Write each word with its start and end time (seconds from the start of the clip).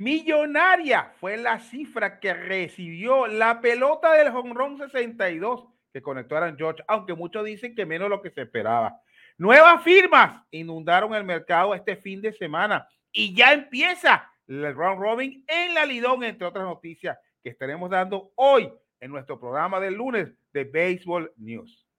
Millonaria 0.00 1.12
fue 1.20 1.36
la 1.36 1.60
cifra 1.60 2.20
que 2.20 2.32
recibió 2.32 3.26
la 3.26 3.60
pelota 3.60 4.14
del 4.14 4.32
jonrón 4.32 4.78
62 4.78 5.66
que 5.92 6.00
conectó 6.00 6.38
a 6.38 6.56
George, 6.56 6.82
aunque 6.88 7.12
muchos 7.12 7.44
dicen 7.44 7.74
que 7.74 7.84
menos 7.84 8.08
lo 8.08 8.22
que 8.22 8.30
se 8.30 8.40
esperaba. 8.40 8.98
Nuevas 9.36 9.84
firmas 9.84 10.42
inundaron 10.52 11.14
el 11.14 11.24
mercado 11.24 11.74
este 11.74 11.96
fin 11.96 12.22
de 12.22 12.32
semana 12.32 12.88
y 13.12 13.34
ya 13.34 13.52
empieza 13.52 14.26
el 14.46 14.74
round 14.74 15.02
robin 15.02 15.44
en 15.46 15.74
la 15.74 15.84
Lidón, 15.84 16.24
entre 16.24 16.46
otras 16.46 16.64
noticias 16.64 17.18
que 17.42 17.50
estaremos 17.50 17.90
dando 17.90 18.32
hoy 18.36 18.72
en 19.00 19.10
nuestro 19.10 19.38
programa 19.38 19.80
del 19.80 19.96
lunes 19.96 20.32
de 20.54 20.64
Baseball 20.64 21.30
News. 21.36 21.89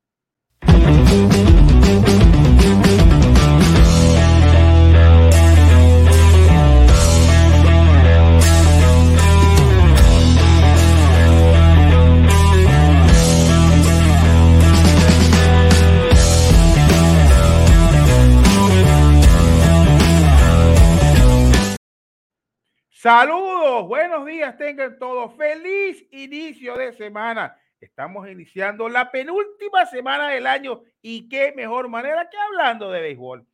Saludos, 23.02 23.88
buenos 23.88 24.28
días, 24.28 24.56
tengan 24.58 25.00
todos. 25.00 25.36
Feliz 25.36 26.08
inicio 26.12 26.78
de 26.78 26.94
semana. 26.94 27.58
Estamos 27.80 28.30
iniciando 28.30 28.88
la 28.88 29.10
penúltima 29.10 29.88
semana 29.88 30.28
del 30.28 30.46
año 30.46 30.84
y 31.02 31.28
qué 31.28 31.52
mejor 31.56 31.90
manera 31.90 32.30
que 32.30 32.38
hablando 32.38 32.92
de 32.92 33.02
béisbol. 33.02 33.48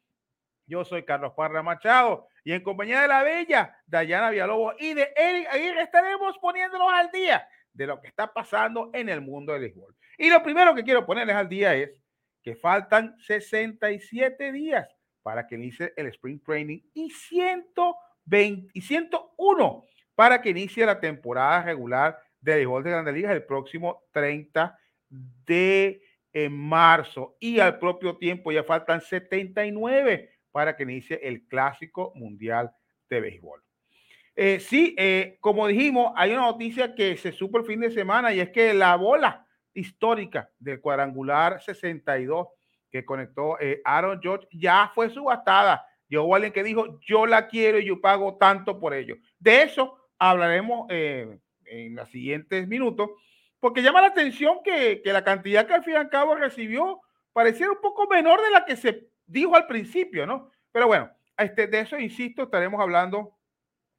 Yo 0.65 0.83
soy 0.83 1.05
Carlos 1.05 1.31
Parra 1.33 1.63
Machado 1.63 2.27
y 2.43 2.51
en 2.51 2.61
compañía 2.61 3.03
de 3.03 3.07
la 3.07 3.23
bella 3.23 3.73
Dayana 3.85 4.31
Villalobos 4.31 4.75
y 4.79 4.93
de 4.93 5.13
Eric 5.15 5.47
Aguirre 5.49 5.83
estaremos 5.83 6.37
poniéndonos 6.39 6.91
al 6.91 7.09
día 7.09 7.47
de 7.71 7.87
lo 7.87 8.01
que 8.01 8.09
está 8.09 8.33
pasando 8.33 8.89
en 8.93 9.07
el 9.07 9.21
mundo 9.21 9.53
del 9.53 9.61
béisbol. 9.61 9.95
Y 10.17 10.29
lo 10.29 10.43
primero 10.43 10.75
que 10.75 10.83
quiero 10.83 11.05
ponerles 11.05 11.37
al 11.37 11.47
día 11.47 11.73
es 11.73 12.03
que 12.43 12.57
faltan 12.57 13.17
67 13.19 14.51
días 14.51 14.93
para 15.23 15.47
que 15.47 15.55
inicie 15.55 15.93
el 15.95 16.07
Spring 16.07 16.43
Training 16.43 16.81
y 16.93 17.11
100 17.11 17.67
20 18.27 18.71
y 18.73 18.81
101 18.81 19.83
para 20.15 20.41
que 20.41 20.49
inicie 20.49 20.85
la 20.85 20.99
temporada 20.99 21.63
regular 21.63 22.19
de 22.41 22.55
béisbol 22.55 22.83
de 22.83 22.91
Grandes 22.91 23.13
Ligas 23.13 23.31
el 23.31 23.45
próximo 23.45 24.03
30 24.11 24.77
de 25.09 26.01
eh, 26.33 26.49
marzo. 26.49 27.37
Y 27.39 27.59
al 27.59 27.79
propio 27.79 28.17
tiempo 28.17 28.51
ya 28.51 28.63
faltan 28.63 29.01
79 29.01 30.29
para 30.51 30.75
que 30.75 30.83
inicie 30.83 31.19
el 31.23 31.47
Clásico 31.47 32.11
Mundial 32.15 32.71
de 33.09 33.21
Béisbol. 33.21 33.63
Eh, 34.35 34.59
sí, 34.59 34.93
eh, 34.97 35.37
como 35.39 35.65
dijimos, 35.65 36.11
hay 36.15 36.31
una 36.31 36.41
noticia 36.41 36.93
que 36.93 37.17
se 37.17 37.31
supo 37.31 37.57
el 37.57 37.65
fin 37.65 37.79
de 37.79 37.91
semana 37.91 38.33
y 38.33 38.39
es 38.39 38.49
que 38.49 38.73
la 38.73 38.95
bola 38.95 39.47
histórica 39.73 40.49
del 40.59 40.79
cuadrangular 40.79 41.61
62 41.61 42.47
que 42.89 43.03
conectó 43.05 43.57
Aaron 43.83 44.19
George 44.21 44.47
ya 44.51 44.91
fue 44.93 45.09
subastada 45.09 45.86
yo 46.09 46.33
alguien 46.33 46.53
que 46.53 46.63
dijo, 46.63 46.99
yo 47.01 47.25
la 47.25 47.47
quiero 47.47 47.79
y 47.79 47.85
yo 47.85 48.01
pago 48.01 48.37
tanto 48.37 48.79
por 48.79 48.93
ello. 48.93 49.15
De 49.39 49.63
eso 49.63 49.97
hablaremos 50.17 50.87
eh, 50.89 51.39
en 51.65 51.95
los 51.95 52.09
siguientes 52.09 52.67
minutos, 52.67 53.09
porque 53.59 53.81
llama 53.81 54.01
la 54.01 54.07
atención 54.07 54.59
que, 54.63 55.01
que, 55.03 55.13
la 55.13 55.23
cantidad 55.23 55.67
que 55.67 55.73
al 55.73 55.83
fin 55.83 55.93
y 55.93 55.97
al 55.97 56.09
cabo 56.09 56.35
recibió 56.35 57.01
pareciera 57.33 57.71
un 57.71 57.81
poco 57.81 58.07
menor 58.07 58.41
de 58.41 58.51
la 58.51 58.65
que 58.65 58.75
se 58.75 59.09
dijo 59.25 59.55
al 59.55 59.67
principio, 59.67 60.25
¿no? 60.25 60.51
Pero 60.71 60.87
bueno, 60.87 61.11
este, 61.37 61.67
de 61.67 61.81
eso, 61.81 61.99
insisto, 61.99 62.43
estaremos 62.43 62.81
hablando 62.81 63.37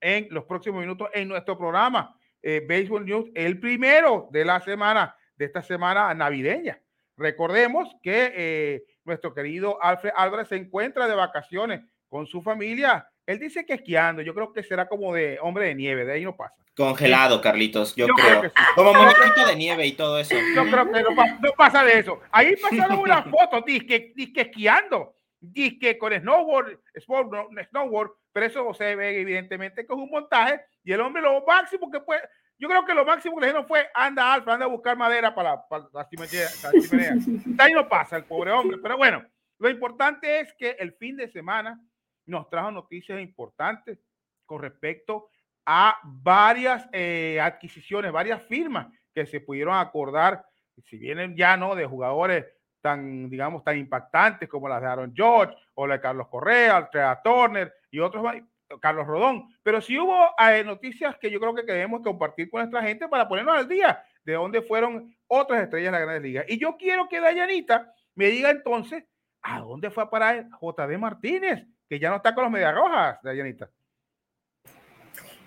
en 0.00 0.28
los 0.30 0.44
próximos 0.44 0.80
minutos 0.80 1.08
en 1.12 1.28
nuestro 1.28 1.56
programa 1.56 2.16
eh, 2.42 2.64
Baseball 2.68 3.04
News, 3.04 3.30
el 3.34 3.58
primero 3.60 4.28
de 4.30 4.44
la 4.44 4.60
semana, 4.60 5.16
de 5.36 5.44
esta 5.44 5.62
semana 5.62 6.12
navideña. 6.14 6.80
Recordemos 7.16 7.88
que 8.02 8.32
eh, 8.34 8.84
nuestro 9.04 9.34
querido 9.34 9.82
Alfred 9.82 10.12
Álvarez 10.16 10.48
se 10.48 10.56
encuentra 10.56 11.08
de 11.08 11.14
vacaciones 11.14 11.80
con 12.08 12.26
su 12.26 12.42
familia. 12.42 13.08
Él 13.26 13.38
dice 13.38 13.66
que 13.66 13.74
esquiando, 13.74 14.22
yo 14.22 14.34
creo 14.34 14.52
que 14.52 14.62
será 14.62 14.88
como 14.88 15.12
de 15.12 15.38
hombre 15.42 15.66
de 15.66 15.74
nieve, 15.74 16.04
de 16.04 16.12
ahí 16.12 16.24
no 16.24 16.36
pasa. 16.36 16.54
Congelado, 16.74 17.40
Carlitos, 17.40 17.94
yo, 17.96 18.06
creo. 18.06 18.52
Como 18.76 18.94
muñequito 18.94 19.46
de 19.46 19.56
nieve 19.56 19.84
y 19.84 19.92
todo 19.92 20.18
eso. 20.18 20.34
Yo 20.54 20.64
creo 20.70 20.90
que 20.90 21.02
no, 21.02 21.52
pasa 21.56 21.82
de 21.82 21.98
eso. 21.98 22.20
Ahí 22.30 22.54
pasaron 22.56 23.00
unas 23.00 23.24
fotos, 23.30 23.64
disque, 23.66 24.12
disque 24.14 24.42
esquiando, 24.42 25.16
disque 25.40 25.98
con 25.98 26.12
snowboard, 26.12 26.78
snowboard, 27.70 28.12
pero 28.32 28.46
eso 28.46 28.74
se 28.74 28.94
ve 28.94 29.20
evidentemente 29.20 29.84
que 29.84 29.92
es 29.92 29.98
un 29.98 30.08
montaje 30.08 30.60
y 30.84 30.92
el 30.92 31.00
hombre 31.00 31.20
lo 31.20 31.44
máximo 31.44 31.90
que 31.90 31.98
puede, 32.00 32.22
yo 32.58 32.68
creo 32.68 32.84
que 32.84 32.94
lo 32.94 33.04
máximo 33.04 33.36
que 33.36 33.40
le 33.40 33.46
dijeron 33.48 33.66
fue 33.66 33.88
anda 33.94 34.32
Alfa, 34.32 34.54
anda 34.54 34.66
a 34.66 34.68
buscar 34.68 34.96
madera 34.96 35.34
para, 35.34 35.66
para 35.68 35.84
la 35.92 36.08
chimenea. 36.08 36.48
ahí 37.58 37.72
no 37.72 37.88
pasa 37.88 38.16
el 38.16 38.24
pobre 38.24 38.52
hombre, 38.52 38.78
pero 38.80 38.96
bueno, 38.96 39.24
lo 39.58 39.68
importante 39.68 40.40
es 40.40 40.52
que 40.54 40.76
el 40.78 40.92
fin 40.92 41.16
de 41.16 41.28
semana 41.28 41.80
nos 42.28 42.48
trajo 42.48 42.70
noticias 42.70 43.20
importantes 43.20 43.98
con 44.46 44.62
respecto 44.62 45.28
a 45.66 45.98
varias 46.04 46.88
eh, 46.92 47.38
adquisiciones, 47.40 48.12
varias 48.12 48.42
firmas 48.42 48.86
que 49.12 49.26
se 49.26 49.40
pudieron 49.40 49.74
acordar, 49.74 50.44
si 50.84 50.96
vienen 50.96 51.36
ya 51.36 51.56
no 51.56 51.74
de 51.74 51.84
jugadores 51.84 52.46
tan, 52.80 53.28
digamos, 53.28 53.64
tan 53.64 53.76
impactantes 53.76 54.48
como 54.48 54.68
las 54.68 54.80
de 54.80 54.86
Aaron 54.86 55.12
George 55.14 55.54
o 55.74 55.86
la 55.86 55.94
de 55.94 56.00
Carlos 56.00 56.28
Correa, 56.28 56.88
Trea 56.90 57.20
Turner 57.22 57.74
y 57.90 57.98
otros, 57.98 58.24
Carlos 58.80 59.06
Rodón, 59.06 59.48
pero 59.62 59.80
sí 59.80 59.98
hubo 59.98 60.30
eh, 60.38 60.62
noticias 60.64 61.16
que 61.18 61.30
yo 61.30 61.40
creo 61.40 61.54
que 61.54 61.62
debemos 61.62 62.02
compartir 62.02 62.50
con 62.50 62.60
nuestra 62.60 62.82
gente 62.82 63.08
para 63.08 63.28
ponernos 63.28 63.56
al 63.56 63.68
día 63.68 64.02
de 64.24 64.34
dónde 64.34 64.62
fueron 64.62 65.16
otras 65.26 65.62
estrellas 65.62 65.92
de 65.92 65.98
la 65.98 66.04
Grandes 66.04 66.22
Ligas. 66.22 66.44
Y 66.48 66.58
yo 66.58 66.76
quiero 66.76 67.08
que 67.08 67.20
Dayanita 67.20 67.92
me 68.14 68.26
diga 68.26 68.50
entonces 68.50 69.04
a 69.42 69.60
dónde 69.60 69.90
fue 69.90 70.04
a 70.04 70.10
parar 70.10 70.48
JD 70.60 70.98
Martínez, 70.98 71.66
que 71.88 71.98
ya 71.98 72.10
no 72.10 72.16
está 72.16 72.34
con 72.34 72.44
los 72.44 72.52
Medias 72.52 72.74
Rojas, 72.74 73.18
Dayanita. 73.22 73.68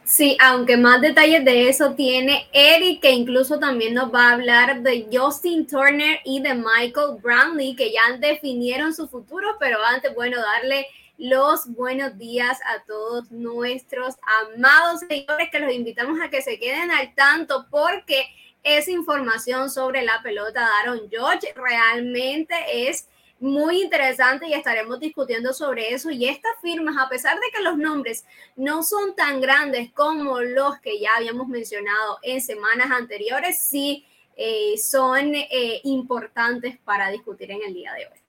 Sí, 0.04 0.36
aunque 0.42 0.76
más 0.76 1.00
detalles 1.00 1.46
de 1.46 1.70
eso 1.70 1.94
tiene 1.94 2.50
Eric, 2.52 3.02
que 3.02 3.12
incluso 3.12 3.60
también 3.60 3.94
nos 3.94 4.14
va 4.14 4.30
a 4.30 4.34
hablar 4.34 4.82
de 4.82 5.08
Justin 5.12 5.66
Turner 5.66 6.20
y 6.26 6.42
de 6.42 6.54
Michael 6.54 7.22
Brownlee, 7.22 7.76
que 7.76 7.94
ya 7.94 8.18
definieron 8.18 8.94
su 8.94 9.08
futuro, 9.08 9.56
pero 9.58 9.78
antes, 9.86 10.14
bueno, 10.14 10.38
darle 10.42 10.86
los 11.18 11.68
buenos 11.68 12.18
días 12.18 12.60
a 12.66 12.84
todos 12.84 13.32
nuestros 13.32 14.16
amados 14.58 15.02
seguidores 15.02 15.50
que 15.52 15.60
los 15.60 15.72
invitamos 15.72 16.20
a 16.20 16.30
que 16.30 16.42
se 16.42 16.60
queden 16.60 16.90
al 16.90 17.14
tanto 17.14 17.68
porque 17.70 18.26
esa 18.64 18.92
información 18.92 19.70
sobre 19.70 20.02
la 20.02 20.22
pelota 20.24 20.62
de 20.62 20.66
Aaron 20.82 21.10
George 21.10 21.54
realmente 21.56 22.56
es 22.90 23.08
muy 23.42 23.82
interesante 23.82 24.48
y 24.48 24.54
estaremos 24.54 25.00
discutiendo 25.00 25.52
sobre 25.52 25.94
eso. 25.94 26.12
Y 26.12 26.30
estas 26.30 26.52
firmas, 26.62 26.96
a 26.98 27.10
pesar 27.10 27.36
de 27.36 27.50
que 27.54 27.64
los 27.64 27.78
nombres 27.78 28.26
no 28.56 28.84
son 28.84 29.16
tan 29.16 29.42
grandes 29.42 29.92
como 29.92 30.40
los 30.40 30.80
que 30.80 31.00
ya 31.00 31.16
habíamos 31.18 31.48
mencionado 31.48 32.20
en 32.22 32.40
semanas 32.40 32.92
anteriores, 32.92 33.62
sí 33.62 34.06
eh, 34.38 34.78
son 34.78 35.34
eh, 35.36 35.82
importantes 35.84 36.78
para 36.86 37.10
discutir 37.10 37.52
en 37.52 37.64
el 37.64 37.74
día 37.74 37.94
de 37.94 38.06
hoy. 38.06 38.22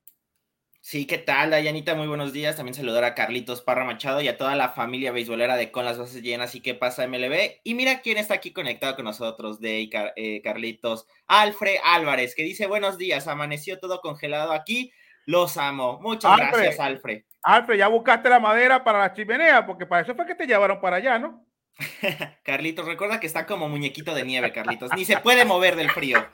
Sí, 0.84 1.06
¿qué 1.06 1.18
tal, 1.18 1.50
Dayanita? 1.50 1.94
Muy 1.94 2.08
buenos 2.08 2.32
días. 2.32 2.56
También 2.56 2.74
saludar 2.74 3.04
a 3.04 3.14
Carlitos 3.14 3.62
Parra 3.62 3.84
Machado 3.84 4.20
y 4.20 4.26
a 4.26 4.36
toda 4.36 4.56
la 4.56 4.70
familia 4.70 5.12
beisbolera 5.12 5.56
de 5.56 5.70
Con 5.70 5.84
las 5.84 5.96
Bases 5.96 6.22
Llenas 6.22 6.56
y 6.56 6.60
qué 6.60 6.74
pasa 6.74 7.06
MLB. 7.06 7.60
Y 7.62 7.74
mira 7.74 8.00
quién 8.00 8.18
está 8.18 8.34
aquí 8.34 8.52
conectado 8.52 8.96
con 8.96 9.04
nosotros, 9.04 9.60
de 9.60 9.88
eh, 10.16 10.42
Carlitos, 10.42 11.06
Alfred 11.28 11.76
Álvarez, 11.84 12.34
que 12.34 12.42
dice 12.42 12.66
buenos 12.66 12.98
días, 12.98 13.28
amaneció 13.28 13.78
todo 13.78 14.00
congelado 14.00 14.52
aquí. 14.52 14.92
Los 15.26 15.56
amo. 15.56 15.98
Muchas 16.00 16.36
gracias, 16.36 16.80
Alfred. 16.80 17.22
Alfred, 17.42 17.78
ya 17.78 17.88
buscaste 17.88 18.28
la 18.28 18.40
madera 18.40 18.84
para 18.84 19.00
la 19.00 19.12
chimenea, 19.12 19.66
porque 19.66 19.86
para 19.86 20.02
eso 20.02 20.14
fue 20.14 20.26
que 20.26 20.34
te 20.34 20.46
llevaron 20.46 20.80
para 20.80 20.96
allá, 20.96 21.18
¿no? 21.18 21.44
Carlitos, 22.44 22.86
recuerda 22.86 23.20
que 23.20 23.26
está 23.26 23.46
como 23.46 23.68
muñequito 23.68 24.14
de 24.14 24.24
nieve, 24.24 24.52
Carlitos. 24.52 24.90
Ni 24.94 25.04
se 25.04 25.18
puede 25.18 25.44
mover 25.44 25.76
del 25.76 25.90
frío. 25.90 26.24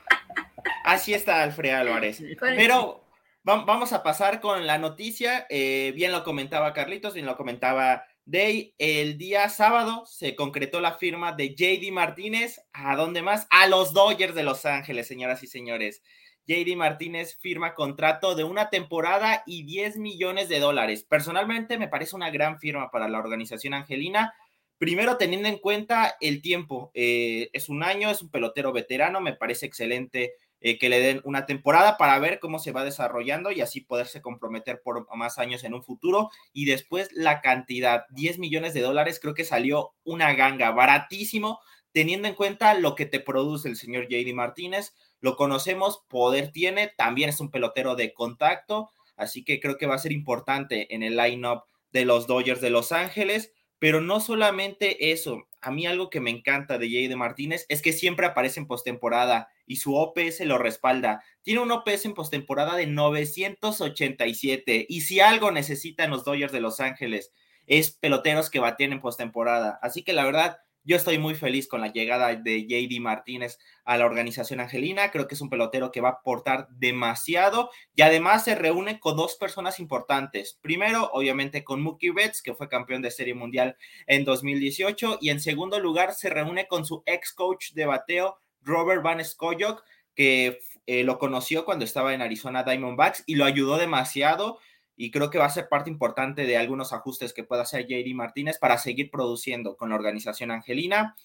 Así 0.83 1.13
está 1.13 1.43
Alfred 1.43 1.71
Álvarez. 1.71 2.21
Pero 2.39 3.05
vamos 3.43 3.93
a 3.93 4.03
pasar 4.03 4.39
con 4.39 4.67
la 4.67 4.77
noticia. 4.77 5.45
Eh, 5.49 5.93
bien 5.95 6.11
lo 6.11 6.23
comentaba 6.23 6.73
Carlitos, 6.73 7.13
bien 7.13 7.25
lo 7.25 7.37
comentaba 7.37 8.03
Day. 8.25 8.75
El 8.77 9.17
día 9.17 9.49
sábado 9.49 10.05
se 10.05 10.35
concretó 10.35 10.81
la 10.81 10.97
firma 10.97 11.31
de 11.31 11.55
JD 11.55 11.91
Martínez. 11.91 12.61
¿A 12.73 12.95
dónde 12.95 13.21
más? 13.21 13.47
A 13.49 13.67
los 13.67 13.93
Dodgers 13.93 14.35
de 14.35 14.43
Los 14.43 14.65
Ángeles, 14.65 15.07
señoras 15.07 15.41
y 15.43 15.47
señores. 15.47 16.03
JD 16.49 16.75
Martínez 16.75 17.37
firma 17.39 17.75
contrato 17.75 18.33
de 18.33 18.43
una 18.43 18.71
temporada 18.71 19.43
y 19.45 19.63
10 19.63 19.97
millones 19.97 20.49
de 20.49 20.59
dólares. 20.59 21.03
Personalmente 21.03 21.77
me 21.77 21.87
parece 21.87 22.15
una 22.15 22.31
gran 22.31 22.59
firma 22.59 22.89
para 22.89 23.07
la 23.07 23.19
organización 23.19 23.75
angelina. 23.75 24.33
Primero, 24.79 25.17
teniendo 25.17 25.47
en 25.47 25.59
cuenta 25.59 26.15
el 26.19 26.41
tiempo, 26.41 26.89
eh, 26.95 27.51
es 27.53 27.69
un 27.69 27.83
año, 27.83 28.09
es 28.09 28.23
un 28.23 28.31
pelotero 28.31 28.73
veterano, 28.73 29.21
me 29.21 29.33
parece 29.33 29.67
excelente 29.67 30.33
eh, 30.59 30.79
que 30.79 30.89
le 30.89 30.99
den 30.99 31.21
una 31.23 31.45
temporada 31.45 31.97
para 31.97 32.17
ver 32.17 32.39
cómo 32.39 32.57
se 32.57 32.71
va 32.71 32.83
desarrollando 32.83 33.51
y 33.51 33.61
así 33.61 33.81
poderse 33.81 34.21
comprometer 34.21 34.81
por 34.81 35.05
más 35.15 35.37
años 35.37 35.63
en 35.63 35.75
un 35.75 35.83
futuro. 35.83 36.31
Y 36.51 36.65
después 36.65 37.09
la 37.13 37.41
cantidad, 37.41 38.05
10 38.09 38.39
millones 38.39 38.73
de 38.73 38.81
dólares, 38.81 39.19
creo 39.21 39.35
que 39.35 39.45
salió 39.45 39.91
una 40.03 40.33
ganga, 40.33 40.71
baratísimo, 40.71 41.59
teniendo 41.91 42.27
en 42.27 42.33
cuenta 42.33 42.73
lo 42.73 42.95
que 42.95 43.05
te 43.05 43.19
produce 43.19 43.69
el 43.69 43.75
señor 43.75 44.07
JD 44.07 44.33
Martínez. 44.33 44.95
Lo 45.21 45.35
conocemos, 45.35 46.03
poder 46.07 46.51
tiene, 46.51 46.93
también 46.97 47.29
es 47.29 47.39
un 47.39 47.51
pelotero 47.51 47.95
de 47.95 48.13
contacto, 48.13 48.89
así 49.15 49.43
que 49.43 49.59
creo 49.59 49.77
que 49.77 49.87
va 49.87 49.95
a 49.95 49.99
ser 49.99 50.11
importante 50.11 50.93
en 50.95 51.03
el 51.03 51.17
line-up 51.17 51.63
de 51.91 52.05
los 52.05 52.27
Dodgers 52.27 52.61
de 52.61 52.69
Los 52.69 52.91
Ángeles. 52.91 53.53
Pero 53.79 54.01
no 54.01 54.19
solamente 54.19 55.11
eso, 55.13 55.47
a 55.61 55.71
mí 55.71 55.85
algo 55.85 56.09
que 56.09 56.19
me 56.19 56.29
encanta 56.29 56.77
de 56.77 56.89
Jay 56.89 57.07
de 57.07 57.15
Martínez 57.15 57.65
es 57.69 57.81
que 57.81 57.93
siempre 57.93 58.25
aparece 58.25 58.59
en 58.59 58.67
postemporada 58.67 59.49
y 59.65 59.77
su 59.77 59.95
OPS 59.95 60.41
lo 60.41 60.57
respalda. 60.57 61.23
Tiene 61.43 61.61
un 61.61 61.71
OPS 61.71 62.05
en 62.05 62.13
postemporada 62.13 62.75
de 62.75 62.87
987 62.87 64.85
y 64.89 65.01
si 65.01 65.21
algo 65.21 65.51
necesitan 65.51 66.09
los 66.09 66.25
Dodgers 66.25 66.51
de 66.51 66.59
Los 66.59 66.81
Ángeles 66.81 67.31
es 67.67 67.91
peloteros 67.91 68.49
que 68.49 68.59
baten 68.59 68.93
en 68.93 68.99
postemporada. 68.99 69.79
Así 69.81 70.03
que 70.03 70.11
la 70.11 70.25
verdad, 70.25 70.57
yo 70.89 70.95
estoy 70.95 71.19
muy 71.19 71.35
feliz 71.35 71.67
con 71.67 71.81
la 71.81 71.93
llegada 71.93 72.35
de 72.35 72.65
JD 72.65 72.99
Martínez 72.99 73.59
a 73.85 73.95
la 73.95 74.07
organización 74.07 74.59
angelina. 74.59 75.11
Creo 75.11 75.27
que 75.27 75.35
es 75.35 75.41
un 75.41 75.51
pelotero 75.51 75.91
que 75.91 76.01
va 76.01 76.09
a 76.09 76.11
aportar 76.13 76.67
demasiado 76.71 77.69
y 77.93 78.01
además 78.01 78.43
se 78.43 78.55
reúne 78.55 78.99
con 78.99 79.15
dos 79.15 79.35
personas 79.35 79.79
importantes. 79.79 80.57
Primero, 80.63 81.11
obviamente, 81.13 81.63
con 81.63 81.83
Mookie 81.83 82.09
Betts, 82.09 82.41
que 82.41 82.55
fue 82.55 82.69
campeón 82.69 83.03
de 83.03 83.11
Serie 83.11 83.35
Mundial 83.35 83.77
en 84.07 84.25
2018. 84.25 85.19
Y 85.21 85.29
en 85.29 85.39
segundo 85.39 85.79
lugar, 85.79 86.15
se 86.15 86.31
reúne 86.31 86.67
con 86.67 86.87
su 86.87 87.03
ex 87.05 87.33
coach 87.33 87.73
de 87.73 87.85
bateo, 87.85 88.39
Robert 88.63 89.03
Van 89.03 89.23
Skoyok, 89.23 89.83
que 90.15 90.59
eh, 90.87 91.03
lo 91.03 91.19
conoció 91.19 91.65
cuando 91.65 91.85
estaba 91.85 92.15
en 92.15 92.23
Arizona 92.23 92.63
Diamondbacks 92.63 93.25
y 93.27 93.35
lo 93.35 93.45
ayudó 93.45 93.77
demasiado 93.77 94.57
y 95.01 95.11
creo 95.11 95.29
que 95.29 95.37
va 95.37 95.45
a 95.45 95.49
ser 95.49 95.69
parte 95.69 95.89
importante 95.89 96.45
de 96.45 96.57
algunos 96.57 96.91
ajustes 96.91 97.31
que 97.31 97.45
pueda 97.45 97.61
hacer 97.61 97.87
JD 97.87 98.13
Martínez 98.13 98.57
para 98.57 98.77
seguir 98.77 99.09
produciendo 99.09 99.77
con 99.77 99.89
la 99.89 99.95
organización 99.95 100.51
angelina. 100.51 101.15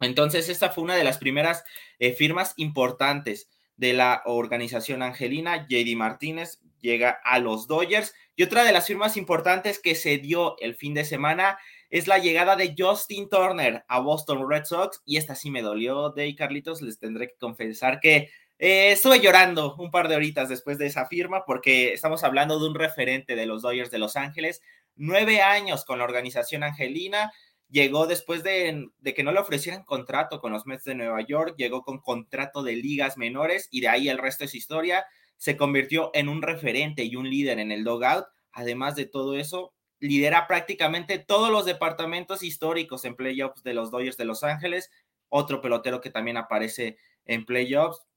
Entonces, 0.00 0.50
esta 0.50 0.68
fue 0.68 0.84
una 0.84 0.96
de 0.96 1.04
las 1.04 1.16
primeras 1.16 1.64
eh, 1.98 2.12
firmas 2.12 2.52
importantes 2.58 3.48
de 3.78 3.94
la 3.94 4.20
organización 4.26 5.02
angelina. 5.02 5.66
JD 5.66 5.96
Martínez 5.96 6.60
llega 6.82 7.18
a 7.24 7.38
los 7.38 7.66
Dodgers. 7.66 8.12
Y 8.36 8.42
otra 8.42 8.64
de 8.64 8.72
las 8.72 8.86
firmas 8.86 9.16
importantes 9.16 9.78
que 9.78 9.94
se 9.94 10.18
dio 10.18 10.58
el 10.58 10.74
fin 10.74 10.92
de 10.92 11.06
semana 11.06 11.58
es 11.88 12.06
la 12.06 12.18
llegada 12.18 12.54
de 12.54 12.74
Justin 12.76 13.30
Turner 13.30 13.82
a 13.88 14.00
Boston 14.00 14.46
Red 14.46 14.64
Sox. 14.66 15.00
Y 15.06 15.16
esta 15.16 15.34
sí 15.34 15.50
me 15.50 15.62
dolió, 15.62 16.10
de 16.10 16.34
Carlitos. 16.34 16.82
Les 16.82 16.98
tendré 16.98 17.28
que 17.28 17.38
confesar 17.40 17.98
que 17.98 18.28
eh, 18.62 18.92
estuve 18.92 19.20
llorando 19.20 19.74
un 19.76 19.90
par 19.90 20.06
de 20.08 20.16
horitas 20.16 20.50
después 20.50 20.76
de 20.76 20.84
esa 20.84 21.06
firma 21.06 21.46
porque 21.46 21.94
estamos 21.94 22.22
hablando 22.24 22.60
de 22.60 22.68
un 22.68 22.74
referente 22.74 23.34
de 23.34 23.46
los 23.46 23.62
Dodgers 23.62 23.90
de 23.90 23.98
Los 23.98 24.16
Ángeles, 24.16 24.60
nueve 24.96 25.40
años 25.40 25.86
con 25.86 25.98
la 25.98 26.04
organización 26.04 26.62
angelina, 26.62 27.32
llegó 27.70 28.06
después 28.06 28.42
de, 28.42 28.90
que 29.02 29.22
no 29.22 29.32
le 29.32 29.40
ofrecieran 29.40 29.82
contrato 29.82 30.42
con 30.42 30.52
los 30.52 30.66
Mets 30.66 30.84
de 30.84 30.94
Nueva 30.94 31.22
York, 31.22 31.54
llegó 31.56 31.82
con 31.82 32.00
contrato 32.00 32.62
de 32.62 32.76
ligas 32.76 33.16
menores 33.16 33.66
y 33.70 33.80
de 33.80 33.88
ahí 33.88 34.10
el 34.10 34.18
resto 34.18 34.44
es 34.44 34.54
historia, 34.54 35.06
se 35.38 35.56
convirtió 35.56 36.10
en 36.12 36.28
un 36.28 36.42
referente 36.42 37.02
y 37.04 37.16
un 37.16 37.30
líder 37.30 37.60
en 37.60 37.72
el 37.72 37.82
dogout, 37.82 38.26
además 38.52 38.94
de 38.94 39.06
todo 39.06 39.38
eso, 39.38 39.72
lidera 40.00 40.46
prácticamente 40.46 41.18
todos 41.18 41.50
los 41.50 41.64
departamentos 41.64 42.42
históricos 42.42 43.06
en 43.06 43.16
playoffs 43.16 43.62
de 43.62 43.72
los 43.72 43.90
Dodgers 43.90 44.18
de 44.18 44.26
Los 44.26 44.42
Ángeles, 44.42 44.90
otro 45.30 45.62
pelotero 45.62 46.02
que 46.02 46.10
también 46.10 46.36
aparece 46.36 46.98
en 47.24 47.46
playoffs, 47.46 48.09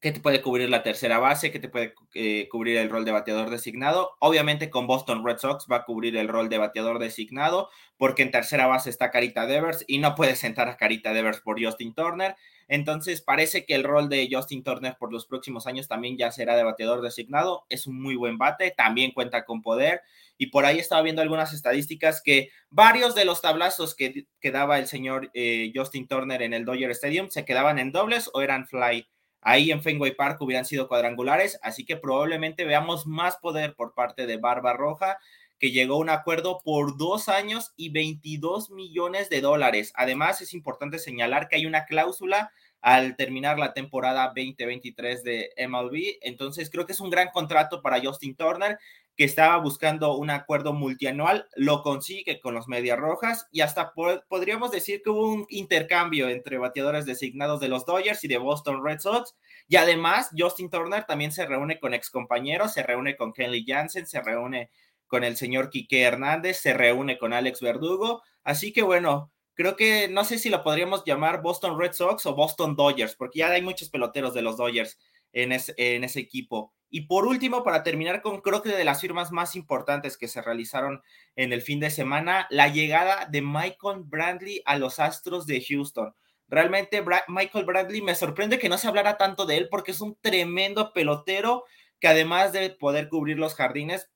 que 0.00 0.12
te 0.12 0.20
puede 0.20 0.40
cubrir 0.42 0.70
la 0.70 0.84
tercera 0.84 1.18
base, 1.18 1.50
que 1.50 1.58
te 1.58 1.68
puede 1.68 1.94
eh, 2.14 2.48
cubrir 2.50 2.76
el 2.76 2.88
rol 2.88 3.04
de 3.04 3.10
bateador 3.10 3.50
designado. 3.50 4.12
Obviamente 4.20 4.70
con 4.70 4.86
Boston 4.86 5.24
Red 5.24 5.38
Sox 5.38 5.66
va 5.70 5.78
a 5.78 5.84
cubrir 5.84 6.16
el 6.16 6.28
rol 6.28 6.48
de 6.48 6.58
bateador 6.58 7.00
designado, 7.00 7.68
porque 7.96 8.22
en 8.22 8.30
tercera 8.30 8.66
base 8.68 8.90
está 8.90 9.10
Carita 9.10 9.46
Devers 9.46 9.84
y 9.88 9.98
no 9.98 10.14
puede 10.14 10.36
sentar 10.36 10.68
a 10.68 10.76
Carita 10.76 11.12
Devers 11.12 11.40
por 11.40 11.62
Justin 11.62 11.94
Turner. 11.94 12.36
Entonces 12.68 13.22
parece 13.22 13.64
que 13.64 13.74
el 13.74 13.82
rol 13.82 14.08
de 14.08 14.28
Justin 14.30 14.62
Turner 14.62 14.96
por 15.00 15.12
los 15.12 15.26
próximos 15.26 15.66
años 15.66 15.88
también 15.88 16.16
ya 16.16 16.30
será 16.30 16.54
de 16.54 16.62
bateador 16.62 17.00
designado. 17.00 17.64
Es 17.68 17.88
un 17.88 18.00
muy 18.00 18.14
buen 18.14 18.38
bate, 18.38 18.70
también 18.70 19.10
cuenta 19.10 19.44
con 19.44 19.62
poder. 19.62 20.02
Y 20.36 20.48
por 20.48 20.64
ahí 20.64 20.78
estaba 20.78 21.02
viendo 21.02 21.22
algunas 21.22 21.52
estadísticas 21.52 22.22
que 22.22 22.50
varios 22.70 23.16
de 23.16 23.24
los 23.24 23.40
tablazos 23.40 23.96
que, 23.96 24.26
daba 24.52 24.78
el 24.78 24.86
señor 24.86 25.30
eh, 25.34 25.72
Justin 25.74 26.06
Turner 26.06 26.42
en 26.42 26.54
el 26.54 26.64
Dodger 26.64 26.92
Stadium 26.92 27.30
se 27.30 27.44
quedaban 27.44 27.80
en 27.80 27.90
dobles 27.90 28.30
o 28.32 28.42
eran 28.42 28.68
fly 28.68 29.08
ahí 29.40 29.70
en 29.70 29.82
Fenway 29.82 30.14
Park 30.14 30.40
hubieran 30.40 30.64
sido 30.64 30.88
cuadrangulares, 30.88 31.58
así 31.62 31.84
que 31.84 31.96
probablemente 31.96 32.64
veamos 32.64 33.06
más 33.06 33.36
poder 33.36 33.74
por 33.74 33.94
parte 33.94 34.26
de 34.26 34.36
Barba 34.36 34.72
Roja, 34.72 35.18
que 35.58 35.70
llegó 35.70 35.94
a 35.94 35.98
un 35.98 36.10
acuerdo 36.10 36.60
por 36.64 36.96
dos 36.96 37.28
años 37.28 37.72
y 37.76 37.90
22 37.90 38.70
millones 38.70 39.28
de 39.28 39.40
dólares. 39.40 39.92
Además, 39.96 40.40
es 40.40 40.54
importante 40.54 40.98
señalar 40.98 41.48
que 41.48 41.56
hay 41.56 41.66
una 41.66 41.84
cláusula 41.84 42.52
al 42.80 43.16
terminar 43.16 43.58
la 43.58 43.74
temporada 43.74 44.26
2023 44.26 45.24
de 45.24 45.50
MLB. 45.68 46.18
Entonces, 46.22 46.70
creo 46.70 46.86
que 46.86 46.92
es 46.92 47.00
un 47.00 47.10
gran 47.10 47.30
contrato 47.30 47.82
para 47.82 48.00
Justin 48.00 48.36
Turner 48.36 48.78
que 49.18 49.24
estaba 49.24 49.56
buscando 49.56 50.16
un 50.16 50.30
acuerdo 50.30 50.72
multianual, 50.72 51.48
lo 51.56 51.82
consigue 51.82 52.40
con 52.40 52.54
los 52.54 52.68
Medias 52.68 53.00
Rojas 53.00 53.48
y 53.50 53.62
hasta 53.62 53.92
podríamos 54.28 54.70
decir 54.70 55.02
que 55.02 55.10
hubo 55.10 55.32
un 55.32 55.44
intercambio 55.48 56.28
entre 56.28 56.56
bateadores 56.56 57.04
designados 57.04 57.58
de 57.58 57.66
los 57.66 57.84
Dodgers 57.84 58.22
y 58.22 58.28
de 58.28 58.38
Boston 58.38 58.80
Red 58.84 59.00
Sox. 59.00 59.34
Y 59.66 59.74
además, 59.74 60.30
Justin 60.38 60.70
Turner 60.70 61.02
también 61.02 61.32
se 61.32 61.46
reúne 61.46 61.80
con 61.80 61.94
excompañeros, 61.94 62.72
se 62.72 62.84
reúne 62.84 63.16
con 63.16 63.32
Kenley 63.32 63.64
Jansen, 63.66 64.06
se 64.06 64.22
reúne 64.22 64.70
con 65.08 65.24
el 65.24 65.36
señor 65.36 65.68
Quique 65.68 66.02
Hernández, 66.02 66.58
se 66.58 66.72
reúne 66.72 67.18
con 67.18 67.32
Alex 67.32 67.60
Verdugo. 67.60 68.22
Así 68.44 68.72
que 68.72 68.82
bueno, 68.82 69.32
creo 69.54 69.74
que 69.74 70.06
no 70.06 70.22
sé 70.22 70.38
si 70.38 70.48
lo 70.48 70.62
podríamos 70.62 71.02
llamar 71.04 71.42
Boston 71.42 71.76
Red 71.76 71.94
Sox 71.94 72.24
o 72.24 72.36
Boston 72.36 72.76
Dodgers, 72.76 73.16
porque 73.16 73.40
ya 73.40 73.50
hay 73.50 73.62
muchos 73.62 73.90
peloteros 73.90 74.32
de 74.32 74.42
los 74.42 74.56
Dodgers 74.56 74.96
en, 75.32 75.50
en 75.76 76.04
ese 76.04 76.20
equipo. 76.20 76.72
Y 76.90 77.02
por 77.02 77.26
último, 77.26 77.64
para 77.64 77.82
terminar 77.82 78.22
con 78.22 78.40
creo 78.40 78.62
que 78.62 78.70
de 78.70 78.84
las 78.84 79.00
firmas 79.00 79.30
más 79.30 79.56
importantes 79.56 80.16
que 80.16 80.28
se 80.28 80.40
realizaron 80.40 81.02
en 81.36 81.52
el 81.52 81.62
fin 81.62 81.80
de 81.80 81.90
semana, 81.90 82.46
la 82.50 82.68
llegada 82.68 83.26
de 83.26 83.42
Michael 83.42 84.04
Bradley 84.04 84.62
a 84.64 84.78
los 84.78 84.98
Astros 84.98 85.46
de 85.46 85.64
Houston. 85.66 86.14
Realmente 86.48 87.04
Michael 87.28 87.66
Bradley 87.66 88.00
me 88.00 88.14
sorprende 88.14 88.58
que 88.58 88.70
no 88.70 88.78
se 88.78 88.88
hablara 88.88 89.18
tanto 89.18 89.44
de 89.44 89.58
él 89.58 89.68
porque 89.70 89.90
es 89.90 90.00
un 90.00 90.16
tremendo 90.20 90.94
pelotero 90.94 91.64
que 92.00 92.08
además 92.08 92.52
de 92.52 92.70
poder 92.70 93.08
cubrir 93.08 93.38
los 93.38 93.54
jardines, 93.54 94.10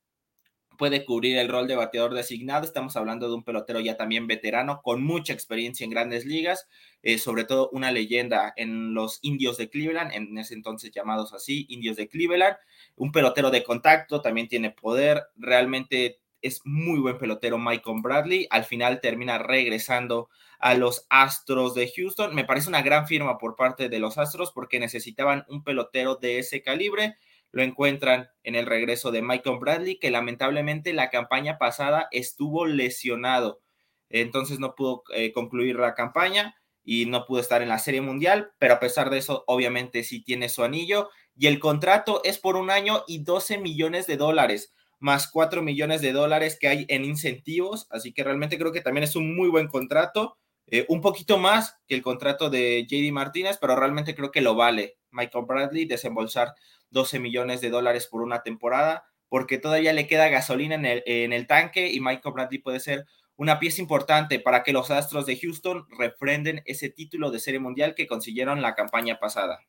puede 0.78 1.04
cubrir 1.04 1.38
el 1.38 1.48
rol 1.48 1.66
de 1.68 1.76
bateador 1.76 2.14
designado. 2.14 2.64
Estamos 2.64 2.96
hablando 2.96 3.28
de 3.28 3.34
un 3.34 3.44
pelotero 3.44 3.80
ya 3.80 3.96
también 3.96 4.26
veterano, 4.26 4.80
con 4.82 5.02
mucha 5.02 5.32
experiencia 5.32 5.84
en 5.84 5.90
grandes 5.90 6.24
ligas, 6.24 6.68
eh, 7.02 7.18
sobre 7.18 7.44
todo 7.44 7.70
una 7.72 7.90
leyenda 7.90 8.52
en 8.56 8.94
los 8.94 9.18
indios 9.22 9.56
de 9.56 9.68
Cleveland, 9.68 10.12
en 10.12 10.36
ese 10.38 10.54
entonces 10.54 10.90
llamados 10.90 11.32
así, 11.32 11.66
indios 11.68 11.96
de 11.96 12.08
Cleveland. 12.08 12.56
Un 12.96 13.12
pelotero 13.12 13.50
de 13.50 13.62
contacto, 13.62 14.20
también 14.20 14.48
tiene 14.48 14.70
poder, 14.70 15.24
realmente 15.36 16.20
es 16.42 16.60
muy 16.64 16.98
buen 16.98 17.18
pelotero 17.18 17.56
Michael 17.58 18.00
Bradley. 18.02 18.46
Al 18.50 18.64
final 18.64 19.00
termina 19.00 19.38
regresando 19.38 20.28
a 20.58 20.74
los 20.74 21.06
Astros 21.08 21.74
de 21.74 21.90
Houston. 21.96 22.34
Me 22.34 22.44
parece 22.44 22.68
una 22.68 22.82
gran 22.82 23.06
firma 23.06 23.38
por 23.38 23.56
parte 23.56 23.88
de 23.88 23.98
los 23.98 24.18
Astros 24.18 24.52
porque 24.52 24.80
necesitaban 24.80 25.44
un 25.48 25.62
pelotero 25.62 26.16
de 26.16 26.38
ese 26.38 26.62
calibre 26.62 27.16
lo 27.52 27.62
encuentran 27.62 28.30
en 28.42 28.56
el 28.56 28.66
regreso 28.66 29.12
de 29.12 29.22
Michael 29.22 29.58
Bradley, 29.60 29.98
que 29.98 30.10
lamentablemente 30.10 30.92
la 30.92 31.10
campaña 31.10 31.58
pasada 31.58 32.08
estuvo 32.10 32.66
lesionado, 32.66 33.60
entonces 34.08 34.58
no 34.58 34.74
pudo 34.74 35.04
eh, 35.14 35.32
concluir 35.32 35.76
la 35.76 35.94
campaña 35.94 36.54
y 36.84 37.06
no 37.06 37.24
pudo 37.26 37.40
estar 37.40 37.62
en 37.62 37.68
la 37.68 37.78
Serie 37.78 38.00
Mundial, 38.00 38.52
pero 38.58 38.74
a 38.74 38.80
pesar 38.80 39.10
de 39.10 39.18
eso, 39.18 39.44
obviamente 39.46 40.02
sí 40.04 40.22
tiene 40.22 40.48
su 40.48 40.64
anillo. 40.64 41.10
Y 41.36 41.46
el 41.46 41.60
contrato 41.60 42.20
es 42.24 42.38
por 42.38 42.56
un 42.56 42.70
año 42.70 43.04
y 43.06 43.22
12 43.22 43.58
millones 43.58 44.06
de 44.06 44.16
dólares, 44.16 44.74
más 44.98 45.28
4 45.30 45.62
millones 45.62 46.00
de 46.02 46.12
dólares 46.12 46.58
que 46.60 46.68
hay 46.68 46.86
en 46.88 47.04
incentivos, 47.04 47.86
así 47.90 48.12
que 48.12 48.24
realmente 48.24 48.58
creo 48.58 48.72
que 48.72 48.80
también 48.80 49.04
es 49.04 49.16
un 49.16 49.34
muy 49.34 49.48
buen 49.48 49.68
contrato, 49.68 50.36
eh, 50.66 50.84
un 50.88 51.00
poquito 51.00 51.38
más 51.38 51.76
que 51.86 51.94
el 51.94 52.02
contrato 52.02 52.50
de 52.50 52.86
JD 52.86 53.12
Martínez, 53.12 53.58
pero 53.60 53.76
realmente 53.76 54.14
creo 54.14 54.30
que 54.30 54.40
lo 54.40 54.54
vale 54.54 54.96
Michael 55.12 55.44
Bradley 55.46 55.84
desembolsar 55.84 56.54
12 56.90 57.20
millones 57.20 57.60
de 57.60 57.70
dólares 57.70 58.06
por 58.06 58.22
una 58.22 58.42
temporada, 58.42 59.04
porque 59.28 59.58
todavía 59.58 59.92
le 59.92 60.06
queda 60.06 60.28
gasolina 60.28 60.74
en 60.74 61.32
el, 61.32 61.46
tanque 61.46 61.90
y 61.90 62.00
Michael 62.00 62.34
Bradley 62.34 62.58
puede 62.58 62.80
ser 62.80 63.06
una 63.36 63.58
pieza 63.58 63.80
importante 63.80 64.40
para 64.40 64.62
que 64.62 64.72
los 64.72 64.90
Astros 64.90 65.26
de 65.26 65.38
Houston 65.38 65.86
refrenden 65.98 66.62
ese 66.66 66.90
título 66.90 67.30
de 67.30 67.40
Serie 67.40 67.60
Mundial 67.60 67.94
que 67.94 68.06
consiguieron 68.06 68.60
la 68.60 68.74
campaña 68.74 69.18
pasada. 69.18 69.60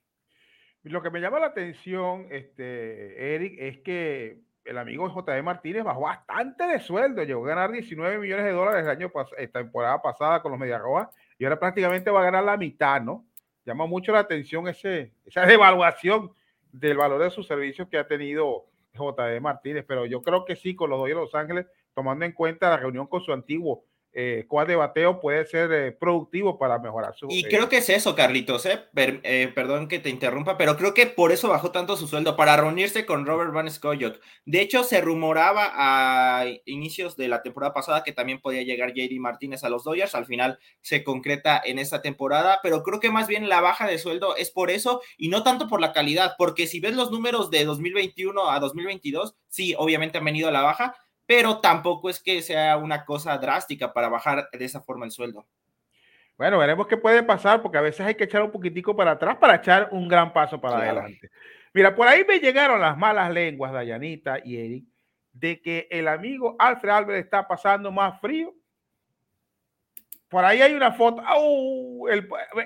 Lo 0.83 1.01
que 1.01 1.09
me 1.09 1.21
llama 1.21 1.39
la 1.39 1.47
atención, 1.47 2.27
este, 2.29 3.35
Eric, 3.35 3.55
es 3.57 3.79
que 3.79 4.41
el 4.65 4.77
amigo 4.77 5.09
J.D. 5.09 5.41
Martínez 5.41 5.83
bajó 5.83 6.01
bastante 6.01 6.65
de 6.65 6.79
sueldo, 6.79 7.23
llegó 7.23 7.45
a 7.45 7.49
ganar 7.49 7.71
19 7.71 8.17
millones 8.19 8.45
de 8.45 8.51
dólares 8.51 8.83
el 8.83 8.89
año 8.89 9.11
esta 9.37 9.59
temporada 9.59 10.01
pasada 10.01 10.41
con 10.41 10.51
los 10.51 10.59
Mediarrojas 10.59 11.09
y 11.37 11.45
ahora 11.45 11.59
prácticamente 11.59 12.11
va 12.11 12.21
a 12.21 12.25
ganar 12.25 12.43
la 12.43 12.57
mitad, 12.57 13.01
¿no? 13.01 13.25
Llama 13.65 13.85
mucho 13.85 14.11
la 14.11 14.19
atención 14.19 14.67
ese, 14.67 15.13
esa 15.25 15.45
devaluación 15.45 16.31
del 16.71 16.97
valor 16.97 17.21
de 17.21 17.29
sus 17.29 17.47
servicios 17.47 17.87
que 17.87 17.97
ha 17.97 18.07
tenido 18.07 18.65
J.D. 18.95 19.39
Martínez, 19.39 19.85
pero 19.87 20.05
yo 20.05 20.21
creo 20.21 20.45
que 20.45 20.55
sí, 20.55 20.75
con 20.75 20.89
los 20.89 20.99
dos 20.99 21.07
de 21.07 21.15
Los 21.15 21.35
Ángeles, 21.35 21.67
tomando 21.93 22.25
en 22.25 22.31
cuenta 22.31 22.69
la 22.69 22.77
reunión 22.77 23.07
con 23.07 23.21
su 23.21 23.31
antiguo 23.31 23.85
eh, 24.15 24.45
cuál 24.47 24.67
de 24.67 24.75
bateo 24.75 25.19
puede 25.19 25.45
ser 25.45 25.71
eh, 25.71 25.91
productivo 25.91 26.59
para 26.59 26.77
mejorar 26.77 27.15
su. 27.15 27.27
Y 27.29 27.45
eh, 27.45 27.47
creo 27.49 27.67
que 27.67 27.77
es 27.77 27.89
eso, 27.89 28.15
Carlitos, 28.15 28.65
eh, 28.65 29.51
perdón 29.55 29.87
que 29.87 29.99
te 29.99 30.09
interrumpa, 30.09 30.57
pero 30.57 30.77
creo 30.77 30.93
que 30.93 31.07
por 31.07 31.31
eso 31.31 31.49
bajó 31.49 31.71
tanto 31.71 31.97
su 31.97 32.07
sueldo, 32.07 32.35
para 32.35 32.55
reunirse 32.55 33.05
con 33.05 33.25
Robert 33.25 33.51
Van 33.51 33.71
Scoyoc. 33.71 34.19
De 34.45 34.61
hecho, 34.61 34.83
se 34.83 35.01
rumoraba 35.01 35.71
a 35.73 36.45
inicios 36.65 37.17
de 37.17 37.27
la 37.27 37.41
temporada 37.41 37.73
pasada 37.73 38.03
que 38.03 38.11
también 38.11 38.39
podía 38.39 38.61
llegar 38.61 38.93
JD 38.93 39.19
Martínez 39.19 39.63
a 39.63 39.69
los 39.69 39.83
Dodgers. 39.83 40.15
Al 40.15 40.25
final 40.25 40.59
se 40.81 41.03
concreta 41.03 41.61
en 41.63 41.79
esta 41.79 42.01
temporada, 42.01 42.59
pero 42.61 42.83
creo 42.83 42.99
que 42.99 43.09
más 43.09 43.27
bien 43.27 43.49
la 43.49 43.61
baja 43.61 43.87
de 43.87 43.97
sueldo 43.97 44.35
es 44.35 44.51
por 44.51 44.69
eso 44.69 45.01
y 45.17 45.29
no 45.29 45.43
tanto 45.43 45.67
por 45.67 45.81
la 45.81 45.91
calidad, 45.91 46.35
porque 46.37 46.67
si 46.67 46.79
ves 46.79 46.95
los 46.95 47.11
números 47.11 47.49
de 47.49 47.65
2021 47.65 48.51
a 48.51 48.59
2022, 48.59 49.35
sí, 49.47 49.73
obviamente 49.77 50.19
han 50.19 50.25
venido 50.25 50.49
a 50.49 50.51
la 50.51 50.61
baja, 50.61 50.95
pero 51.25 51.59
tampoco 51.59 52.09
es 52.09 52.21
que 52.21 52.41
sea 52.41 52.77
una 52.77 53.05
cosa 53.05 53.37
drástica 53.37 53.93
para 53.93 54.09
bajar 54.09 54.49
de 54.51 54.65
esa 54.65 54.81
forma 54.81 55.05
el 55.05 55.11
sueldo. 55.11 55.45
Bueno, 56.37 56.57
veremos 56.57 56.87
qué 56.87 56.97
puede 56.97 57.23
pasar, 57.23 57.61
porque 57.61 57.77
a 57.77 57.81
veces 57.81 58.05
hay 58.05 58.15
que 58.15 58.23
echar 58.23 58.41
un 58.41 58.51
poquitico 58.51 58.95
para 58.95 59.11
atrás 59.11 59.37
para 59.37 59.55
echar 59.55 59.89
un 59.91 60.07
gran 60.07 60.33
paso 60.33 60.59
para 60.59 60.77
adelante. 60.77 61.29
Mira, 61.73 61.95
por 61.95 62.07
ahí 62.07 62.25
me 62.27 62.39
llegaron 62.39 62.81
las 62.81 62.97
malas 62.97 63.31
lenguas, 63.31 63.71
Dayanita 63.71 64.39
y 64.43 64.57
Eric, 64.57 64.85
de 65.31 65.61
que 65.61 65.87
el 65.89 66.07
amigo 66.07 66.55
Alfred 66.59 66.91
Álvarez 66.91 67.23
está 67.23 67.47
pasando 67.47 67.91
más 67.91 68.19
frío. 68.19 68.53
Por 70.27 70.43
ahí 70.43 70.61
hay 70.61 70.73
una 70.73 70.91
foto. 70.93 71.23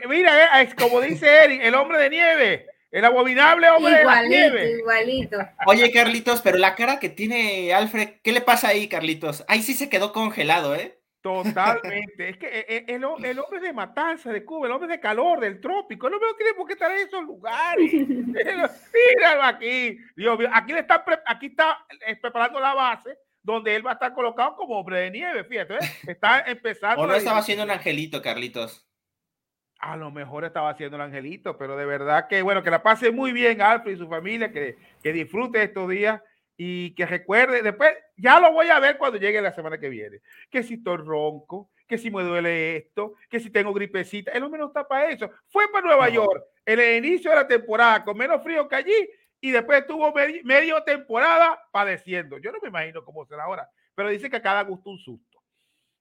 mira, 0.08 0.62
es 0.62 0.74
como 0.74 1.02
dice 1.02 1.28
Eric, 1.44 1.62
el 1.64 1.76
hombre 1.76 1.98
de 2.00 2.10
nieve. 2.10 2.68
El 2.98 3.06
abominable 3.06 3.70
hombre 3.70 4.01
igualito, 4.01 4.58
Igualito. 4.58 5.38
Oye, 5.68 5.92
Carlitos, 5.92 6.42
pero 6.42 6.58
la 6.58 6.74
cara 6.74 6.98
que 6.98 7.10
tiene 7.10 7.72
Alfred, 7.72 8.22
¿qué 8.24 8.32
le 8.32 8.42
pasa 8.42 8.70
ahí, 8.70 8.88
Carlitos? 8.88 9.46
Ahí 9.48 9.62
sí 9.62 9.75
se 9.75 9.88
quedó 9.88 10.12
congelado, 10.12 10.74
¿eh? 10.74 11.00
Totalmente. 11.22 12.30
es 12.30 12.38
que 12.38 12.48
eh, 12.48 12.66
eh, 12.68 12.86
el, 12.88 13.04
el, 13.24 13.38
hombre 13.38 13.60
de 13.60 13.72
matanza 13.72 14.32
de 14.34 14.44
Cuba, 14.44 14.66
el 14.66 14.74
hombre 14.74 14.89
de 14.89 15.00
calor, 15.00 15.39
del 15.39 15.62
trópico, 15.62 16.10
no 16.10 16.20
veo 16.20 16.36
que 16.36 16.56
por 16.56 16.66
qué 16.66 16.74
estar 16.74 16.89
en 16.89 17.08
esos 17.08 17.24
lugares. 17.24 17.94
Míralo 17.94 19.44
aquí. 19.44 19.96
Dios 20.16 20.39
mío, 20.39 20.50
aquí, 20.51 20.74
le 20.74 20.80
está, 20.80 21.06
aquí 21.27 21.46
está 21.46 21.86
eh, 22.04 22.16
preparando 22.16 22.60
la 22.60 22.74
base 22.74 23.16
donde 23.44 23.75
él 23.75 23.86
va 23.86 23.92
a 23.92 23.94
estar 23.94 24.12
colocado 24.16 24.56
como 24.56 24.80
hombre 24.80 25.01
de 25.01 25.12
nieve, 25.12 25.44
fíjate. 25.44 25.77
Está 26.08 26.39
empezando. 26.48 27.04
O 27.04 27.06
no 27.06 27.13
estaba 27.13 27.38
haciendo 27.38 27.63
un 27.63 27.70
angelito, 27.70 28.24
Carlitos 28.24 28.87
a 29.80 29.96
lo 29.96 30.12
mejor 30.12 30.46
estaba 30.46 30.70
haciendo 30.70 30.96
el 30.96 31.04
angelito, 31.04 31.58
pero 31.58 31.76
de 31.78 31.86
verdad 31.86 32.28
que, 32.28 32.42
bueno, 32.42 32.64
que 32.64 32.72
la 32.72 32.84
pase 32.84 33.12
muy 33.12 33.32
bien 33.32 33.62
Alfred 33.62 33.94
y 33.94 33.98
su 33.98 34.08
familia, 34.08 34.52
que, 34.52 34.78
que 35.02 35.14
disfrute 35.14 35.62
estos 35.62 35.90
días 35.90 36.22
y 36.58 36.96
que 36.96 37.06
recuerde, 37.06 37.62
después 37.62 37.92
ya 38.16 38.40
lo 38.40 38.52
voy 38.52 38.70
a 38.70 38.80
ver 38.80 38.98
cuando 38.98 39.20
llegue 39.20 39.40
la 39.42 39.54
semana 39.54 39.78
que 39.78 39.90
viene, 39.90 40.22
que 40.50 40.64
si 40.64 40.76
estoy 40.76 40.98
ronco, 40.98 41.70
que 41.88 41.98
si 41.98 42.10
me 42.12 42.24
duele 42.24 42.78
esto, 42.78 43.14
que 43.30 43.40
si 43.40 43.50
tengo 43.50 43.74
gripecita, 43.74 44.32
él 44.32 44.44
hombre 44.44 44.60
no 44.60 44.68
está 44.68 44.88
para 44.88 45.10
eso. 45.10 45.30
Fue 45.48 45.72
para 45.72 45.86
Nueva 45.86 46.10
York 46.10 46.44
en 46.66 46.80
el 46.80 47.06
inicio 47.06 47.30
de 47.30 47.38
la 47.38 47.48
temporada 47.48 48.04
con 48.04 48.18
menos 48.18 48.44
frío 48.44 48.68
que 48.68 48.76
allí 48.76 49.10
y 49.40 49.52
después 49.52 49.86
tuvo 49.86 50.12
medio, 50.44 50.84
temporada 50.84 51.62
padeciendo. 51.72 52.40
Yo 52.40 52.52
no 52.52 52.60
me 52.62 52.70
imagino 52.70 53.06
cómo 53.06 53.26
será 53.26 53.44
ahora, 53.44 53.70
pero 53.96 54.10
dice 54.10 54.30
que 54.30 54.38
a 54.38 54.42
cada 54.42 54.64
gusto 54.64 54.90
un 54.90 54.98
susto. 54.98 55.37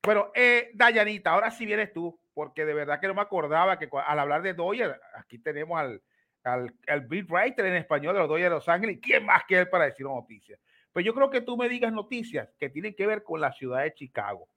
Bueno, 0.06 0.30
eh, 0.36 0.70
Dayanita, 0.72 1.32
ahora 1.32 1.50
sí 1.50 1.66
vienes 1.66 1.92
tú 1.92 2.16
porque 2.32 2.64
de 2.64 2.74
verdad 2.74 3.00
que 3.00 3.08
no 3.08 3.14
me 3.14 3.22
acordaba 3.22 3.76
que 3.76 3.88
al 4.06 4.18
hablar 4.20 4.40
de 4.40 4.54
Doyer, 4.54 5.00
aquí 5.16 5.36
tenemos 5.36 5.80
al, 5.80 6.00
al, 6.44 6.72
al 6.86 7.00
beat 7.08 7.28
writer 7.28 7.66
en 7.66 7.74
español 7.74 8.14
de 8.14 8.20
los 8.20 8.28
Dodgers 8.28 8.50
de 8.50 8.54
Los 8.54 8.68
Ángeles, 8.68 9.00
¿quién 9.02 9.26
más 9.26 9.42
que 9.48 9.58
él 9.58 9.68
para 9.68 9.86
decir 9.86 10.06
noticias? 10.06 10.60
Pues 10.92 11.04
yo 11.04 11.12
creo 11.12 11.28
que 11.28 11.40
tú 11.40 11.56
me 11.56 11.68
digas 11.68 11.92
noticias 11.92 12.48
que 12.56 12.68
tienen 12.68 12.94
que 12.94 13.04
ver 13.04 13.24
con 13.24 13.40
la 13.40 13.52
ciudad 13.52 13.82
de 13.82 13.94
Chicago. 13.94 14.48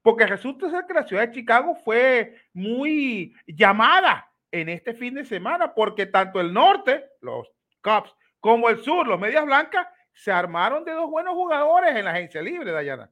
Porque 0.00 0.28
resulta 0.28 0.70
ser 0.70 0.86
que 0.86 0.94
la 0.94 1.08
ciudad 1.08 1.26
de 1.26 1.34
Chicago 1.34 1.74
fue 1.74 2.36
muy 2.52 3.34
llamada 3.48 4.30
en 4.52 4.68
este 4.68 4.94
fin 4.94 5.14
de 5.14 5.24
semana, 5.24 5.74
porque 5.74 6.06
tanto 6.06 6.40
el 6.40 6.52
norte, 6.52 7.04
los 7.20 7.50
Cubs, 7.82 8.14
como 8.38 8.68
el 8.68 8.80
sur, 8.80 9.08
los 9.08 9.18
Medias 9.18 9.44
Blancas, 9.44 9.88
se 10.12 10.30
armaron 10.30 10.84
de 10.84 10.92
dos 10.92 11.10
buenos 11.10 11.34
jugadores 11.34 11.96
en 11.96 12.04
la 12.04 12.12
agencia 12.12 12.40
libre, 12.40 12.70
Dayana. 12.70 13.10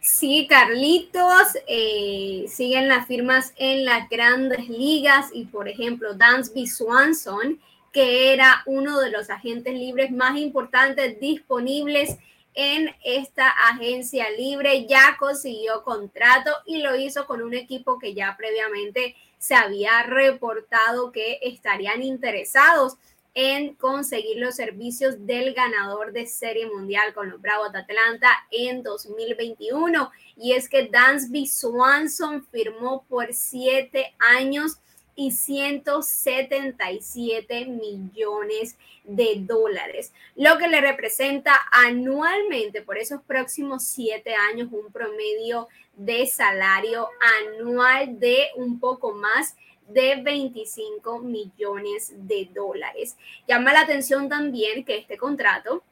Sí, 0.00 0.46
Carlitos, 0.48 1.48
eh, 1.66 2.46
siguen 2.48 2.88
las 2.88 3.06
firmas 3.06 3.52
en 3.56 3.84
las 3.84 4.08
grandes 4.08 4.66
ligas 4.70 5.26
y, 5.34 5.44
por 5.44 5.68
ejemplo, 5.68 6.14
Dansby 6.14 6.66
Swanson, 6.66 7.60
que 7.92 8.32
era 8.32 8.62
uno 8.64 8.98
de 8.98 9.10
los 9.10 9.28
agentes 9.28 9.74
libres 9.74 10.10
más 10.10 10.38
importantes 10.38 11.20
disponibles 11.20 12.16
en 12.54 12.94
esta 13.04 13.48
agencia 13.48 14.30
libre, 14.30 14.86
ya 14.86 15.16
consiguió 15.18 15.84
contrato 15.84 16.50
y 16.64 16.78
lo 16.78 16.96
hizo 16.96 17.26
con 17.26 17.42
un 17.42 17.52
equipo 17.52 17.98
que 17.98 18.14
ya 18.14 18.34
previamente 18.38 19.16
se 19.36 19.54
había 19.54 20.02
reportado 20.04 21.12
que 21.12 21.40
estarían 21.42 22.02
interesados 22.02 22.96
en 23.34 23.74
conseguir 23.74 24.38
los 24.38 24.56
servicios 24.56 25.26
del 25.26 25.52
ganador 25.54 26.12
de 26.12 26.26
Serie 26.26 26.66
Mundial 26.66 27.14
con 27.14 27.30
los 27.30 27.40
Bravos 27.40 27.72
de 27.72 27.78
Atlanta 27.78 28.28
en 28.50 28.82
2021. 28.82 30.10
Y 30.36 30.52
es 30.52 30.68
que 30.68 30.88
Dansby 30.88 31.46
Swanson 31.46 32.44
firmó 32.46 33.04
por 33.08 33.32
siete 33.32 34.12
años 34.18 34.80
y 35.14 35.30
177 35.32 37.66
millones 37.66 38.76
de 39.04 39.36
dólares, 39.40 40.14
lo 40.34 40.56
que 40.56 40.68
le 40.68 40.80
representa 40.80 41.52
anualmente 41.72 42.80
por 42.80 42.96
esos 42.96 43.20
próximos 43.22 43.84
siete 43.84 44.34
años 44.34 44.68
un 44.72 44.90
promedio 44.92 45.68
de 45.94 46.26
salario 46.26 47.06
anual 47.44 48.18
de 48.18 48.46
un 48.56 48.80
poco 48.80 49.12
más 49.12 49.56
de 49.92 50.20
25 50.22 51.20
millones 51.20 52.12
de 52.16 52.48
dólares. 52.54 53.16
Llama 53.48 53.72
la 53.72 53.80
atención 53.80 54.28
también 54.28 54.84
que 54.84 54.98
este 54.98 55.16
contrato 55.16 55.82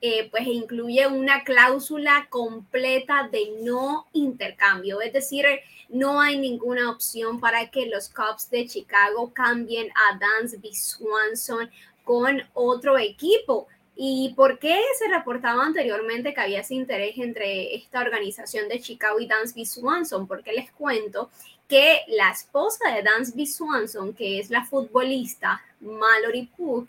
eh, 0.00 0.28
pues 0.30 0.46
incluye 0.46 1.06
una 1.06 1.42
cláusula 1.42 2.26
completa 2.28 3.28
de 3.32 3.54
no 3.62 4.06
intercambio, 4.12 5.00
es 5.00 5.12
decir, 5.12 5.46
no 5.88 6.20
hay 6.20 6.38
ninguna 6.38 6.90
opción 6.90 7.40
para 7.40 7.70
que 7.70 7.86
los 7.86 8.10
Cubs 8.10 8.50
de 8.50 8.66
Chicago 8.66 9.32
cambien 9.32 9.88
a 9.94 10.18
Dansby 10.18 10.74
Swanson 10.74 11.70
con 12.04 12.42
otro 12.54 12.98
equipo. 12.98 13.68
¿Y 13.98 14.34
por 14.36 14.58
qué 14.58 14.78
se 14.98 15.08
reportaba 15.08 15.64
anteriormente 15.64 16.34
que 16.34 16.40
había 16.40 16.60
ese 16.60 16.74
interés 16.74 17.16
entre 17.16 17.74
esta 17.74 18.00
organización 18.00 18.68
de 18.68 18.80
Chicago 18.80 19.18
y 19.18 19.26
Dansby 19.26 19.64
Swanson? 19.64 20.26
Porque 20.26 20.52
les 20.52 20.70
cuento 20.72 21.30
que 21.68 22.00
la 22.08 22.30
esposa 22.30 22.92
de 22.92 23.02
Dansby 23.02 23.46
Swanson, 23.46 24.14
que 24.14 24.38
es 24.38 24.50
la 24.50 24.64
futbolista 24.64 25.62
Mallory 25.80 26.48
Pugh, 26.56 26.86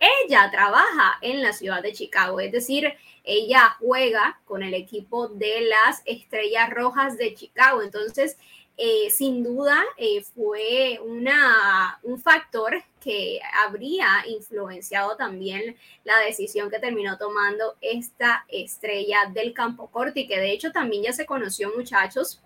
ella 0.00 0.48
trabaja 0.50 1.18
en 1.22 1.42
la 1.42 1.52
ciudad 1.52 1.82
de 1.82 1.92
Chicago, 1.92 2.38
es 2.40 2.52
decir, 2.52 2.92
ella 3.24 3.76
juega 3.80 4.40
con 4.46 4.62
el 4.62 4.74
equipo 4.74 5.28
de 5.28 5.62
las 5.62 6.02
Estrellas 6.06 6.70
Rojas 6.70 7.18
de 7.18 7.34
Chicago. 7.34 7.82
Entonces, 7.82 8.38
eh, 8.76 9.10
sin 9.10 9.42
duda 9.42 9.82
eh, 9.96 10.22
fue 10.22 11.00
una, 11.04 11.98
un 12.04 12.18
factor 12.20 12.80
que 13.00 13.40
habría 13.64 14.06
influenciado 14.28 15.16
también 15.16 15.76
la 16.04 16.16
decisión 16.20 16.70
que 16.70 16.78
terminó 16.78 17.18
tomando 17.18 17.76
esta 17.80 18.44
estrella 18.48 19.26
del 19.34 19.52
campo 19.52 19.88
corto 19.88 20.20
y 20.20 20.28
que 20.28 20.38
de 20.38 20.52
hecho 20.52 20.70
también 20.70 21.02
ya 21.02 21.12
se 21.12 21.26
conoció 21.26 21.72
muchachos 21.76 22.40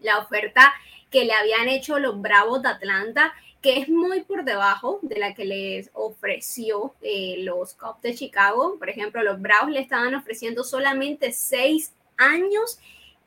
la 0.00 0.18
oferta 0.18 0.72
que 1.10 1.24
le 1.24 1.32
habían 1.32 1.68
hecho 1.68 1.98
los 1.98 2.20
Bravos 2.20 2.62
de 2.62 2.68
Atlanta 2.68 3.32
que 3.60 3.78
es 3.78 3.88
muy 3.88 4.22
por 4.22 4.44
debajo 4.44 5.00
de 5.02 5.18
la 5.18 5.34
que 5.34 5.44
les 5.44 5.90
ofreció 5.92 6.94
eh, 7.02 7.36
los 7.40 7.74
Cubs 7.74 8.00
de 8.00 8.14
Chicago. 8.14 8.76
Por 8.78 8.88
ejemplo, 8.88 9.22
los 9.22 9.40
Bravos 9.40 9.70
le 9.70 9.80
estaban 9.80 10.14
ofreciendo 10.14 10.64
solamente 10.64 11.32
seis 11.32 11.92
años 12.16 12.78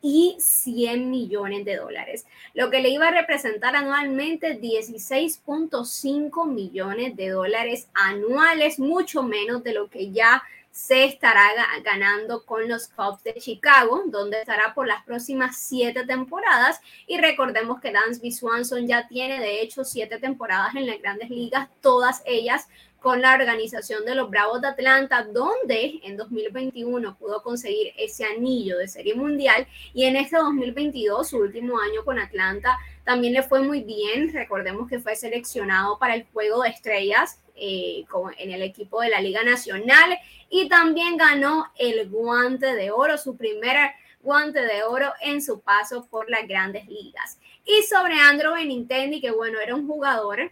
y 0.02 0.36
100 0.38 1.10
millones 1.10 1.64
de 1.64 1.78
dólares, 1.78 2.26
lo 2.54 2.70
que 2.70 2.82
le 2.82 2.90
iba 2.90 3.08
a 3.08 3.12
representar 3.12 3.74
anualmente 3.78 4.60
16.5 4.60 6.46
millones 6.46 7.16
de 7.16 7.30
dólares 7.30 7.88
anuales, 7.94 8.80
mucho 8.80 9.24
menos 9.24 9.64
de 9.64 9.74
lo 9.74 9.90
que 9.90 10.12
ya 10.12 10.44
se 10.74 11.06
estará 11.06 11.52
ganando 11.84 12.44
con 12.46 12.68
los 12.68 12.88
Cubs 12.88 13.22
de 13.24 13.36
Chicago, 13.36 14.02
donde 14.08 14.40
estará 14.40 14.74
por 14.74 14.88
las 14.88 15.04
próximas 15.04 15.56
siete 15.56 16.04
temporadas. 16.04 16.82
Y 17.06 17.20
recordemos 17.20 17.80
que 17.80 17.92
Dansby 17.92 18.32
Swanson 18.32 18.88
ya 18.88 19.08
tiene, 19.08 19.40
de 19.40 19.62
hecho, 19.62 19.84
siete 19.84 20.18
temporadas 20.18 20.74
en 20.76 20.88
las 20.88 21.00
grandes 21.00 21.30
ligas, 21.30 21.70
todas 21.80 22.24
ellas 22.26 22.68
con 23.00 23.22
la 23.22 23.36
organización 23.36 24.04
de 24.04 24.16
los 24.16 24.32
Bravos 24.32 24.62
de 24.62 24.70
Atlanta, 24.70 25.24
donde 25.24 26.00
en 26.04 26.18
2021 26.18 27.18
pudo 27.18 27.44
conseguir 27.44 27.94
ese 27.98 28.26
anillo 28.26 28.78
de 28.80 28.88
Serie 28.88 29.14
Mundial 29.14 29.68
y 29.94 30.06
en 30.06 30.16
este 30.16 30.38
2022, 30.38 31.28
su 31.28 31.38
último 31.38 31.80
año 31.80 32.04
con 32.04 32.18
Atlanta, 32.18 32.80
también 33.04 33.34
le 33.34 33.44
fue 33.44 33.62
muy 33.62 33.84
bien. 33.84 34.34
Recordemos 34.34 34.90
que 34.90 35.00
fue 35.00 35.16
seleccionado 35.16 36.00
para 36.00 36.16
el 36.16 36.26
Juego 36.34 36.64
de 36.64 36.70
Estrellas 36.70 37.43
eh, 37.56 38.06
en 38.38 38.52
el 38.52 38.62
equipo 38.62 39.02
de 39.02 39.10
la 39.10 39.22
Liga 39.22 39.44
Nacional 39.44 40.18
y 40.50 40.70
también 40.70 41.18
ganó 41.18 41.72
el 41.78 42.10
guante 42.10 42.74
de 42.76 42.92
oro, 42.92 43.18
su 43.18 43.36
primer 43.36 43.92
guante 44.22 44.62
de 44.62 44.84
oro 44.84 45.12
en 45.22 45.42
su 45.42 45.62
paso 45.62 46.08
por 46.08 46.30
las 46.30 46.48
grandes 46.48 46.88
ligas. 46.88 47.40
Y 47.66 47.84
sobre 47.84 48.16
Andrew 48.16 48.54
Benintendi, 48.54 49.22
que 49.22 49.32
bueno, 49.32 49.60
era 49.60 49.76
un 49.76 49.88
jugador 49.88 50.52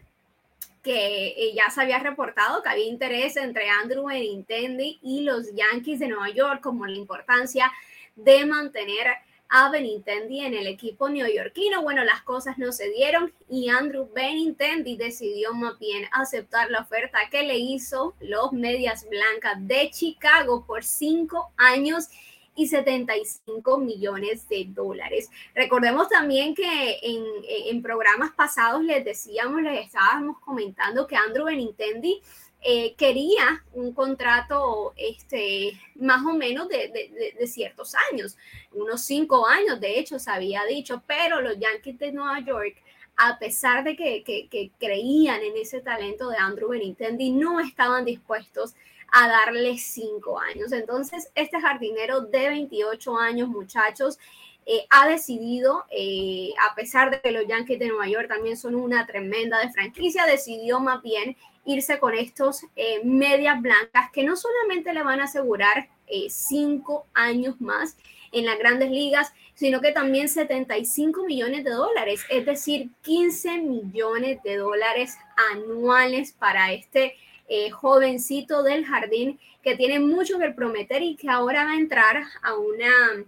que 0.83 1.27
eh, 1.27 1.53
ya 1.55 1.69
se 1.69 1.81
había 1.81 1.99
reportado 1.99 2.63
que 2.63 2.69
había 2.69 2.85
interés 2.85 3.37
entre 3.37 3.69
Andrew 3.69 4.07
Benintendi 4.07 4.99
y 5.01 5.21
los 5.21 5.53
Yankees 5.53 5.99
de 5.99 6.07
Nueva 6.07 6.29
York, 6.29 6.61
como 6.61 6.85
la 6.85 6.97
importancia 6.97 7.71
de 8.15 8.45
mantener 8.45 9.07
a 9.53 9.69
Benintendi 9.69 10.39
en 10.39 10.53
el 10.53 10.65
equipo 10.65 11.09
neoyorquino. 11.09 11.83
Bueno, 11.83 12.05
las 12.05 12.21
cosas 12.23 12.57
no 12.57 12.71
se 12.71 12.89
dieron 12.89 13.33
y 13.49 13.67
Andrew 13.67 14.09
Benintendi 14.15 14.95
decidió 14.95 15.53
más 15.53 15.77
bien 15.77 16.05
aceptar 16.13 16.71
la 16.71 16.79
oferta 16.79 17.19
que 17.29 17.43
le 17.43 17.57
hizo 17.57 18.15
los 18.21 18.53
Medias 18.53 19.05
Blancas 19.09 19.57
de 19.59 19.91
Chicago 19.91 20.65
por 20.65 20.85
cinco 20.85 21.51
años 21.57 22.07
y 22.55 22.67
75 22.67 23.77
millones 23.77 24.47
de 24.47 24.67
dólares. 24.69 25.29
Recordemos 25.53 26.07
también 26.07 26.55
que 26.55 26.99
en, 27.01 27.25
en 27.47 27.81
programas 27.81 28.31
pasados 28.31 28.83
les 28.83 29.03
decíamos, 29.03 29.61
les 29.61 29.85
estábamos 29.85 30.39
comentando 30.39 31.07
que 31.07 31.17
Andrew 31.17 31.45
Benintendi 31.45 32.21
eh, 32.63 32.93
quería 32.95 33.63
un 33.73 33.91
contrato 33.91 34.93
este, 34.95 35.79
más 35.95 36.23
o 36.23 36.33
menos 36.33 36.67
de, 36.69 37.33
de, 37.37 37.47
ciertos 37.47 37.95
años, 38.11 38.37
unos 38.71 39.01
cinco 39.01 39.47
años, 39.47 39.79
de 39.81 39.99
hecho, 39.99 40.19
se 40.19 40.29
había 40.29 40.63
dicho, 40.65 41.01
pero 41.07 41.41
los 41.41 41.57
Yankees 41.57 41.97
de 41.97 42.11
Nueva 42.11 42.39
York, 42.41 42.75
a 43.17 43.39
pesar 43.39 43.83
de 43.83 43.95
que, 43.95 44.23
que, 44.23 44.71
creían 44.79 45.41
en 45.41 45.57
ese 45.57 45.81
talento 45.81 46.29
de 46.29 46.37
Andrew 46.37 46.69
Benintendi, 46.69 47.31
no 47.31 47.59
estaban 47.59 48.05
dispuestos 48.05 48.75
a 49.11 49.27
darle 49.27 49.77
cinco 49.79 50.39
años. 50.39 50.71
Entonces, 50.71 51.31
este 51.33 51.59
jardinero 51.59 52.21
de 52.21 52.47
28 52.49 53.17
años, 53.17 53.49
muchachos, 53.49 54.19
eh, 54.67 54.85
ha 54.91 55.07
decidido, 55.07 55.85
eh, 55.89 56.53
a 56.69 56.75
pesar 56.75 57.09
de 57.09 57.19
que 57.21 57.31
los 57.31 57.47
Yankees 57.47 57.79
de 57.79 57.87
Nueva 57.87 58.07
York 58.07 58.27
también 58.27 58.55
son 58.55 58.75
una 58.75 59.07
tremenda 59.07 59.59
de 59.59 59.71
franquicia, 59.71 60.25
decidió 60.25 60.79
más 60.79 61.01
bien 61.01 61.35
irse 61.65 61.99
con 61.99 62.13
estos 62.13 62.63
eh, 62.75 63.01
medias 63.03 63.61
blancas 63.61 64.09
que 64.11 64.23
no 64.23 64.35
solamente 64.35 64.93
le 64.93 65.03
van 65.03 65.19
a 65.19 65.25
asegurar 65.25 65.89
eh, 66.07 66.27
cinco 66.29 67.05
años 67.13 67.59
más 67.61 67.97
en 68.31 68.45
las 68.45 68.57
grandes 68.57 68.89
ligas, 68.89 69.33
sino 69.53 69.81
que 69.81 69.91
también 69.91 70.29
75 70.29 71.25
millones 71.25 71.63
de 71.63 71.71
dólares, 71.71 72.23
es 72.29 72.45
decir, 72.45 72.89
15 73.01 73.59
millones 73.59 74.41
de 74.43 74.57
dólares 74.57 75.17
anuales 75.51 76.33
para 76.33 76.71
este 76.71 77.15
eh, 77.47 77.69
jovencito 77.69 78.63
del 78.63 78.85
jardín 78.85 79.39
que 79.61 79.75
tiene 79.75 79.99
mucho 79.99 80.39
que 80.39 80.51
prometer 80.51 81.03
y 81.03 81.15
que 81.15 81.29
ahora 81.29 81.65
va 81.65 81.71
a 81.71 81.77
entrar 81.77 82.23
a 82.41 82.55
una 82.55 83.25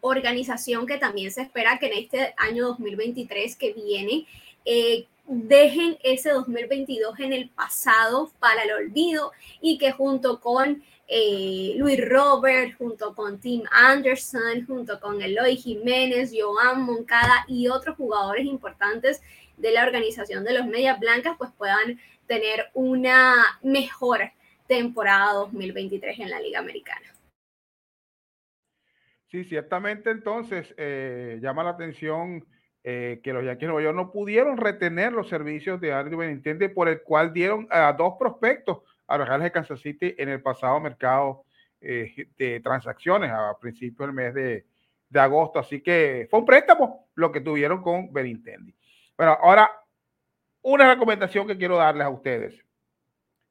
organización 0.00 0.86
que 0.86 0.98
también 0.98 1.30
se 1.30 1.42
espera 1.42 1.78
que 1.78 1.86
en 1.86 2.04
este 2.04 2.34
año 2.36 2.66
2023 2.68 3.56
que 3.56 3.72
viene 3.72 4.26
dejen 5.28 5.98
ese 6.02 6.30
2022 6.30 7.18
en 7.20 7.32
el 7.32 7.48
pasado 7.50 8.30
para 8.38 8.62
el 8.62 8.72
olvido 8.72 9.32
y 9.60 9.78
que 9.78 9.92
junto 9.92 10.40
con 10.40 10.82
eh, 11.08 11.74
Luis 11.76 12.00
Robert, 12.08 12.76
junto 12.78 13.14
con 13.14 13.38
Tim 13.40 13.62
Anderson, 13.70 14.66
junto 14.66 15.00
con 15.00 15.20
Eloy 15.22 15.56
Jiménez, 15.56 16.32
Joan 16.36 16.82
Moncada 16.82 17.44
y 17.48 17.68
otros 17.68 17.96
jugadores 17.96 18.44
importantes 18.44 19.22
de 19.56 19.72
la 19.72 19.84
organización 19.84 20.44
de 20.44 20.54
los 20.54 20.66
Medias 20.66 20.98
Blancas, 20.98 21.36
pues 21.38 21.50
puedan 21.56 21.98
tener 22.26 22.70
una 22.74 23.34
mejor 23.62 24.20
temporada 24.66 25.32
2023 25.34 26.18
en 26.18 26.30
la 26.30 26.40
Liga 26.40 26.58
Americana. 26.58 27.06
Sí, 29.28 29.44
ciertamente 29.44 30.10
entonces 30.10 30.74
eh, 30.76 31.38
llama 31.40 31.64
la 31.64 31.70
atención 31.70 32.44
eh, 32.88 33.18
que 33.20 33.32
los 33.32 33.44
Yankees 33.44 33.62
de 33.62 33.66
Nueva 33.66 33.82
York 33.82 33.96
no 33.96 34.12
pudieron 34.12 34.56
retener 34.56 35.12
los 35.12 35.28
servicios 35.28 35.80
de 35.80 35.92
Andrew 35.92 36.20
Benintendi, 36.20 36.68
por 36.68 36.88
el 36.88 37.02
cual 37.02 37.32
dieron 37.32 37.66
a 37.68 37.92
dos 37.92 38.14
prospectos 38.16 38.78
a 39.08 39.18
los 39.18 39.40
de 39.40 39.50
Kansas 39.50 39.80
City 39.80 40.14
en 40.16 40.28
el 40.28 40.40
pasado 40.40 40.78
mercado 40.78 41.42
eh, 41.80 42.28
de 42.38 42.60
transacciones 42.60 43.32
a 43.32 43.58
principios 43.60 44.06
del 44.06 44.14
mes 44.14 44.32
de, 44.34 44.66
de, 45.08 45.20
agosto. 45.20 45.58
Así 45.58 45.80
que 45.80 46.28
fue 46.30 46.38
un 46.38 46.46
préstamo 46.46 47.08
lo 47.16 47.32
que 47.32 47.40
tuvieron 47.40 47.82
con 47.82 48.12
Benintendi. 48.12 48.72
Bueno, 49.16 49.36
ahora 49.42 49.68
una 50.62 50.88
recomendación 50.94 51.48
que 51.48 51.58
quiero 51.58 51.78
darles 51.78 52.06
a 52.06 52.10
ustedes, 52.10 52.64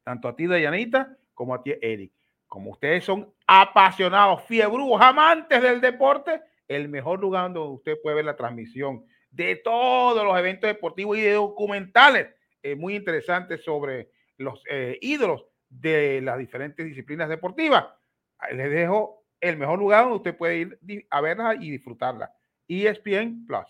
tanto 0.06 0.30
a 0.30 0.36
ti, 0.38 0.48
Dayanita, 0.48 1.14
como 1.34 1.54
a 1.54 1.62
ti, 1.62 1.74
Eric. 1.82 2.14
Como 2.48 2.72
ustedes 2.72 3.04
son 3.04 3.34
apasionados, 3.46 4.44
fiebrudos, 4.44 5.02
amantes 5.02 5.62
del 5.62 5.82
deporte, 5.82 6.40
el 6.70 6.88
mejor 6.88 7.20
lugar 7.20 7.52
donde 7.52 7.76
usted 7.76 7.98
puede 8.02 8.16
ver 8.16 8.26
la 8.26 8.38
transmisión 8.38 9.04
de 9.36 9.58
todos 9.58 10.24
los 10.24 10.38
eventos 10.38 10.68
deportivos 10.68 11.18
y 11.18 11.26
documentales 11.28 12.28
muy 12.78 12.96
interesantes 12.96 13.64
sobre 13.64 14.10
los 14.38 14.62
eh, 14.70 14.98
ídolos 15.02 15.46
de 15.70 16.22
las 16.22 16.38
diferentes 16.38 16.86
disciplinas 16.86 17.30
deportivas. 17.30 17.86
Les 18.52 18.72
dejo 18.72 19.26
el 19.40 19.58
mejor 19.58 19.80
lugar 19.80 20.04
donde 20.04 20.18
usted 20.18 20.38
puede 20.38 20.58
ir 20.58 21.08
a 21.10 21.22
verla 21.22 21.56
y 21.56 21.72
disfrutarla. 21.72 22.34
ESPN 22.68 23.46
Plus. 23.46 23.68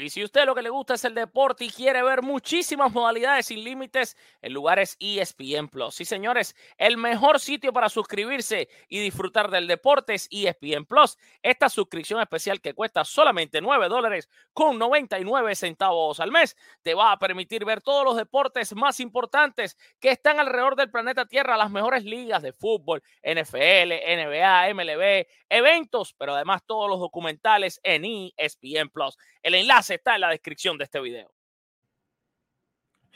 Y 0.00 0.08
si 0.08 0.24
usted 0.24 0.46
lo 0.46 0.54
que 0.54 0.62
le 0.62 0.70
gusta 0.70 0.94
es 0.94 1.04
el 1.04 1.14
deporte 1.14 1.66
y 1.66 1.70
quiere 1.70 2.02
ver 2.02 2.22
muchísimas 2.22 2.90
modalidades 2.92 3.46
sin 3.46 3.62
límites, 3.62 4.16
el 4.40 4.54
lugar 4.54 4.78
es 4.78 4.96
ESPN 4.98 5.68
Plus. 5.68 5.94
Sí, 5.96 6.06
señores, 6.06 6.56
el 6.78 6.96
mejor 6.96 7.38
sitio 7.40 7.74
para 7.74 7.90
suscribirse 7.90 8.70
y 8.88 9.00
disfrutar 9.00 9.50
del 9.50 9.66
deporte 9.66 10.14
es 10.14 10.28
ESPN 10.30 10.86
Plus. 10.86 11.18
Esta 11.42 11.68
suscripción 11.68 12.22
especial 12.22 12.62
que 12.62 12.72
cuesta 12.72 13.04
solamente 13.04 13.60
9 13.60 13.90
dólares 13.90 14.30
con 14.54 14.78
99 14.78 15.54
centavos 15.56 16.20
al 16.20 16.32
mes 16.32 16.56
te 16.80 16.94
va 16.94 17.12
a 17.12 17.18
permitir 17.18 17.66
ver 17.66 17.82
todos 17.82 18.02
los 18.02 18.16
deportes 18.16 18.74
más 18.74 18.98
importantes 18.98 19.76
que 20.00 20.08
están 20.10 20.40
alrededor 20.40 20.74
del 20.74 20.90
planeta 20.90 21.26
Tierra, 21.26 21.58
las 21.58 21.70
mejores 21.70 22.04
ligas 22.04 22.40
de 22.40 22.54
fútbol, 22.54 23.02
NFL, 23.22 23.92
NBA, 23.92 24.72
MLB, 24.72 25.26
eventos, 25.50 26.14
pero 26.14 26.34
además 26.34 26.62
todos 26.64 26.88
los 26.88 26.98
documentales 26.98 27.78
en 27.82 28.04
ESPN 28.06 28.88
Plus. 28.88 29.18
El 29.42 29.54
enlace 29.54 29.94
está 29.94 30.14
en 30.14 30.20
la 30.20 30.30
descripción 30.30 30.78
de 30.78 30.84
este 30.84 31.00
video. 31.00 31.32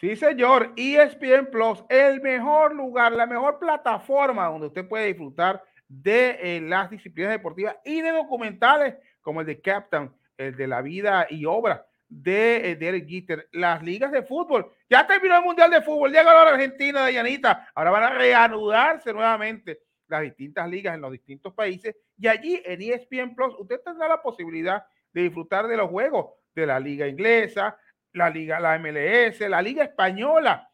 Sí, 0.00 0.14
señor. 0.16 0.72
ESPN 0.76 1.50
Plus, 1.50 1.82
el 1.88 2.20
mejor 2.20 2.74
lugar, 2.74 3.12
la 3.12 3.26
mejor 3.26 3.58
plataforma 3.58 4.46
donde 4.46 4.66
usted 4.66 4.86
puede 4.86 5.06
disfrutar 5.06 5.62
de 5.88 6.38
eh, 6.42 6.60
las 6.60 6.90
disciplinas 6.90 7.32
deportivas 7.32 7.76
y 7.84 8.02
de 8.02 8.10
documentales 8.10 8.96
como 9.20 9.40
el 9.40 9.46
de 9.46 9.60
Captain, 9.60 10.12
el 10.36 10.56
de 10.56 10.66
la 10.66 10.82
vida 10.82 11.26
y 11.30 11.46
obra 11.46 11.86
de 12.08 12.70
eh, 12.70 12.76
Derek 12.76 13.08
Jeter, 13.08 13.48
las 13.52 13.82
ligas 13.82 14.12
de 14.12 14.22
fútbol. 14.22 14.70
Ya 14.88 15.06
terminó 15.06 15.38
el 15.38 15.44
Mundial 15.44 15.70
de 15.70 15.82
Fútbol, 15.82 16.10
llega 16.10 16.24
la 16.24 16.50
Argentina 16.50 17.04
de 17.06 17.14
Yanita. 17.14 17.70
Ahora 17.74 17.90
van 17.90 18.02
a 18.04 18.10
reanudarse 18.10 19.12
nuevamente 19.12 19.80
las 20.08 20.22
distintas 20.22 20.68
ligas 20.68 20.94
en 20.94 21.00
los 21.00 21.10
distintos 21.10 21.52
países 21.54 21.96
y 22.18 22.28
allí 22.28 22.62
en 22.64 22.80
ESPN 22.80 23.34
Plus 23.34 23.54
usted 23.58 23.80
tendrá 23.84 24.08
la 24.08 24.22
posibilidad 24.22 24.84
de 25.16 25.22
disfrutar 25.22 25.66
de 25.66 25.79
los 25.79 25.88
juegos 25.88 26.35
de 26.55 26.66
la 26.66 26.79
liga 26.79 27.09
inglesa, 27.09 27.79
la 28.12 28.29
liga, 28.29 28.61
la 28.61 28.79
MLS, 28.79 29.40
la 29.48 29.62
liga 29.62 29.83
española 29.83 30.70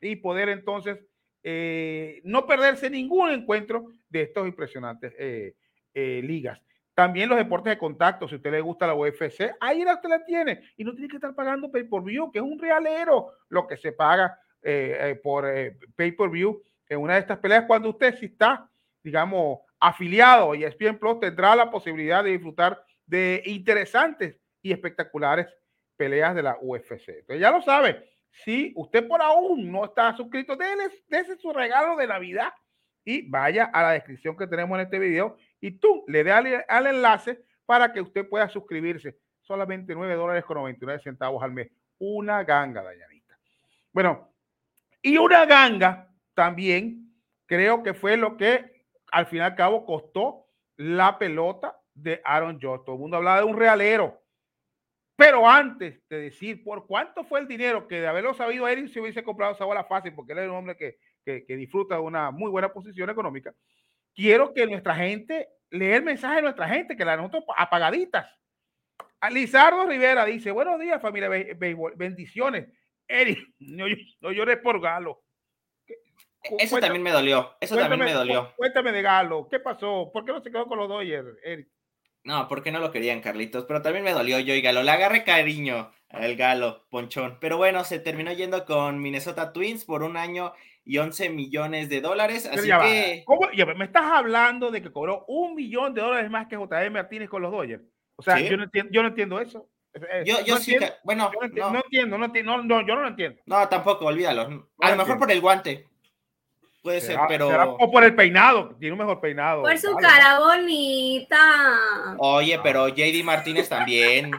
y 0.00 0.14
poder 0.14 0.48
entonces 0.48 1.00
eh, 1.42 2.20
no 2.22 2.46
perderse 2.46 2.88
ningún 2.88 3.30
encuentro 3.30 3.86
de 4.08 4.22
estos 4.22 4.46
impresionantes 4.46 5.12
eh, 5.18 5.56
eh, 5.92 6.20
ligas. 6.22 6.60
También 6.94 7.28
los 7.28 7.36
deportes 7.36 7.72
de 7.72 7.78
contacto, 7.78 8.28
si 8.28 8.34
a 8.34 8.36
usted 8.36 8.52
le 8.52 8.60
gusta 8.60 8.86
la 8.86 8.94
UFC, 8.94 9.56
ahí 9.60 9.84
usted 9.84 10.08
la 10.08 10.24
tiene 10.24 10.60
y 10.76 10.84
no 10.84 10.92
tiene 10.92 11.08
que 11.08 11.16
estar 11.16 11.34
pagando 11.34 11.72
pay 11.72 11.82
per 11.82 12.00
view, 12.00 12.30
que 12.30 12.38
es 12.38 12.44
un 12.44 12.60
realero 12.60 13.32
lo 13.48 13.66
que 13.66 13.76
se 13.76 13.90
paga 13.90 14.38
por 15.22 15.46
pay 15.96 16.12
per 16.12 16.30
view 16.30 16.62
en 16.88 17.00
una 17.00 17.14
de 17.14 17.20
estas 17.20 17.38
peleas 17.38 17.64
cuando 17.66 17.90
usted 17.90 18.16
si 18.16 18.26
está, 18.26 18.70
digamos, 19.02 19.58
afiliado 19.80 20.54
y 20.54 20.62
ESPN 20.62 20.96
Plus 20.96 21.18
tendrá 21.18 21.56
la 21.56 21.70
posibilidad 21.70 22.22
de 22.22 22.30
disfrutar 22.30 22.80
de 23.06 23.42
interesantes 23.46 24.36
y 24.62 24.72
espectaculares 24.72 25.46
peleas 25.96 26.34
de 26.34 26.42
la 26.42 26.58
UFC. 26.60 27.08
Entonces 27.08 27.40
ya 27.40 27.50
lo 27.50 27.62
sabe, 27.62 28.04
si 28.42 28.72
usted 28.74 29.06
por 29.06 29.22
aún 29.22 29.70
no 29.70 29.84
está 29.84 30.16
suscrito, 30.16 30.56
déle, 30.56 31.36
su 31.38 31.52
regalo 31.52 31.96
de 31.96 32.06
Navidad 32.06 32.52
y 33.04 33.28
vaya 33.28 33.66
a 33.66 33.82
la 33.82 33.90
descripción 33.92 34.36
que 34.36 34.46
tenemos 34.46 34.76
en 34.76 34.84
este 34.86 34.98
video 34.98 35.36
y 35.60 35.72
tú 35.72 36.04
le 36.08 36.24
dé 36.24 36.32
al, 36.32 36.86
enlace 36.86 37.44
para 37.64 37.92
que 37.92 38.00
usted 38.00 38.28
pueda 38.28 38.48
suscribirse. 38.48 39.18
Solamente 39.40 39.94
9 39.94 40.14
dólares 40.14 40.44
con 40.44 40.56
99 40.56 41.02
centavos 41.02 41.42
al 41.42 41.52
mes. 41.52 41.70
Una 41.98 42.42
ganga, 42.44 42.82
Dayanita. 42.82 43.38
Bueno, 43.92 44.34
y 45.00 45.16
una 45.18 45.44
ganga 45.44 46.10
también 46.34 47.14
creo 47.46 47.82
que 47.82 47.94
fue 47.94 48.16
lo 48.16 48.36
que 48.36 48.86
al 49.12 49.26
fin 49.26 49.38
y 49.38 49.42
al 49.42 49.54
cabo 49.54 49.84
costó 49.84 50.46
la 50.76 51.18
pelota 51.18 51.78
de 51.94 52.20
Aaron 52.24 52.58
Jones. 52.60 52.84
Todo 52.84 52.96
el 52.96 53.00
mundo 53.00 53.16
hablaba 53.16 53.38
de 53.38 53.44
un 53.44 53.56
realero. 53.56 54.20
Pero 55.16 55.48
antes 55.48 56.02
de 56.08 56.22
decir 56.22 56.64
por 56.64 56.86
cuánto 56.86 57.22
fue 57.24 57.38
el 57.40 57.46
dinero 57.46 57.86
que 57.86 58.00
de 58.00 58.06
haberlo 58.06 58.34
sabido 58.34 58.66
Eric 58.66 58.88
se 58.88 59.00
hubiese 59.00 59.22
comprado 59.22 59.52
esa 59.52 59.64
bola 59.64 59.84
fácil, 59.84 60.12
porque 60.12 60.32
él 60.32 60.40
es 60.40 60.48
un 60.48 60.56
hombre 60.56 60.76
que, 60.76 60.98
que, 61.24 61.56
disfruta 61.56 61.94
de 61.94 62.00
una 62.00 62.32
muy 62.32 62.50
buena 62.50 62.72
posición 62.72 63.10
económica, 63.10 63.54
quiero 64.12 64.52
que 64.52 64.66
nuestra 64.66 64.94
gente 64.96 65.48
lea 65.70 65.96
el 65.96 66.02
mensaje 66.02 66.36
de 66.36 66.42
nuestra 66.42 66.68
gente, 66.68 66.96
que 66.96 67.04
la 67.04 67.16
nosotros 67.16 67.44
apagaditas. 67.56 68.26
Lizardo 69.30 69.86
Rivera 69.86 70.24
dice, 70.24 70.50
buenos 70.50 70.78
días 70.80 71.00
familia 71.00 71.28
béisbol, 71.28 71.94
bendiciones. 71.96 72.68
Eric, 73.06 73.38
no, 73.60 73.86
no 74.20 74.32
llores 74.32 74.58
por 74.58 74.80
Galo. 74.80 75.22
Eso 76.58 76.78
también 76.78 77.02
me 77.02 77.10
dolió. 77.10 77.56
Eso 77.60 77.76
también 77.76 78.00
me 78.00 78.12
dolió. 78.12 78.52
Cuéntame 78.56 78.92
de 78.92 79.02
Galo. 79.02 79.48
¿Qué 79.48 79.60
pasó? 79.60 80.10
¿Por 80.12 80.24
qué 80.24 80.32
no 80.32 80.42
se 80.42 80.50
quedó 80.50 80.66
con 80.66 80.78
los 80.78 80.88
Dodgers, 80.88 81.38
Eric? 81.42 81.68
No, 82.24 82.48
porque 82.48 82.72
no 82.72 82.80
lo 82.80 82.90
querían, 82.90 83.20
Carlitos. 83.20 83.64
Pero 83.64 83.82
también 83.82 84.04
me 84.04 84.12
dolió 84.12 84.40
yo 84.40 84.54
y 84.54 84.62
Galo. 84.62 84.82
Le 84.82 84.90
agarré 84.90 85.24
cariño 85.24 85.92
al 86.08 86.36
Galo, 86.36 86.86
Ponchón. 86.90 87.36
Pero 87.40 87.58
bueno, 87.58 87.84
se 87.84 87.98
terminó 87.98 88.32
yendo 88.32 88.64
con 88.64 89.00
Minnesota 89.00 89.52
Twins 89.52 89.84
por 89.84 90.02
un 90.02 90.16
año 90.16 90.54
y 90.84 90.98
11 90.98 91.30
millones 91.30 91.88
de 91.88 92.00
dólares. 92.00 92.48
Así 92.50 92.68
que. 92.68 93.24
¿Cómo? 93.26 93.48
me 93.76 93.84
estás 93.84 94.04
hablando 94.04 94.70
de 94.70 94.82
que 94.82 94.90
cobró 94.90 95.24
un 95.28 95.54
millón 95.54 95.92
de 95.92 96.00
dólares 96.00 96.30
más 96.30 96.46
que 96.46 96.56
JM 96.56 96.92
Martínez 96.92 97.28
con 97.28 97.42
los 97.42 97.52
Dodgers. 97.52 97.84
O 98.16 98.22
sea, 98.22 98.38
yo, 98.40 98.56
no 98.56 98.64
entiendo, 98.64 98.90
yo 98.92 99.02
no 99.02 99.08
entiendo 99.08 99.40
eso. 99.40 99.68
Yo, 100.24 100.44
yo 100.44 100.56
sí, 100.56 100.76
bueno, 101.04 101.30
no, 101.32 101.44
entiendo, 101.44 101.70
no. 101.70 101.78
entiendo, 101.84 102.18
no, 102.18 102.24
entiendo, 102.24 102.62
no, 102.62 102.86
yo 102.86 102.94
no 102.94 103.02
lo 103.02 103.08
entiendo. 103.08 103.40
No, 103.46 103.68
tampoco, 103.68 104.06
olvídalo. 104.06 104.68
A 104.80 104.90
lo 104.90 104.96
mejor 104.96 105.18
por 105.18 105.30
el 105.30 105.40
guante. 105.40 105.86
Puede 106.84 107.00
ser, 107.00 107.18
pero. 107.28 107.48
o 107.80 107.90
por 107.90 108.04
el 108.04 108.14
peinado, 108.14 108.76
tiene 108.78 108.92
un 108.92 108.98
mejor 108.98 109.18
peinado. 109.18 109.62
Por 109.62 109.78
su 109.78 109.96
cara 109.96 110.38
bonita. 110.38 111.38
Oye, 112.18 112.60
pero 112.62 112.88
JD 112.88 113.24
Martínez 113.24 113.70
también. 113.70 114.30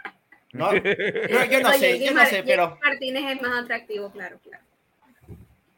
¿No? 0.52 0.74
Yo, 0.74 1.60
no 1.60 1.72
sé, 1.74 2.04
yo 2.04 2.12
no 2.12 2.26
sé, 2.26 2.42
pero. 2.42 2.76
Martínez 2.82 3.36
es 3.36 3.40
más 3.40 3.62
atractivo, 3.62 4.10
claro, 4.10 4.36
claro. 4.42 4.64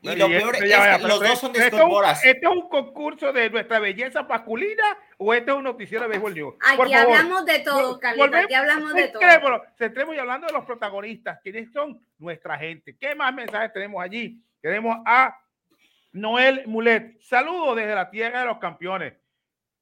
Y 0.01 0.17
lo 0.17 0.29
peor 0.29 0.57
es 0.57 0.63
que 0.63 1.07
los 1.07 1.21
dos 1.21 1.39
son 1.39 1.53
de 1.53 1.69
Boras. 1.71 2.25
¿Este 2.25 2.47
es 2.47 2.51
un 2.51 2.71
concurso 2.71 3.31
de 3.31 3.51
nuestra 3.51 3.79
belleza 3.79 4.23
masculina 4.23 4.83
o 5.19 5.35
este 5.35 5.51
es 5.51 5.57
un 5.59 5.65
noticiero 5.65 6.05
de 6.05 6.09
béisbol 6.09 6.35
news? 6.35 6.55
Aquí 6.61 6.95
hablamos 6.95 7.45
de 7.45 7.59
todo, 7.59 8.01
Carlita. 8.01 8.39
Aquí 8.39 8.55
hablamos 8.55 8.95
de 8.95 9.09
todo. 9.09 9.23
Centremos 9.77 10.15
y 10.15 10.19
hablando 10.19 10.47
de 10.47 10.55
los 10.55 10.65
protagonistas, 10.65 11.39
¿quiénes 11.43 11.71
son 11.71 12.01
nuestra 12.19 12.57
gente? 12.57 12.97
¿Qué 12.99 13.15
más 13.15 13.35
mensajes 13.35 13.75
tenemos 13.75 14.03
allí? 14.03 14.41
Tenemos 14.63 14.97
a 15.05 15.39
Noel 16.15 16.63
Mulet, 16.67 17.21
saludos 17.21 17.75
desde 17.75 17.93
la 17.93 18.09
tierra 18.09 18.41
de 18.41 18.47
los 18.47 18.59
campeones. 18.59 19.15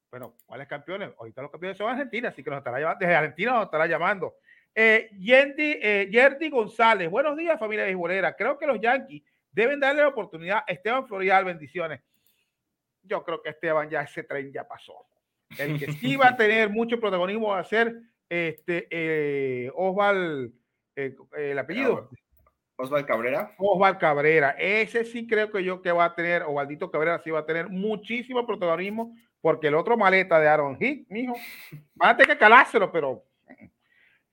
Bueno, 0.09 0.35
¿cuáles 0.47 0.67
campeones? 0.67 1.11
Ahorita 1.19 1.43
los 1.43 1.51
campeones 1.51 1.77
son 1.77 1.91
Argentina, 1.91 2.29
así 2.29 2.43
que 2.43 2.49
nos 2.49 2.57
estará 2.57 2.79
llamando, 2.79 2.99
desde 2.99 3.15
Argentina 3.15 3.51
nos 3.53 3.65
estará 3.65 3.85
llamando. 3.85 4.35
Eh, 4.73 5.11
Yendi, 5.19 5.77
eh, 5.79 6.49
González, 6.49 7.07
buenos 7.11 7.37
días 7.37 7.59
familia 7.59 7.85
beisbolera. 7.85 8.35
Creo 8.35 8.57
que 8.57 8.65
los 8.65 8.81
Yankees 8.81 9.21
deben 9.51 9.79
darle 9.79 10.01
la 10.01 10.07
oportunidad 10.07 10.63
a 10.67 10.71
Esteban 10.71 11.07
Florial, 11.07 11.45
bendiciones. 11.45 12.01
Yo 13.03 13.23
creo 13.23 13.39
que 13.43 13.51
Esteban 13.51 13.87
ya 13.91 14.01
ese 14.01 14.23
tren 14.23 14.51
ya 14.51 14.67
pasó. 14.67 15.05
El 15.55 15.77
que 15.77 15.91
sí 15.91 16.15
va 16.15 16.29
a 16.29 16.35
tener 16.37 16.71
mucho 16.71 16.99
protagonismo 16.99 17.49
va 17.49 17.59
a 17.59 17.63
ser 17.63 17.95
este 18.27 18.87
eh, 18.89 19.71
Osval, 19.75 20.51
eh, 20.95 21.15
el 21.37 21.59
apellido. 21.59 22.09
Osval 22.75 23.05
Cabrera. 23.05 23.51
Osval 23.57 23.97
Cabrera. 23.97 24.55
Ese 24.57 25.05
sí 25.05 25.27
creo 25.27 25.51
que 25.51 25.63
yo 25.63 25.81
que 25.81 25.91
va 25.91 26.05
a 26.05 26.15
tener, 26.15 26.43
Osvaldito 26.43 26.89
Cabrera 26.89 27.19
sí 27.23 27.29
va 27.29 27.39
a 27.39 27.45
tener 27.45 27.69
muchísimo 27.69 28.45
protagonismo, 28.45 29.15
porque 29.41 29.67
el 29.67 29.75
otro 29.75 29.97
maleta 29.97 30.39
de 30.39 30.47
Aaron 30.47 30.77
Hick, 30.79 31.05
mijo, 31.09 31.35
va 32.01 32.09
a 32.09 32.17
tener 32.17 32.35
que 32.35 32.39
calárselo, 32.39 32.91
pero. 32.91 33.23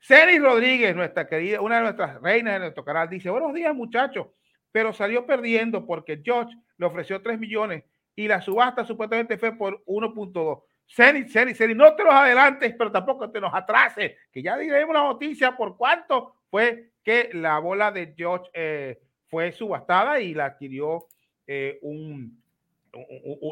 Celis 0.02 0.40
Rodríguez, 0.40 0.96
nuestra 0.96 1.26
querida, 1.26 1.60
una 1.60 1.76
de 1.76 1.82
nuestras 1.82 2.22
reinas 2.22 2.54
de 2.54 2.60
nuestro 2.60 2.84
canal, 2.84 3.10
dice: 3.10 3.28
Buenos 3.28 3.52
días, 3.52 3.74
muchachos, 3.74 4.28
pero 4.72 4.94
salió 4.94 5.26
perdiendo 5.26 5.84
porque 5.84 6.22
George 6.24 6.56
le 6.78 6.86
ofreció 6.86 7.20
3 7.20 7.38
millones 7.38 7.84
y 8.16 8.26
la 8.26 8.40
subasta 8.40 8.84
supuestamente 8.84 9.36
fue 9.36 9.52
por 9.52 9.84
1.2. 9.84 10.62
Celis, 10.86 11.32
Celis, 11.32 11.58
Celis, 11.58 11.76
no 11.76 11.94
te 11.94 12.02
los 12.02 12.14
adelantes, 12.14 12.74
pero 12.76 12.90
tampoco 12.90 13.30
te 13.30 13.40
los 13.40 13.52
atrases, 13.52 14.16
que 14.32 14.42
ya 14.42 14.56
diremos 14.56 14.94
la 14.94 15.02
noticia 15.02 15.56
por 15.56 15.76
cuánto 15.76 16.34
fue 16.50 16.89
que 17.04 17.30
la 17.32 17.58
bola 17.58 17.90
de 17.90 18.14
George 18.16 18.50
eh, 18.54 19.00
fue 19.28 19.52
subastada 19.52 20.20
y 20.20 20.34
la 20.34 20.46
adquirió 20.46 21.06
eh, 21.46 21.78
un, 21.82 22.40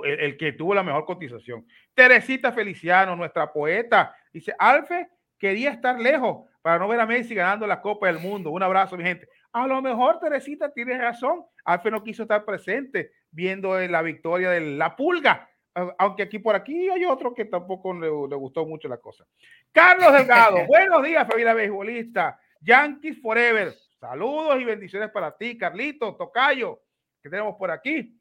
el, 0.04 0.36
que 0.36 0.52
tuvo 0.52 0.74
la 0.74 0.82
mejor 0.82 1.04
cotización. 1.04 1.66
Teresita 1.94 2.52
Feliciano, 2.52 3.16
nuestra 3.16 3.52
poeta, 3.52 4.14
dice, 4.32 4.54
Alfe 4.58 5.08
quería 5.38 5.70
estar 5.70 5.98
lejos 5.98 6.48
para 6.62 6.78
no 6.78 6.88
ver 6.88 7.00
a 7.00 7.06
Messi 7.06 7.34
ganando 7.34 7.66
la 7.66 7.80
Copa 7.80 8.08
del 8.08 8.18
Mundo. 8.18 8.50
Un 8.50 8.62
abrazo, 8.62 8.96
mi 8.96 9.04
gente. 9.04 9.28
A 9.52 9.66
lo 9.66 9.80
mejor 9.80 10.18
Teresita 10.18 10.72
tiene 10.72 10.98
razón. 10.98 11.44
Alfe 11.64 11.90
no 11.90 12.02
quiso 12.02 12.22
estar 12.22 12.44
presente 12.44 13.12
viendo 13.30 13.78
la 13.78 14.02
victoria 14.02 14.50
de 14.50 14.60
la 14.60 14.96
pulga. 14.96 15.48
Aunque 15.98 16.24
aquí 16.24 16.40
por 16.40 16.56
aquí 16.56 16.88
hay 16.88 17.04
otro 17.04 17.32
que 17.32 17.44
tampoco 17.44 17.92
le, 17.94 18.08
le 18.08 18.36
gustó 18.36 18.66
mucho 18.66 18.88
la 18.88 18.96
cosa. 18.96 19.24
Carlos 19.70 20.12
Delgado, 20.12 20.56
buenos 20.66 21.04
días, 21.04 21.26
familia 21.28 21.54
beisbolista. 21.54 22.38
Yankees 22.60 23.20
Forever. 23.20 23.72
Saludos 24.00 24.60
y 24.60 24.64
bendiciones 24.64 25.10
para 25.10 25.36
ti, 25.36 25.58
Carlito, 25.58 26.14
Tocayo, 26.16 26.80
que 27.22 27.28
tenemos 27.28 27.56
por 27.56 27.70
aquí. 27.70 28.16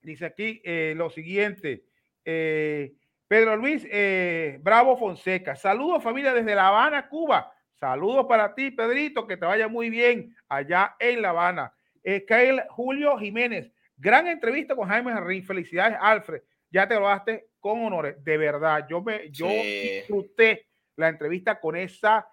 Dice 0.00 0.26
aquí 0.26 0.60
eh, 0.64 0.94
lo 0.96 1.10
siguiente. 1.10 1.84
Eh, 2.24 2.94
Pedro 3.28 3.56
Luis 3.56 3.86
eh, 3.90 4.58
Bravo 4.62 4.96
Fonseca. 4.96 5.56
Saludos 5.56 6.02
familia 6.02 6.32
desde 6.32 6.54
La 6.54 6.68
Habana, 6.68 7.08
Cuba. 7.08 7.52
Saludos 7.74 8.26
para 8.26 8.54
ti, 8.54 8.70
Pedrito, 8.70 9.26
que 9.26 9.36
te 9.36 9.46
vaya 9.46 9.68
muy 9.68 9.90
bien 9.90 10.34
allá 10.48 10.96
en 10.98 11.22
La 11.22 11.30
Habana. 11.30 11.74
Kyle 12.02 12.62
Julio 12.68 13.18
Jiménez. 13.18 13.72
Gran 13.96 14.26
entrevista 14.26 14.76
con 14.76 14.88
Jaime 14.88 15.12
Henry. 15.12 15.42
Felicidades, 15.42 15.96
Alfred. 16.00 16.42
Ya 16.70 16.86
te 16.86 16.94
lo 16.94 17.06
daste 17.06 17.48
con 17.60 17.82
honores. 17.82 18.22
De 18.22 18.36
verdad, 18.36 18.86
yo 18.88 19.02
me 19.02 19.30
yo 19.30 19.48
disfruté 19.48 20.66
la 20.96 21.08
entrevista 21.08 21.60
con 21.60 21.76
esa 21.76 22.28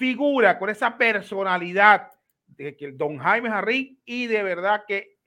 figura, 0.00 0.58
con 0.58 0.70
esa 0.70 0.96
personalidad 0.96 2.10
de 2.46 2.74
que 2.74 2.86
el 2.86 2.96
don 2.96 3.18
Jaime 3.18 3.50
Jarrín 3.50 4.00
y 4.06 4.26
de 4.26 4.42
verdad 4.42 4.84
que 4.88 5.18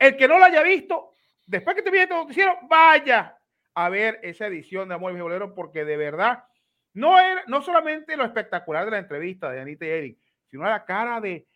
el 0.00 0.16
que 0.16 0.26
no 0.26 0.36
lo 0.36 0.44
haya 0.44 0.64
visto, 0.64 1.12
después 1.46 1.76
que 1.76 1.82
te 1.82 1.92
viene 1.92 2.02
este 2.02 2.16
noticiero, 2.16 2.58
vaya 2.68 3.38
a 3.74 3.88
ver 3.88 4.18
esa 4.24 4.48
edición 4.48 4.88
de 4.88 4.96
Amor 4.96 5.16
Bolero 5.16 5.54
porque 5.54 5.84
de 5.84 5.96
verdad 5.96 6.42
no 6.92 7.20
era 7.20 7.44
no 7.46 7.62
solamente 7.62 8.16
lo 8.16 8.24
espectacular 8.24 8.84
de 8.86 8.90
la 8.90 8.98
entrevista 8.98 9.48
de 9.48 9.60
Anita 9.60 9.86
y 9.86 9.90
Eric, 9.90 10.18
sino 10.50 10.64
la 10.64 10.84
cara 10.84 11.20
de 11.20 11.46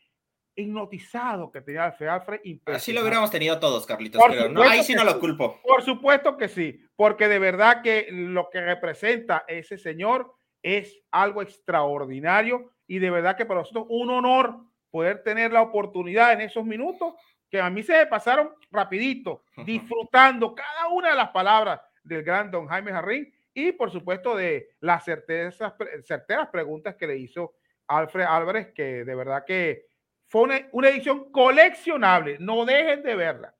hipnotizado 0.54 1.50
que 1.50 1.62
tenía 1.62 1.87
Alfred. 1.87 2.40
Así 2.66 2.92
lo 2.92 3.00
hubiéramos 3.00 3.33
tenido 3.33 3.59
todos, 3.59 3.85
Carlitos, 3.85 4.22
pero 4.28 4.48
no, 4.48 4.62
ahí 4.62 4.85
sí 4.85 4.94
no 4.94 5.02
lo 5.02 5.18
culpo. 5.18 5.61
Por 5.64 5.83
supuesto 5.83 6.37
que 6.37 6.48
sí, 6.48 6.80
porque 6.94 7.26
de 7.26 7.40
verdad 7.40 7.83
que 7.83 8.06
lo 8.12 8.48
que 8.48 8.61
representa 8.61 9.44
ese 9.48 9.76
señor 9.76 10.37
es 10.62 11.01
algo 11.11 11.42
extraordinario 11.42 12.73
y 12.87 12.99
de 12.99 13.11
verdad 13.11 13.37
que 13.37 13.46
para 13.46 13.61
nosotros 13.61 13.87
un 13.88 14.11
honor 14.11 14.57
poder 14.90 15.23
tener 15.23 15.53
la 15.53 15.62
oportunidad 15.62 16.33
en 16.33 16.42
esos 16.42 16.64
minutos 16.64 17.14
que 17.51 17.61
a 17.61 17.70
mí 17.70 17.83
se 17.83 17.92
me 17.92 18.07
pasaron 18.07 18.53
rapidito, 18.70 19.44
disfrutando 19.64 20.55
cada 20.55 20.88
una 20.88 21.11
de 21.11 21.16
las 21.16 21.31
palabras 21.31 21.81
del 22.03 22.23
gran 22.23 22.51
don 22.51 22.66
Jaime 22.68 22.92
Jarrín 22.92 23.33
y 23.53 23.73
por 23.73 23.90
supuesto 23.90 24.37
de 24.37 24.70
las 24.81 25.05
certezas, 25.05 25.73
certeras 26.05 26.49
preguntas 26.49 26.94
que 26.94 27.07
le 27.07 27.16
hizo 27.16 27.55
Alfred 27.88 28.25
Álvarez, 28.25 28.73
que 28.73 29.05
de 29.05 29.14
verdad 29.14 29.44
que 29.44 29.87
fue 30.29 30.42
una, 30.70 30.88
edición 30.88 31.33
coleccionable, 31.33 32.37
no 32.38 32.64
dejen 32.64 33.03
de 33.03 33.16
verla. 33.16 33.55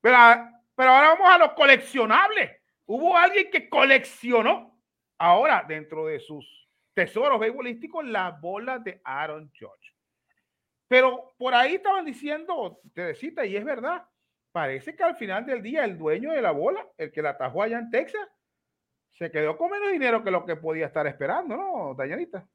Pero, 0.00 0.16
pero 0.74 0.90
ahora 0.90 1.10
vamos 1.10 1.28
a 1.30 1.38
los 1.38 1.52
coleccionables. 1.52 2.50
Hubo 2.86 3.16
alguien 3.16 3.50
que 3.52 3.68
coleccionó 3.68 4.77
ahora 5.18 5.64
dentro 5.66 6.06
de 6.06 6.20
sus 6.20 6.68
tesoros 6.94 7.38
beisbolísticos 7.38 8.04
las 8.04 8.40
bolas 8.40 8.82
de 8.82 9.00
Aaron 9.04 9.50
George. 9.52 9.92
Pero 10.88 11.34
por 11.36 11.54
ahí 11.54 11.74
estaban 11.74 12.04
diciendo, 12.04 12.80
te 12.94 13.02
decita, 13.02 13.44
y 13.44 13.56
es 13.56 13.64
verdad, 13.64 14.04
parece 14.52 14.96
que 14.96 15.02
al 15.02 15.16
final 15.16 15.44
del 15.44 15.62
día 15.62 15.84
el 15.84 15.98
dueño 15.98 16.32
de 16.32 16.40
la 16.42 16.50
bola, 16.50 16.86
el 16.96 17.12
que 17.12 17.22
la 17.22 17.30
atajó 17.30 17.62
allá 17.62 17.78
en 17.78 17.90
Texas, 17.90 18.26
se 19.12 19.30
quedó 19.30 19.56
con 19.58 19.70
menos 19.70 19.92
dinero 19.92 20.24
que 20.24 20.30
lo 20.30 20.46
que 20.46 20.56
podía 20.56 20.86
estar 20.86 21.06
esperando, 21.06 21.56
¿no, 21.56 21.94
Dayanita? 21.94 22.46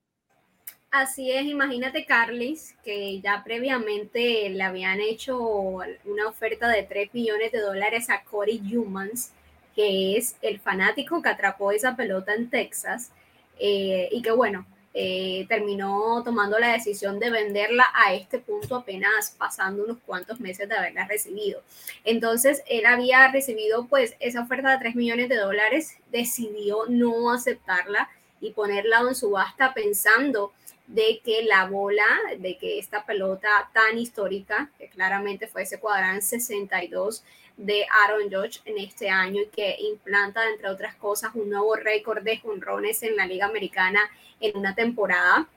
Así 0.90 1.32
es, 1.32 1.46
imagínate 1.46 2.06
Carlis, 2.06 2.76
que 2.84 3.20
ya 3.20 3.44
previamente 3.44 4.50
le 4.50 4.64
habían 4.64 5.02
hecho 5.02 5.40
una 5.40 6.28
oferta 6.28 6.70
de 6.70 6.84
3 6.84 7.14
millones 7.14 7.52
de 7.52 7.60
dólares 7.60 8.10
a 8.10 8.24
Corey 8.24 8.62
Humans, 8.76 9.34
que 9.76 10.18
es 10.18 10.36
el 10.42 10.60
fanático 10.60 11.22
que 11.22 11.30
atrapó 11.30 11.72
esa 11.72 11.96
pelota 11.96 12.34
en 12.34 12.50
Texas, 12.50 13.12
eh, 13.60 14.10
y 14.12 14.22
que 14.22 14.32
bueno, 14.32 14.66
eh, 14.96 15.48
terminó 15.50 16.22
tomando 16.24 16.60
la 16.60 16.74
decisión 16.74 17.20
de 17.20 17.32
venderla 17.32 17.86
a 17.96 18.14
este 18.14 18.38
punto 18.38 18.76
apenas 18.76 19.32
pasando 19.32 19.84
unos 19.84 19.98
cuantos 20.06 20.40
meses 20.40 20.70
de 20.70 20.76
haberla 20.76 21.08
recibido. 21.08 21.64
Entonces, 22.04 22.62
él 22.68 22.86
había 22.86 23.28
recibido 23.32 23.88
pues 23.88 24.16
esa 24.20 24.42
oferta 24.42 24.72
de 24.72 24.78
3 24.78 24.96
millones 24.96 25.30
de 25.30 25.38
dólares, 25.38 25.98
decidió 26.12 26.86
no 26.90 27.32
aceptarla 27.32 28.10
y 28.40 28.52
ponerla 28.52 29.00
en 29.00 29.16
subasta 29.16 29.74
pensando 29.74 30.54
de 30.86 31.22
que 31.24 31.44
la 31.44 31.66
bola, 31.66 32.06
de 32.38 32.58
que 32.58 32.78
esta 32.78 33.04
pelota 33.04 33.72
tan 33.74 33.98
histórica, 33.98 34.70
que 34.78 34.90
claramente 34.90 35.48
fue 35.48 35.64
ese 35.64 35.80
cuadrán 35.80 36.22
62 36.22 37.24
de 37.58 37.86
Aaron 38.04 38.32
Judge 38.32 38.62
en 38.66 38.78
este 38.78 39.10
año 39.10 39.42
y 39.42 39.48
que 39.48 39.76
implanta, 39.80 40.50
entre 40.50 40.70
otras 40.70 40.96
cosas, 40.96 41.32
un 41.36 41.50
nuevo 41.50 41.76
récord 41.76 42.24
de 42.24 42.38
jonrones 42.38 43.04
en 43.04 43.16
la 43.16 43.26
Liga 43.26 43.46
Americana 43.46 44.00
en 44.40 44.58
una 44.58 44.74
temporada, 44.76 45.48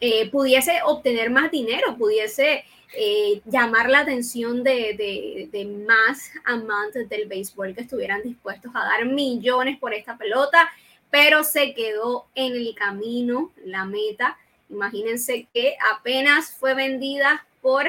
eh, 0.00 0.30
pudiese 0.30 0.80
obtener 0.84 1.30
más 1.30 1.50
dinero, 1.50 1.96
pudiese 1.96 2.64
eh, 2.94 3.40
llamar 3.46 3.88
la 3.88 4.00
atención 4.00 4.62
de, 4.62 5.48
de, 5.50 5.64
más 5.64 6.30
amantes 6.44 7.08
del 7.08 7.26
béisbol 7.26 7.74
que 7.74 7.82
estuvieran 7.82 8.22
dispuestos 8.22 8.70
a 8.74 8.84
dar 8.84 9.06
millones 9.06 9.78
por 9.78 9.94
esta 9.94 10.18
pelota, 10.18 10.70
pero 11.10 11.42
se 11.42 11.72
quedó 11.72 12.26
en 12.34 12.52
el 12.52 12.74
camino 12.74 13.50
la 13.64 13.84
meta. 13.84 14.36
Imagínense 14.68 15.46
que 15.54 15.76
apenas 15.94 16.52
fue 16.52 16.74
vendida 16.74 17.46
por 17.62 17.86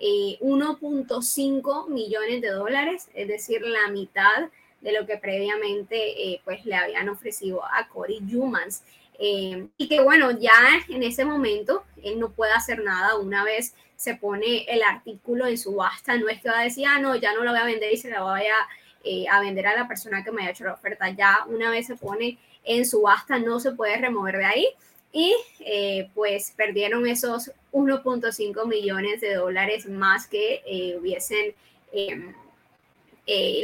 1.5 0.00 1.86
eh, 1.86 1.90
millones 1.90 2.40
de 2.40 2.48
dólares, 2.48 3.08
es 3.14 3.28
decir, 3.28 3.62
la 3.62 3.88
mitad 3.90 4.48
de 4.80 4.92
lo 4.92 5.06
que 5.06 5.16
previamente 5.16 6.40
pues 6.44 6.66
le 6.66 6.74
habían 6.74 7.08
ofrecido 7.08 7.64
a 7.64 7.88
Corey 7.88 8.20
Humans. 8.34 8.82
Eh, 9.18 9.68
y 9.76 9.88
que 9.88 10.00
bueno, 10.02 10.32
ya 10.32 10.52
en 10.88 11.02
ese 11.02 11.24
momento 11.24 11.84
él 12.02 12.18
no 12.18 12.30
puede 12.30 12.52
hacer 12.52 12.82
nada. 12.82 13.16
Una 13.16 13.44
vez 13.44 13.74
se 13.96 14.16
pone 14.16 14.64
el 14.68 14.82
artículo 14.82 15.46
en 15.46 15.56
subasta, 15.56 16.16
no 16.16 16.28
es 16.28 16.40
que 16.42 16.50
va 16.50 16.60
a 16.60 16.64
decir, 16.64 16.86
ah, 16.86 16.98
no, 16.98 17.14
ya 17.16 17.32
no 17.34 17.44
lo 17.44 17.52
voy 17.52 17.60
a 17.60 17.64
vender 17.64 17.92
y 17.92 17.96
se 17.96 18.10
lo 18.10 18.24
voy 18.24 18.42
a, 18.42 18.68
eh, 19.04 19.26
a 19.30 19.40
vender 19.40 19.66
a 19.68 19.76
la 19.76 19.88
persona 19.88 20.24
que 20.24 20.32
me 20.32 20.42
haya 20.42 20.50
hecho 20.50 20.64
la 20.64 20.74
oferta, 20.74 21.08
ya 21.10 21.44
una 21.46 21.70
vez 21.70 21.86
se 21.86 21.96
pone 21.96 22.38
en 22.64 22.86
subasta 22.86 23.38
no 23.38 23.60
se 23.60 23.72
puede 23.72 23.98
remover 23.98 24.38
de 24.38 24.44
ahí 24.46 24.68
y 25.14 25.34
eh, 25.60 26.10
pues 26.14 26.52
perdieron 26.54 27.06
esos 27.06 27.52
1.5 27.72 28.66
millones 28.66 29.22
de 29.22 29.34
dólares 29.34 29.88
más 29.88 30.26
que 30.26 30.96
hubiesen 31.00 31.54
em, 31.92 32.34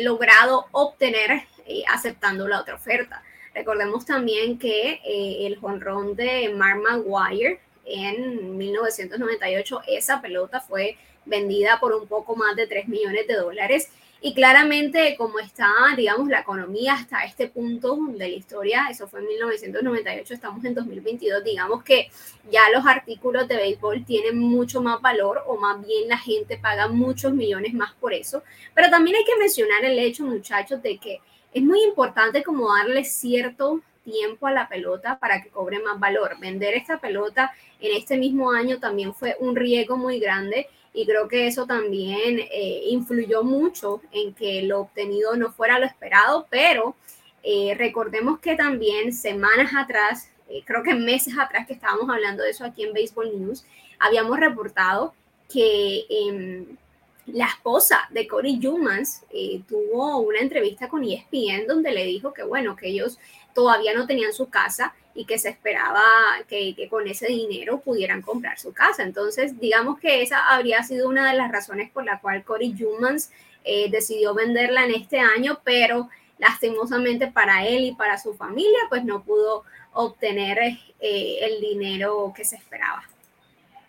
logrado 0.02 0.64
obtener 0.72 1.42
aceptando 1.88 2.48
la 2.48 2.60
otra 2.60 2.76
oferta. 2.76 3.22
Recordemos 3.54 4.06
también 4.06 4.58
que 4.58 5.00
eh, 5.04 5.46
el 5.46 5.56
jonrón 5.58 6.14
de 6.14 6.50
Mark 6.50 6.80
Maguire 6.80 7.60
en 7.84 8.56
1998, 8.56 9.82
esa 9.88 10.20
pelota 10.20 10.60
fue 10.60 10.96
vendida 11.24 11.80
por 11.80 11.92
un 11.92 12.06
poco 12.06 12.36
más 12.36 12.54
de 12.54 12.66
3 12.66 12.88
millones 12.88 13.26
de 13.26 13.34
dólares. 13.34 13.90
Y 14.22 14.34
claramente, 14.34 15.16
como 15.16 15.38
está, 15.38 15.72
digamos, 15.96 16.28
la 16.28 16.40
economía 16.40 16.92
hasta 16.92 17.24
este 17.24 17.48
punto 17.48 17.96
de 18.08 18.18
la 18.18 18.28
historia, 18.28 18.86
eso 18.90 19.08
fue 19.08 19.20
en 19.20 19.28
1998, 19.28 20.34
estamos 20.34 20.62
en 20.62 20.74
2022, 20.74 21.42
digamos 21.42 21.82
que 21.82 22.10
ya 22.50 22.68
los 22.70 22.86
artículos 22.86 23.48
de 23.48 23.56
béisbol 23.56 24.04
tienen 24.04 24.38
mucho 24.38 24.82
más 24.82 25.00
valor 25.00 25.42
o 25.46 25.56
más 25.56 25.80
bien 25.86 26.06
la 26.06 26.18
gente 26.18 26.58
paga 26.58 26.88
muchos 26.88 27.32
millones 27.32 27.72
más 27.72 27.94
por 27.94 28.12
eso. 28.12 28.42
Pero 28.74 28.90
también 28.90 29.16
hay 29.16 29.24
que 29.24 29.38
mencionar 29.38 29.86
el 29.86 29.98
hecho, 29.98 30.24
muchachos, 30.24 30.82
de 30.82 30.98
que 30.98 31.20
es 31.54 31.62
muy 31.62 31.82
importante 31.82 32.42
como 32.42 32.74
darle 32.74 33.04
cierto 33.04 33.80
tiempo 34.04 34.46
a 34.46 34.52
la 34.52 34.68
pelota 34.68 35.18
para 35.18 35.42
que 35.42 35.48
cobre 35.48 35.78
más 35.78 35.98
valor. 35.98 36.38
Vender 36.38 36.74
esta 36.74 36.98
pelota 37.00 37.52
en 37.80 37.96
este 37.96 38.18
mismo 38.18 38.50
año 38.50 38.78
también 38.78 39.14
fue 39.14 39.36
un 39.40 39.56
riesgo 39.56 39.96
muy 39.96 40.18
grande 40.20 40.68
y 40.92 41.06
creo 41.06 41.28
que 41.28 41.46
eso 41.46 41.66
también 41.66 42.40
eh, 42.40 42.82
influyó 42.86 43.42
mucho 43.42 44.00
en 44.12 44.34
que 44.34 44.62
lo 44.62 44.80
obtenido 44.80 45.36
no 45.36 45.52
fuera 45.52 45.78
lo 45.78 45.86
esperado, 45.86 46.46
pero 46.50 46.96
eh, 47.42 47.74
recordemos 47.78 48.40
que 48.40 48.56
también 48.56 49.12
semanas 49.12 49.72
atrás, 49.76 50.30
eh, 50.48 50.62
creo 50.64 50.82
que 50.82 50.94
meses 50.94 51.34
atrás 51.38 51.66
que 51.66 51.74
estábamos 51.74 52.10
hablando 52.10 52.42
de 52.42 52.50
eso 52.50 52.64
aquí 52.64 52.82
en 52.82 52.92
Baseball 52.92 53.30
News, 53.38 53.64
habíamos 53.98 54.38
reportado 54.38 55.14
que 55.48 56.06
em, 56.08 56.76
la 57.26 57.46
esposa 57.46 58.08
de 58.10 58.26
Corey 58.26 58.64
Humans 58.66 59.22
tuvo 59.68 60.18
una 60.18 60.40
entrevista 60.40 60.88
con 60.88 61.04
ESPN 61.04 61.66
donde 61.68 61.92
le 61.92 62.04
dijo 62.04 62.32
que, 62.32 62.42
bueno, 62.42 62.74
que 62.74 62.88
ellos 62.88 63.18
todavía 63.54 63.94
no 63.94 64.06
tenían 64.06 64.32
su 64.32 64.48
casa 64.48 64.94
y 65.14 65.24
que 65.24 65.38
se 65.38 65.48
esperaba 65.48 66.02
que, 66.48 66.88
con 66.88 67.06
ese 67.08 67.26
dinero 67.26 67.80
pudieran 67.80 68.22
comprar 68.22 68.58
su 68.58 68.72
casa. 68.72 69.02
Entonces, 69.02 69.58
digamos 69.58 69.98
que 69.98 70.22
esa 70.22 70.54
habría 70.54 70.82
sido 70.82 71.08
una 71.08 71.30
de 71.30 71.36
las 71.36 71.50
razones 71.50 71.90
por 71.90 72.04
la 72.04 72.20
cual 72.20 72.44
Corey 72.44 72.74
Humans 72.82 73.32
eh, 73.64 73.90
decidió 73.90 74.34
venderla 74.34 74.84
en 74.84 74.94
este 74.94 75.18
año, 75.18 75.60
pero 75.64 76.08
lastimosamente 76.38 77.26
para 77.26 77.66
él 77.66 77.84
y 77.84 77.94
para 77.94 78.18
su 78.18 78.34
familia, 78.34 78.78
pues 78.88 79.04
no 79.04 79.22
pudo 79.22 79.64
obtener 79.92 80.58
eh, 81.00 81.38
el 81.42 81.60
dinero 81.60 82.32
que 82.34 82.44
se 82.44 82.56
esperaba. 82.56 83.02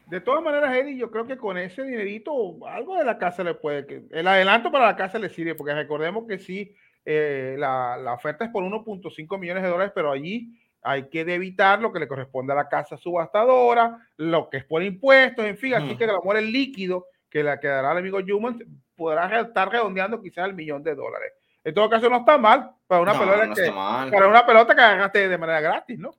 De 0.07 0.19
todas 0.19 0.43
maneras, 0.43 0.75
Eddie, 0.75 0.97
yo 0.97 1.09
creo 1.09 1.25
que 1.25 1.37
con 1.37 1.57
ese 1.57 1.83
dinerito 1.83 2.57
algo 2.67 2.97
de 2.97 3.05
la 3.05 3.17
casa 3.17 3.45
le 3.45 3.53
puede, 3.53 4.03
el 4.11 4.27
adelanto 4.27 4.69
para 4.69 4.87
la 4.87 4.97
casa 4.97 5.17
le 5.17 5.29
sirve, 5.29 5.55
porque 5.55 5.73
recordemos 5.73 6.27
que 6.27 6.37
sí, 6.37 6.75
eh, 7.05 7.55
la, 7.57 7.95
la, 7.95 8.13
oferta 8.13 8.43
es 8.43 8.51
por 8.51 8.63
1.5 8.63 9.39
millones 9.39 9.63
de 9.63 9.69
dólares, 9.69 9.93
pero 9.95 10.11
allí 10.11 10.49
hay 10.83 11.09
que 11.09 11.25
debitar 11.25 11.79
lo 11.79 11.91
que 11.91 11.99
le 11.99 12.07
corresponde 12.07 12.53
a 12.53 12.55
la 12.55 12.69
casa 12.69 12.97
subastadora, 12.97 14.07
lo 14.17 14.49
que 14.49 14.57
es 14.57 14.65
por 14.65 14.81
impuestos, 14.83 15.45
en 15.45 15.57
fin, 15.57 15.75
así 15.75 15.95
que 15.95 16.05
el 16.05 16.11
amor 16.11 16.37
es 16.37 16.45
líquido 16.45 17.07
que 17.29 17.43
le 17.43 17.59
quedará 17.59 17.91
al 17.91 17.97
amigo 17.97 18.19
Human 18.19 18.59
podrá 18.95 19.41
estar 19.41 19.71
redondeando 19.71 20.21
quizás 20.21 20.47
el 20.47 20.53
millón 20.53 20.83
de 20.83 20.95
dólares. 20.95 21.33
En 21.63 21.73
todo 21.73 21.89
caso, 21.89 22.09
no 22.09 22.17
está 22.17 22.37
mal 22.37 22.71
para 22.87 23.01
una, 23.01 23.17
pelota, 23.17 23.53
que, 23.53 23.71
para 23.71 24.27
una 24.27 24.45
pelota 24.45 24.75
que 24.75 24.81
agarraste 24.81 25.29
de 25.29 25.37
manera 25.37 25.61
gratis, 25.61 25.97
¿no? 25.97 26.11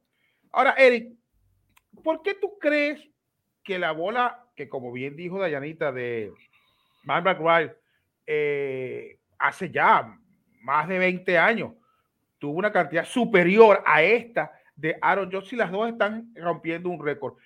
Ahora, 0.52 0.74
Eric, 0.78 1.12
¿por 2.02 2.22
qué 2.22 2.34
tú 2.34 2.58
crees 2.60 3.00
que 3.62 3.78
la 3.78 3.92
bola, 3.92 4.46
que 4.54 4.68
como 4.68 4.92
bien 4.92 5.16
dijo 5.16 5.40
Dayanita 5.40 5.92
de 5.92 6.32
Mark 7.04 7.24
McGuire, 7.24 7.76
eh, 8.26 9.18
hace 9.38 9.70
ya 9.70 10.16
más 10.60 10.88
de 10.88 10.98
20 10.98 11.38
años, 11.38 11.72
tuvo 12.42 12.58
una 12.58 12.72
cantidad 12.72 13.04
superior 13.04 13.84
a 13.86 14.02
esta 14.02 14.50
de 14.74 14.98
Aaron 15.00 15.30
Jones 15.30 15.52
y 15.52 15.54
las 15.54 15.70
dos 15.70 15.88
están 15.88 16.34
rompiendo 16.34 16.88
un 16.88 17.00
récord. 17.00 17.36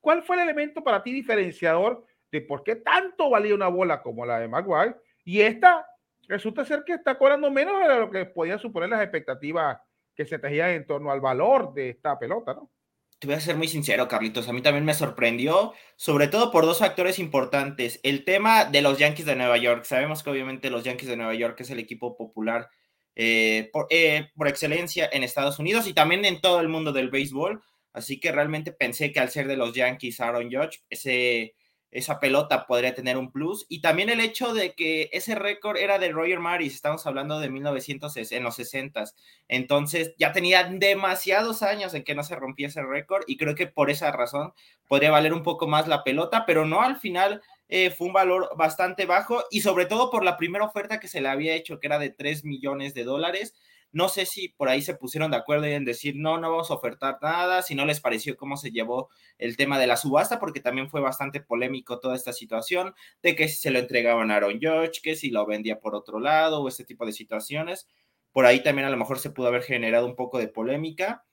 ¿Cuál 0.00 0.22
fue 0.22 0.36
el 0.36 0.42
elemento 0.42 0.84
para 0.84 1.02
ti 1.02 1.12
diferenciador 1.12 2.06
de 2.30 2.40
por 2.40 2.62
qué 2.62 2.76
tanto 2.76 3.30
valía 3.30 3.56
una 3.56 3.66
bola 3.66 4.00
como 4.00 4.24
la 4.24 4.38
de 4.38 4.46
Maguire? 4.46 4.94
Y 5.24 5.40
esta 5.40 5.84
resulta 6.28 6.64
ser 6.64 6.84
que 6.84 6.92
está 6.92 7.18
cobrando 7.18 7.50
menos 7.50 7.80
de 7.80 7.98
lo 7.98 8.08
que 8.08 8.26
podían 8.26 8.60
suponer 8.60 8.90
las 8.90 9.02
expectativas 9.02 9.76
que 10.14 10.24
se 10.24 10.38
tejían 10.38 10.70
en 10.70 10.86
torno 10.86 11.10
al 11.10 11.20
valor 11.20 11.74
de 11.74 11.90
esta 11.90 12.16
pelota, 12.16 12.54
¿no? 12.54 12.70
te 13.18 13.26
voy 13.26 13.36
a 13.36 13.40
ser 13.40 13.56
muy 13.56 13.68
sincero, 13.68 14.06
Carlitos. 14.06 14.48
A 14.48 14.52
mí 14.52 14.60
también 14.60 14.84
me 14.84 14.92
sorprendió, 14.92 15.72
sobre 15.96 16.28
todo 16.28 16.52
por 16.52 16.66
dos 16.66 16.80
factores 16.80 17.18
importantes. 17.18 17.98
El 18.02 18.24
tema 18.24 18.66
de 18.66 18.82
los 18.82 18.98
Yankees 18.98 19.24
de 19.24 19.34
Nueva 19.34 19.56
York. 19.56 19.84
Sabemos 19.84 20.22
que 20.22 20.30
obviamente 20.30 20.68
los 20.68 20.84
Yankees 20.84 21.08
de 21.08 21.16
Nueva 21.16 21.34
York 21.34 21.58
es 21.60 21.70
el 21.70 21.78
equipo 21.78 22.16
popular 22.18 22.68
eh, 23.16 23.70
eh, 23.90 24.28
por, 24.34 24.48
excelencia 24.48 25.08
en 25.12 25.22
Estados 25.22 25.58
Unidos 25.58 25.86
y 25.86 25.94
también 25.94 26.24
en 26.24 26.40
todo 26.40 26.60
el 26.60 26.68
mundo 26.68 26.92
del 26.92 27.10
béisbol. 27.10 27.62
Así 27.92 28.18
que 28.18 28.32
realmente 28.32 28.72
pensé 28.72 29.12
que 29.12 29.20
al 29.20 29.30
ser 29.30 29.46
de 29.46 29.56
los 29.56 29.72
Yankees 29.72 30.20
Aaron 30.20 30.50
Judge, 30.50 30.82
ese, 30.90 31.54
esa 31.94 32.18
pelota 32.18 32.66
podría 32.66 32.92
tener 32.92 33.16
un 33.16 33.30
plus. 33.30 33.66
Y 33.68 33.80
también 33.80 34.10
el 34.10 34.18
hecho 34.18 34.52
de 34.52 34.74
que 34.74 35.08
ese 35.12 35.36
récord 35.36 35.76
era 35.76 35.98
de 36.00 36.10
Roger 36.10 36.40
Maris, 36.40 36.74
estamos 36.74 37.06
hablando 37.06 37.38
de 37.38 37.48
1900 37.48 38.32
en 38.32 38.42
los 38.42 38.56
60. 38.56 39.04
Entonces 39.46 40.14
ya 40.18 40.32
tenía 40.32 40.64
demasiados 40.64 41.62
años 41.62 41.94
en 41.94 42.02
que 42.02 42.16
no 42.16 42.24
se 42.24 42.34
rompía 42.34 42.66
ese 42.66 42.82
récord 42.82 43.22
y 43.28 43.36
creo 43.36 43.54
que 43.54 43.68
por 43.68 43.90
esa 43.90 44.10
razón 44.10 44.52
podría 44.88 45.12
valer 45.12 45.32
un 45.32 45.44
poco 45.44 45.68
más 45.68 45.86
la 45.86 46.02
pelota, 46.02 46.44
pero 46.46 46.66
no 46.66 46.82
al 46.82 46.98
final. 46.98 47.42
Eh, 47.68 47.90
fue 47.90 48.06
un 48.08 48.12
valor 48.12 48.50
bastante 48.56 49.06
bajo 49.06 49.42
y 49.50 49.62
sobre 49.62 49.86
todo 49.86 50.10
por 50.10 50.24
la 50.24 50.36
primera 50.36 50.64
oferta 50.64 51.00
que 51.00 51.08
se 51.08 51.20
le 51.20 51.28
había 51.28 51.54
hecho, 51.54 51.80
que 51.80 51.86
era 51.86 51.98
de 51.98 52.10
3 52.10 52.44
millones 52.44 52.94
de 52.94 53.04
dólares. 53.04 53.54
No 53.90 54.08
sé 54.08 54.26
si 54.26 54.48
por 54.48 54.68
ahí 54.68 54.82
se 54.82 54.96
pusieron 54.96 55.30
de 55.30 55.36
acuerdo 55.36 55.66
en 55.66 55.84
decir, 55.84 56.14
no, 56.16 56.38
no 56.38 56.50
vamos 56.50 56.70
a 56.70 56.74
ofertar 56.74 57.18
nada, 57.22 57.62
si 57.62 57.76
no 57.76 57.86
les 57.86 58.00
pareció 58.00 58.36
cómo 58.36 58.56
se 58.56 58.72
llevó 58.72 59.08
el 59.38 59.56
tema 59.56 59.78
de 59.78 59.86
la 59.86 59.96
subasta, 59.96 60.40
porque 60.40 60.60
también 60.60 60.90
fue 60.90 61.00
bastante 61.00 61.40
polémico 61.40 62.00
toda 62.00 62.16
esta 62.16 62.32
situación 62.32 62.92
de 63.22 63.36
que 63.36 63.46
si 63.48 63.56
se 63.56 63.70
lo 63.70 63.78
entregaban 63.78 64.32
a 64.32 64.36
Aaron 64.36 64.58
George, 64.60 65.00
que 65.00 65.14
si 65.14 65.30
lo 65.30 65.46
vendía 65.46 65.78
por 65.78 65.94
otro 65.94 66.18
lado 66.18 66.60
o 66.60 66.68
este 66.68 66.84
tipo 66.84 67.06
de 67.06 67.12
situaciones. 67.12 67.86
Por 68.32 68.46
ahí 68.46 68.64
también 68.64 68.88
a 68.88 68.90
lo 68.90 68.96
mejor 68.96 69.20
se 69.20 69.30
pudo 69.30 69.46
haber 69.46 69.62
generado 69.62 70.06
un 70.06 70.16
poco 70.16 70.38
de 70.38 70.48
polémica. 70.48 71.24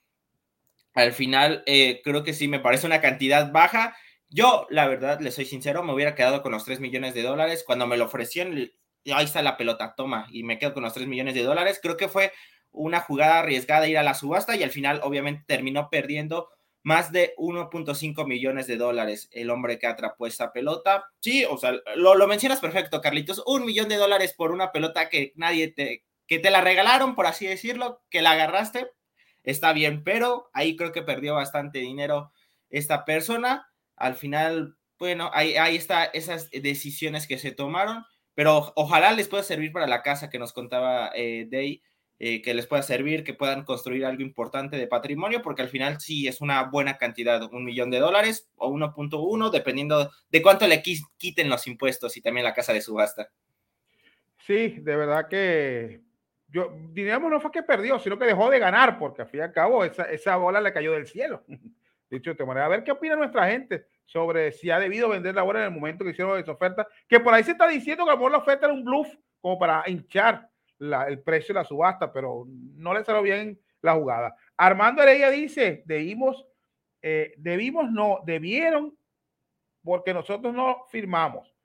Al 0.93 1.13
final, 1.13 1.63
eh, 1.65 2.01
creo 2.03 2.23
que 2.23 2.33
sí, 2.33 2.47
me 2.47 2.59
parece 2.59 2.85
una 2.85 3.01
cantidad 3.01 3.51
baja. 3.51 3.95
Yo, 4.33 4.65
la 4.69 4.87
verdad, 4.87 5.19
le 5.19 5.29
soy 5.31 5.45
sincero, 5.45 5.83
me 5.83 5.93
hubiera 5.93 6.15
quedado 6.15 6.41
con 6.41 6.53
los 6.53 6.63
3 6.63 6.79
millones 6.79 7.13
de 7.13 7.21
dólares. 7.21 7.63
Cuando 7.65 7.85
me 7.85 7.97
lo 7.97 8.05
ofrecieron, 8.05 8.55
ahí 9.13 9.25
está 9.25 9.41
la 9.41 9.57
pelota, 9.57 9.93
toma, 9.95 10.27
y 10.31 10.43
me 10.43 10.57
quedo 10.57 10.73
con 10.73 10.83
los 10.83 10.93
3 10.93 11.05
millones 11.07 11.35
de 11.35 11.43
dólares. 11.43 11.79
Creo 11.81 11.97
que 11.97 12.07
fue 12.07 12.31
una 12.71 13.01
jugada 13.01 13.39
arriesgada 13.39 13.89
ir 13.89 13.97
a 13.97 14.03
la 14.03 14.13
subasta 14.13 14.55
y 14.55 14.63
al 14.63 14.71
final 14.71 15.01
obviamente 15.03 15.43
terminó 15.45 15.89
perdiendo 15.89 16.49
más 16.83 17.11
de 17.11 17.33
1.5 17.37 18.25
millones 18.25 18.67
de 18.67 18.77
dólares 18.77 19.27
el 19.33 19.49
hombre 19.49 19.77
que 19.77 19.87
atrapó 19.87 20.25
esta 20.25 20.53
pelota. 20.53 21.05
Sí, 21.19 21.45
o 21.45 21.57
sea, 21.57 21.73
lo, 21.95 22.15
lo, 22.15 22.27
mencionas 22.27 22.61
perfecto, 22.61 23.01
Carlitos. 23.01 23.43
Un 23.45 23.65
millón 23.65 23.89
de 23.89 23.97
dólares 23.97 24.33
por 24.33 24.51
una 24.51 24.71
pelota 24.71 25.09
que 25.09 25.33
nadie 25.35 25.67
te, 25.67 26.05
que 26.25 26.39
te 26.39 26.49
la 26.49 26.61
regalaron, 26.61 27.15
por 27.15 27.27
así 27.27 27.45
decirlo, 27.45 28.01
que 28.09 28.21
la 28.21 28.31
agarraste, 28.31 28.89
está 29.43 29.73
bien, 29.73 30.03
pero 30.03 30.49
ahí 30.53 30.77
creo 30.77 30.91
que 30.91 31.03
perdió 31.03 31.35
bastante 31.35 31.79
dinero 31.79 32.31
esta 32.69 33.05
persona. 33.05 33.70
Al 34.01 34.15
final, 34.15 34.75
bueno, 34.99 35.29
ahí, 35.33 35.55
ahí 35.55 35.75
está 35.75 36.05
esas 36.05 36.49
decisiones 36.51 37.27
que 37.27 37.37
se 37.37 37.51
tomaron, 37.51 38.03
pero 38.33 38.73
ojalá 38.75 39.11
les 39.13 39.27
pueda 39.27 39.43
servir 39.43 39.71
para 39.71 39.87
la 39.87 40.01
casa 40.01 40.29
que 40.29 40.39
nos 40.39 40.53
contaba 40.53 41.11
eh, 41.15 41.47
Day 41.49 41.81
eh, 42.23 42.43
que 42.43 42.53
les 42.53 42.67
pueda 42.67 42.83
servir, 42.83 43.23
que 43.23 43.33
puedan 43.33 43.63
construir 43.63 44.05
algo 44.05 44.21
importante 44.21 44.77
de 44.77 44.85
patrimonio, 44.85 45.41
porque 45.41 45.63
al 45.63 45.69
final 45.69 45.99
sí 45.99 46.27
es 46.27 46.39
una 46.39 46.65
buena 46.65 46.99
cantidad, 46.99 47.41
un 47.51 47.65
millón 47.65 47.89
de 47.89 47.97
dólares 47.97 48.47
o 48.57 48.69
1.1, 48.69 49.49
dependiendo 49.49 50.11
de 50.29 50.41
cuánto 50.43 50.67
le 50.67 50.83
quiten 50.83 51.49
los 51.49 51.65
impuestos 51.65 52.15
y 52.15 52.21
también 52.21 52.43
la 52.43 52.53
casa 52.53 52.73
de 52.73 52.81
subasta. 52.81 53.31
Sí, 54.37 54.67
de 54.81 54.95
verdad 54.95 55.27
que 55.29 56.01
yo, 56.47 56.71
diríamos, 56.91 57.31
no 57.31 57.41
fue 57.41 57.49
que 57.49 57.63
perdió, 57.63 57.97
sino 57.97 58.19
que 58.19 58.25
dejó 58.25 58.51
de 58.51 58.59
ganar, 58.59 58.99
porque 58.99 59.23
al 59.23 59.27
fin 59.27 59.39
y 59.39 59.43
al 59.43 59.51
cabo 59.51 59.83
esa, 59.83 60.03
esa 60.03 60.35
bola 60.35 60.61
le 60.61 60.73
cayó 60.73 60.91
del 60.91 61.07
cielo. 61.07 61.43
Dicho 62.11 62.33
de 62.33 62.45
manera, 62.45 62.65
a 62.65 62.69
ver 62.69 62.83
qué 62.83 62.91
opina 62.91 63.15
nuestra 63.15 63.47
gente 63.49 63.85
sobre 64.05 64.51
si 64.51 64.69
ha 64.69 64.79
debido 64.79 65.07
vender 65.07 65.33
la 65.33 65.43
bola 65.43 65.59
en 65.59 65.65
el 65.65 65.79
momento 65.79 66.03
que 66.03 66.11
hicieron 66.11 66.37
esa 66.37 66.51
oferta, 66.51 66.85
que 67.07 67.21
por 67.21 67.33
ahí 67.33 67.41
se 67.43 67.51
está 67.51 67.67
diciendo 67.69 68.03
que 68.03 68.11
a 68.11 68.13
lo 68.13 68.17
mejor 68.17 68.33
la 68.33 68.37
oferta 68.39 68.65
era 68.65 68.73
un 68.73 68.83
bluff, 68.83 69.07
como 69.39 69.57
para 69.57 69.83
hinchar 69.87 70.49
el 70.79 71.21
precio 71.21 71.53
de 71.53 71.61
la 71.61 71.65
subasta, 71.65 72.11
pero 72.11 72.45
no 72.75 72.93
le 72.93 73.05
salió 73.05 73.21
bien 73.21 73.57
la 73.81 73.93
jugada. 73.95 74.35
Armando 74.57 75.01
Heredia 75.01 75.29
dice, 75.29 75.83
debimos, 75.85 76.45
eh, 77.01 77.33
debimos 77.37 77.89
no, 77.89 78.19
debieron, 78.25 78.93
porque 79.81 80.13
nosotros 80.13 80.53
no 80.53 80.85
firmamos. 80.89 81.55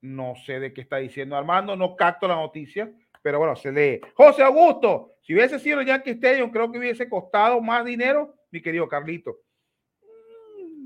No 0.00 0.34
sé 0.34 0.60
de 0.60 0.72
qué 0.72 0.80
está 0.80 0.96
diciendo 0.96 1.36
Armando, 1.36 1.76
no 1.76 1.94
capto 1.94 2.26
la 2.26 2.36
noticia, 2.36 2.90
pero 3.20 3.38
bueno, 3.38 3.54
se 3.54 3.70
lee. 3.70 4.00
José 4.14 4.42
Augusto, 4.42 5.16
si 5.20 5.34
hubiese 5.34 5.58
sido 5.58 5.80
el 5.80 5.86
Yankee 5.86 6.12
Stadium, 6.12 6.50
creo 6.50 6.72
que 6.72 6.78
hubiese 6.78 7.06
costado 7.06 7.60
más 7.60 7.84
dinero, 7.84 8.34
mi 8.50 8.62
querido 8.62 8.88
Carlito. 8.88 9.36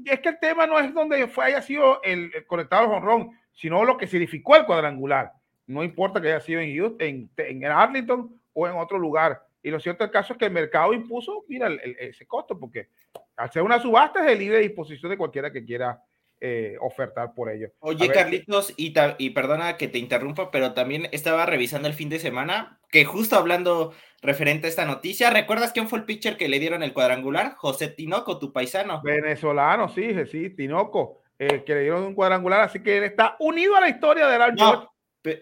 Es 0.05 0.21
que 0.21 0.31
el 0.31 0.39
tema 0.39 0.67
no 0.67 0.79
es 0.79 0.93
donde 0.93 1.27
fue, 1.29 1.47
haya 1.47 1.63
sido 1.63 2.03
el, 2.03 2.33
conectado 2.47 2.83
al 2.83 2.89
jonrón, 2.89 3.31
sino 3.53 3.85
lo 3.85 3.97
que 3.97 4.07
significó 4.07 4.57
el 4.57 4.67
cuadrangular. 4.67 5.33
No 5.67 5.83
importa 5.83 6.21
que 6.21 6.29
haya 6.29 6.41
sido 6.41 6.61
en, 6.61 6.77
Houston, 6.77 7.31
en, 7.37 7.65
Arlington 7.65 8.39
o 8.53 8.69
en 8.69 8.77
otro 8.77 8.99
lugar. 8.99 9.43
Y 9.63 9.71
lo 9.71 9.81
cierto 9.81 10.05
del 10.05 10.11
caso 10.11 10.35
es 10.35 10.39
que 10.39 10.45
el 10.47 10.53
mercado 10.53 10.93
impuso, 10.93 11.45
mira, 11.49 11.69
ese 11.99 12.27
costo, 12.27 12.59
porque 12.59 12.89
al 13.37 13.51
ser 13.51 13.63
una 13.63 13.79
subasta 13.79 14.21
es 14.21 14.27
de 14.27 14.37
libre 14.37 14.59
disposición 14.59 15.11
de 15.11 15.17
cualquiera 15.17 15.51
que 15.51 15.65
quiera 15.65 16.03
eh, 16.47 16.77
ofertar 16.79 17.33
por 17.33 17.51
ello. 17.51 17.69
Oye, 17.79 18.07
Carlitos, 18.11 18.75
y, 18.77 18.93
y, 19.17 19.31
perdona 19.31 19.79
que 19.79 19.89
te 19.89 19.97
interrumpa, 19.97 20.51
pero 20.51 20.75
también 20.75 21.09
estaba 21.11 21.47
revisando 21.47 21.89
el 21.89 21.95
fin 21.95 22.11
de 22.11 22.19
semana, 22.19 22.81
que 22.91 23.07
justo 23.07 23.37
hablando 23.37 23.95
referente 24.21 24.67
a 24.67 24.69
esta 24.69 24.85
noticia, 24.85 25.31
¿recuerdas 25.31 25.73
quién 25.73 25.89
fue 25.89 26.01
el 26.01 26.05
pitcher 26.05 26.37
que 26.37 26.49
le 26.49 26.59
dieron 26.59 26.83
el 26.83 26.93
cuadrangular? 26.93 27.55
José 27.55 27.89
Tinoco, 27.89 28.39
tu 28.39 28.53
paisano. 28.53 29.01
Venezolano, 29.03 29.89
sí, 29.89 30.15
sí, 30.31 30.51
Tinoco, 30.51 31.23
eh, 31.39 31.65
que 31.65 31.75
le 31.77 31.81
dieron 31.81 32.03
un 32.03 32.15
cuadrangular, 32.15 32.61
así 32.61 32.83
que 32.83 32.99
él 32.99 33.05
está 33.05 33.37
unido 33.39 33.75
a 33.77 33.81
la 33.81 33.89
historia 33.89 34.27
del 34.27 34.43
Al 34.43 34.55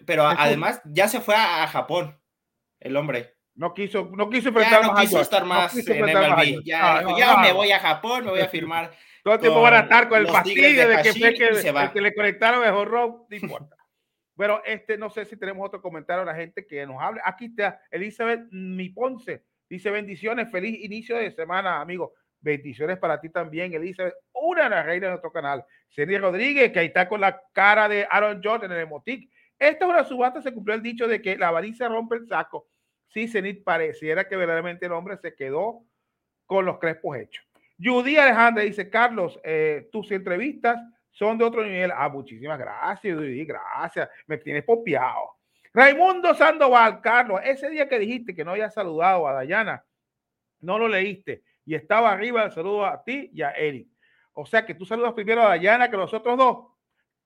pero 0.07 0.25
además 0.25 0.81
ya 0.85 1.09
se 1.09 1.21
fue 1.21 1.35
a, 1.35 1.67
Japón, 1.67 2.17
el 2.79 2.97
hombre. 2.97 3.35
No 3.57 3.75
quiso, 3.75 4.09
no 4.15 4.31
quiso 4.31 4.51
enfrentar 4.51 4.85
no 4.85 4.95
quiso 4.95 5.21
estar 5.21 5.45
más 5.45 5.77
en 5.77 6.01
MLB. 6.01 6.63
Ya, 6.65 6.99
ah, 6.99 7.17
ya 7.19 7.37
me 7.39 7.53
voy 7.53 7.73
a 7.73 7.81
Japón, 7.81 8.25
me 8.25 8.31
voy 8.31 8.41
a 8.41 8.49
firmar. 8.49 8.93
Todo 9.23 9.35
el 9.35 9.41
tiempo 9.41 9.63
van 9.63 9.75
a 9.75 9.81
estar 9.81 10.09
con 10.09 10.21
el 10.21 10.29
fastidio 10.29 10.89
de, 10.89 11.03
que 11.03 11.13
fue 11.13 11.35
que, 11.35 12.01
le 12.01 12.15
conectaron 12.15 12.65
el 12.65 12.73
horror, 12.73 13.27
no 13.29 13.37
importa. 13.37 13.77
Bueno, 14.35 14.63
este, 14.65 14.97
no 14.97 15.11
sé 15.11 15.27
si 15.27 15.37
tenemos 15.37 15.65
otro 15.65 15.83
comentario 15.83 16.23
a 16.23 16.25
la 16.25 16.35
gente 16.35 16.67
que 16.67 16.87
nos 16.87 17.01
hable. 17.01 17.21
Aquí 17.23 17.45
está 17.45 17.83
Elizabeth 17.91 18.51
Mi 18.51 18.89
Ponce. 18.89 19.45
Dice 19.69 19.91
bendiciones, 19.91 20.51
feliz 20.51 20.83
inicio 20.83 21.19
de 21.19 21.31
semana, 21.33 21.83
amigo. 21.83 22.15
Bendiciones 22.41 22.99
para 22.99 23.21
ti 23.21 23.29
también, 23.29 23.75
Elizabeth, 23.75 24.15
una 24.33 24.65
de 24.65 24.71
las 24.71 24.87
reinas 24.87 25.03
de 25.03 25.11
nuestro 25.11 25.31
canal. 25.31 25.65
Celia 25.91 26.19
Rodríguez, 26.19 26.73
que 26.73 26.81
ahí 26.81 26.87
está 26.87 27.09
con 27.09 27.21
la 27.21 27.43
cara 27.53 27.89
de 27.89 28.07
Aaron 28.11 28.41
Jordan 28.43 28.73
en 28.73 28.79
el 28.79 28.85
emotic. 28.85 29.31
Esta 29.59 29.85
es 29.85 29.91
una 29.91 30.03
subasta, 30.03 30.43
se 30.43 30.53
cumplió 30.53 30.75
el 30.75 30.83
dicho 30.83 31.07
de 31.07 31.23
que 31.23 31.37
la 31.37 31.49
avaricia 31.49 31.87
rompe 31.89 32.17
el 32.17 32.27
saco. 32.27 32.69
Sí, 33.09 33.29
Zenit 33.29 33.63
pareciera 33.63 34.27
que 34.27 34.37
verdaderamente 34.37 34.87
el 34.87 34.93
hombre 34.93 35.19
se 35.19 35.35
quedó 35.35 35.85
con 36.47 36.65
los 36.65 36.79
crespos 36.79 37.19
hechos. 37.19 37.45
Judy 37.83 38.17
Alejandra 38.17 38.63
dice, 38.63 38.89
Carlos, 38.89 39.41
eh, 39.43 39.89
tus 39.91 40.11
entrevistas 40.13 40.79
son 41.11 41.39
de 41.39 41.45
otro 41.45 41.65
nivel. 41.65 41.93
Ah, 41.95 42.09
muchísimas 42.09 42.59
gracias, 42.59 43.17
Judy, 43.17 43.45
gracias. 43.45 44.09
Me 44.27 44.39
tienes 44.39 44.65
popiado. 44.65 45.37
Raimundo 45.75 46.35
Sandoval, 46.35 47.01
Carlos, 47.01 47.41
ese 47.45 47.71
día 47.71 47.89
que 47.89 47.99
dijiste 47.99 48.35
que 48.35 48.45
no 48.45 48.53
había 48.53 48.71
saludado 48.71 49.27
a 49.27 49.33
Dayana, 49.33 49.85
no 50.61 50.79
lo 50.79 50.87
leíste 50.87 51.43
y 51.65 51.75
estaba 51.75 52.13
arriba 52.13 52.45
el 52.45 52.53
saludo 52.53 52.85
a 52.85 53.03
ti 53.03 53.31
y 53.33 53.43
a 53.43 53.51
Eric. 53.53 53.89
O 54.35 54.47
sea 54.47 54.65
que 54.65 54.75
tú 54.75 54.85
saludas 54.85 55.13
primero 55.13 55.43
a 55.43 55.49
Dayana 55.49 55.91
que 55.91 55.97
los 55.97 56.13
otros 56.13 56.37
dos. 56.37 56.73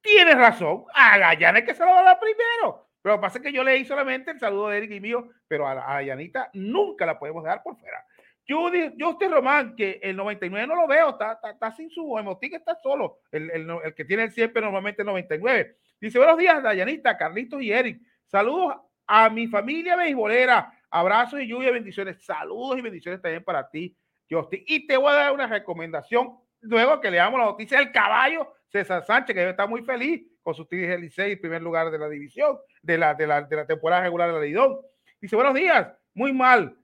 Tienes 0.00 0.36
razón, 0.36 0.84
a 0.94 1.18
Gallana 1.18 1.58
es 1.58 1.64
que 1.64 1.74
se 1.74 1.84
lo 1.84 1.90
va 1.90 2.00
a 2.00 2.04
dar 2.04 2.20
primero. 2.20 2.88
Pero 3.02 3.14
lo 3.14 3.20
que 3.20 3.22
pasa 3.22 3.38
es 3.38 3.44
que 3.44 3.52
yo 3.52 3.64
leí 3.64 3.84
solamente 3.84 4.30
el 4.30 4.38
saludo 4.38 4.68
de 4.68 4.78
Eric 4.78 4.92
y 4.92 5.00
mío, 5.00 5.28
pero 5.48 5.66
a, 5.66 6.02
Yanita 6.02 6.50
nunca 6.54 7.06
la 7.06 7.18
podemos 7.18 7.42
dar 7.44 7.62
por 7.62 7.76
fuera. 7.76 8.04
Yo 8.46 8.70
usted 9.08 9.28
Román, 9.28 9.74
que 9.74 9.98
el 10.02 10.14
99 10.16 10.68
no 10.68 10.76
lo 10.76 10.86
veo, 10.86 11.10
está, 11.10 11.40
está, 11.50 11.72
sin 11.72 11.90
su 11.90 12.16
emotic, 12.16 12.54
está 12.54 12.76
solo. 12.76 13.18
El, 13.32 13.50
el, 13.50 13.68
el, 13.84 13.94
que 13.94 14.04
tiene 14.04 14.24
el 14.24 14.30
siempre 14.30 14.62
normalmente 14.62 15.02
el 15.02 15.06
99. 15.06 15.76
Dice, 16.00 16.18
buenos 16.18 16.38
días, 16.38 16.62
Dayanita, 16.62 17.18
Carlitos 17.18 17.60
y 17.60 17.72
Eric. 17.72 18.00
Saludos 18.26 18.76
a 19.06 19.28
mi 19.30 19.48
familia 19.48 19.96
beisbolera. 19.96 20.72
Abrazos 20.90 21.40
y 21.40 21.48
lluvia, 21.48 21.72
bendiciones. 21.72 22.24
Saludos 22.24 22.78
y 22.78 22.82
bendiciones 22.82 23.20
también 23.20 23.42
para 23.42 23.68
ti, 23.68 23.96
Justin. 24.30 24.62
Y 24.68 24.86
te 24.86 24.96
voy 24.96 25.10
a 25.10 25.16
dar 25.16 25.32
una 25.32 25.48
recomendación 25.48 26.38
luego 26.60 27.00
que 27.00 27.10
leamos 27.10 27.40
la 27.40 27.46
noticia 27.46 27.78
del 27.78 27.90
caballo 27.90 28.52
César 28.68 29.04
Sánchez, 29.04 29.34
que 29.34 29.48
está 29.48 29.66
muy 29.66 29.82
feliz 29.82 30.24
con 30.40 30.54
su 30.54 30.66
Tigres 30.66 31.00
Licey 31.00 31.32
en 31.32 31.40
primer 31.40 31.62
lugar 31.62 31.90
de 31.90 31.98
la 31.98 32.08
división, 32.08 32.58
de 32.80 32.96
la, 32.96 33.14
de 33.14 33.26
la, 33.26 33.42
de 33.42 33.56
la 33.56 33.66
temporada 33.66 34.02
regular 34.02 34.28
de 34.28 34.34
la 34.34 34.44
Lidón. 34.44 34.78
Dice, 35.20 35.34
buenos 35.34 35.54
días, 35.54 35.92
muy 36.14 36.32
mal 36.32 36.76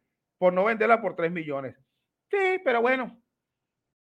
por 0.43 0.53
no 0.53 0.65
venderla 0.65 1.01
por 1.01 1.15
3 1.15 1.31
millones. 1.31 1.77
Sí, 2.29 2.61
pero 2.65 2.83
bueno. 2.83 3.22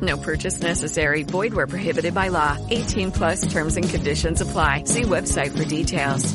No 0.00 0.16
purchase 0.16 0.60
necessary. 0.62 1.24
Void 1.24 1.54
where 1.54 1.66
prohibited 1.66 2.14
by 2.14 2.28
law. 2.28 2.56
18 2.70 3.10
plus 3.10 3.40
terms 3.52 3.76
and 3.76 3.88
conditions 3.88 4.40
apply. 4.40 4.84
See 4.84 5.02
website 5.02 5.50
for 5.56 5.64
details. 5.64 6.34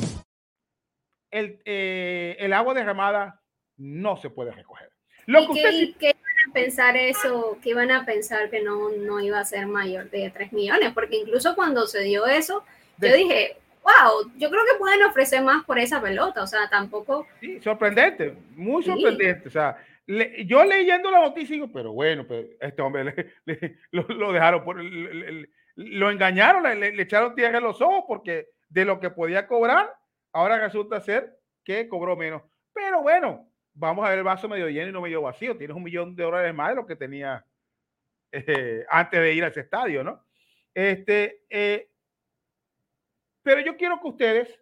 El, 1.31 1.59
eh, 1.65 2.35
el 2.39 2.53
agua 2.53 2.73
derramada 2.73 3.39
no 3.77 4.17
se 4.17 4.29
puede 4.29 4.51
recoger. 4.51 4.89
Lo 5.25 5.41
¿Y 5.43 5.47
que 5.47 5.53
qué, 5.53 5.67
usted- 5.69 5.97
qué 5.99 6.07
iban 6.09 6.49
a 6.49 6.53
pensar 6.53 6.97
eso? 6.97 7.57
¿Qué 7.63 7.69
iban 7.69 7.89
a 7.91 8.05
pensar 8.05 8.49
que 8.49 8.61
no, 8.61 8.89
no 8.89 9.19
iba 9.21 9.39
a 9.39 9.45
ser 9.45 9.65
mayor 9.65 10.09
de 10.11 10.29
3 10.29 10.51
millones? 10.53 10.91
Porque 10.93 11.15
incluso 11.17 11.55
cuando 11.55 11.87
se 11.87 12.01
dio 12.01 12.25
eso, 12.27 12.63
yo 12.99 13.07
De- 13.07 13.17
dije, 13.17 13.57
wow, 13.81 14.29
yo 14.37 14.49
creo 14.49 14.61
que 14.69 14.77
pueden 14.77 15.01
ofrecer 15.03 15.41
más 15.41 15.63
por 15.65 15.79
esa 15.79 16.01
pelota. 16.01 16.43
O 16.43 16.47
sea, 16.47 16.69
tampoco. 16.69 17.25
Sí, 17.39 17.59
sorprendente, 17.63 18.35
muy 18.55 18.83
Sí. 18.83 18.91
sorprendente. 18.91 19.47
O 19.47 19.51
sea, 19.51 19.77
yo 20.07 20.63
leyendo 20.65 21.11
la 21.11 21.21
noticia 21.21 21.53
digo, 21.53 21.71
pero 21.71 21.93
bueno, 21.93 22.25
este 22.59 22.81
hombre 22.81 23.35
lo, 23.91 24.33
dejaron, 24.33 24.63
por, 24.63 24.83
lo 25.75 26.11
engañaron, 26.11 26.79
le 26.79 27.01
echaron 27.01 27.35
tierra 27.35 27.57
en 27.57 27.63
los 27.63 27.81
ojos 27.81 28.03
porque 28.07 28.49
de 28.69 28.85
lo 28.85 28.99
que 28.99 29.11
podía 29.11 29.47
cobrar, 29.47 29.93
ahora 30.33 30.59
resulta 30.59 30.99
ser 30.99 31.37
que 31.63 31.87
cobró 31.87 32.17
menos. 32.17 32.41
Pero 32.73 33.01
bueno, 33.01 33.49
vamos 33.73 34.05
a 34.05 34.09
ver 34.09 34.19
el 34.19 34.23
vaso 34.23 34.49
medio 34.49 34.67
lleno 34.67 34.89
y 34.89 34.91
no 34.91 35.01
medio 35.01 35.21
vacío. 35.21 35.57
Tienes 35.57 35.77
un 35.77 35.83
millón 35.83 36.15
de 36.15 36.23
dólares 36.23 36.53
más 36.53 36.69
de 36.69 36.75
lo 36.75 36.85
que 36.85 36.95
tenía 36.95 37.45
eh, 38.31 38.85
antes 38.89 39.19
de 39.19 39.33
ir 39.33 39.43
a 39.43 39.47
ese 39.47 39.61
estadio, 39.61 40.03
¿no? 40.03 40.25
Este, 40.73 41.43
eh, 41.49 41.89
pero 43.43 43.61
yo 43.61 43.77
quiero 43.77 43.99
que 44.01 44.07
ustedes 44.07 44.59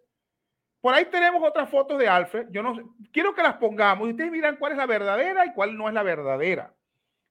por 0.82 0.94
ahí 0.94 1.04
tenemos 1.04 1.40
otras 1.42 1.70
fotos 1.70 1.96
de 1.96 2.08
Alfred. 2.08 2.48
Yo 2.50 2.60
no 2.60 2.74
sé, 2.74 2.82
quiero 3.12 3.32
que 3.34 3.42
las 3.42 3.54
pongamos 3.54 4.08
y 4.08 4.10
ustedes 4.10 4.32
miran 4.32 4.56
cuál 4.56 4.72
es 4.72 4.78
la 4.78 4.86
verdadera 4.86 5.46
y 5.46 5.52
cuál 5.52 5.78
no 5.78 5.86
es 5.86 5.94
la 5.94 6.02
verdadera. 6.02 6.74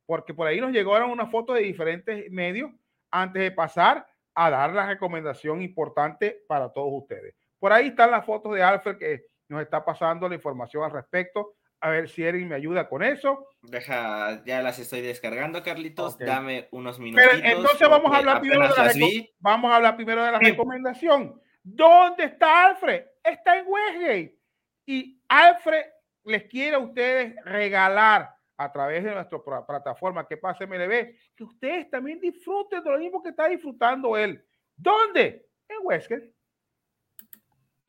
Porque 0.06 0.34
por 0.34 0.48
ahí 0.48 0.62
nos 0.62 0.72
llegaron 0.72 1.12
unas 1.12 1.30
fotos 1.30 1.58
de 1.58 1.64
diferentes 1.64 2.32
medios 2.32 2.72
antes 3.12 3.42
de 3.42 3.52
pasar 3.52 4.08
a 4.34 4.50
dar 4.50 4.72
la 4.72 4.88
recomendación 4.88 5.62
importante 5.62 6.44
para 6.48 6.72
todos 6.72 6.92
ustedes. 6.94 7.36
Por 7.60 7.74
ahí 7.74 7.88
están 7.88 8.12
las 8.12 8.26
fotos 8.26 8.56
de 8.56 8.64
Alfred 8.64 8.98
que 8.98 9.26
nos 9.50 9.62
está 9.62 9.84
pasando 9.84 10.30
la 10.30 10.36
información 10.36 10.86
al 10.86 10.92
respecto. 10.92 11.56
A 11.82 11.90
ver 11.90 12.08
si 12.08 12.24
Erin 12.24 12.48
me 12.48 12.56
ayuda 12.56 12.88
con 12.88 13.04
eso. 13.04 13.50
Deja, 13.64 14.46
ya 14.46 14.62
las 14.62 14.80
estoy 14.80 15.02
descargando, 15.02 15.62
Carlitos. 15.62 16.18
Dame 16.18 16.70
unos 16.72 17.00
minutos. 17.00 17.28
Pero 17.30 17.46
entonces 17.46 17.90
vamos 17.90 18.14
a 18.14 18.18
hablar 18.18 18.40
primero 18.40 18.62
de 18.62 18.70
la, 18.70 18.94
vamos 19.40 19.72
a 19.72 19.76
hablar 19.76 19.96
primero 19.98 20.24
de 20.24 20.32
la 20.32 20.40
recomendación. 20.40 21.42
¿Dónde 21.64 22.24
está 22.24 22.68
Alfred? 22.68 23.11
Está 23.24 23.58
en 23.60 23.66
Westgate. 23.68 24.38
Y 24.86 25.22
Alfred 25.28 25.86
les 26.24 26.44
quiere 26.46 26.76
a 26.76 26.80
ustedes 26.80 27.36
regalar 27.46 28.36
a 28.58 28.72
través 28.72 29.04
de 29.04 29.12
nuestra 29.14 29.40
pla- 29.44 29.66
plataforma 29.66 30.28
que 30.28 30.38
pase 30.38 30.66
MLB, 30.68 31.16
que 31.36 31.44
ustedes 31.44 31.90
también 31.90 32.20
disfruten 32.20 32.84
de 32.84 32.92
lo 32.92 32.98
mismo 33.00 33.22
que 33.24 33.30
está 33.30 33.48
disfrutando 33.48 34.16
él. 34.18 34.44
¿Dónde? 34.76 35.48
En 35.68 35.78
Westgate. 35.84 36.34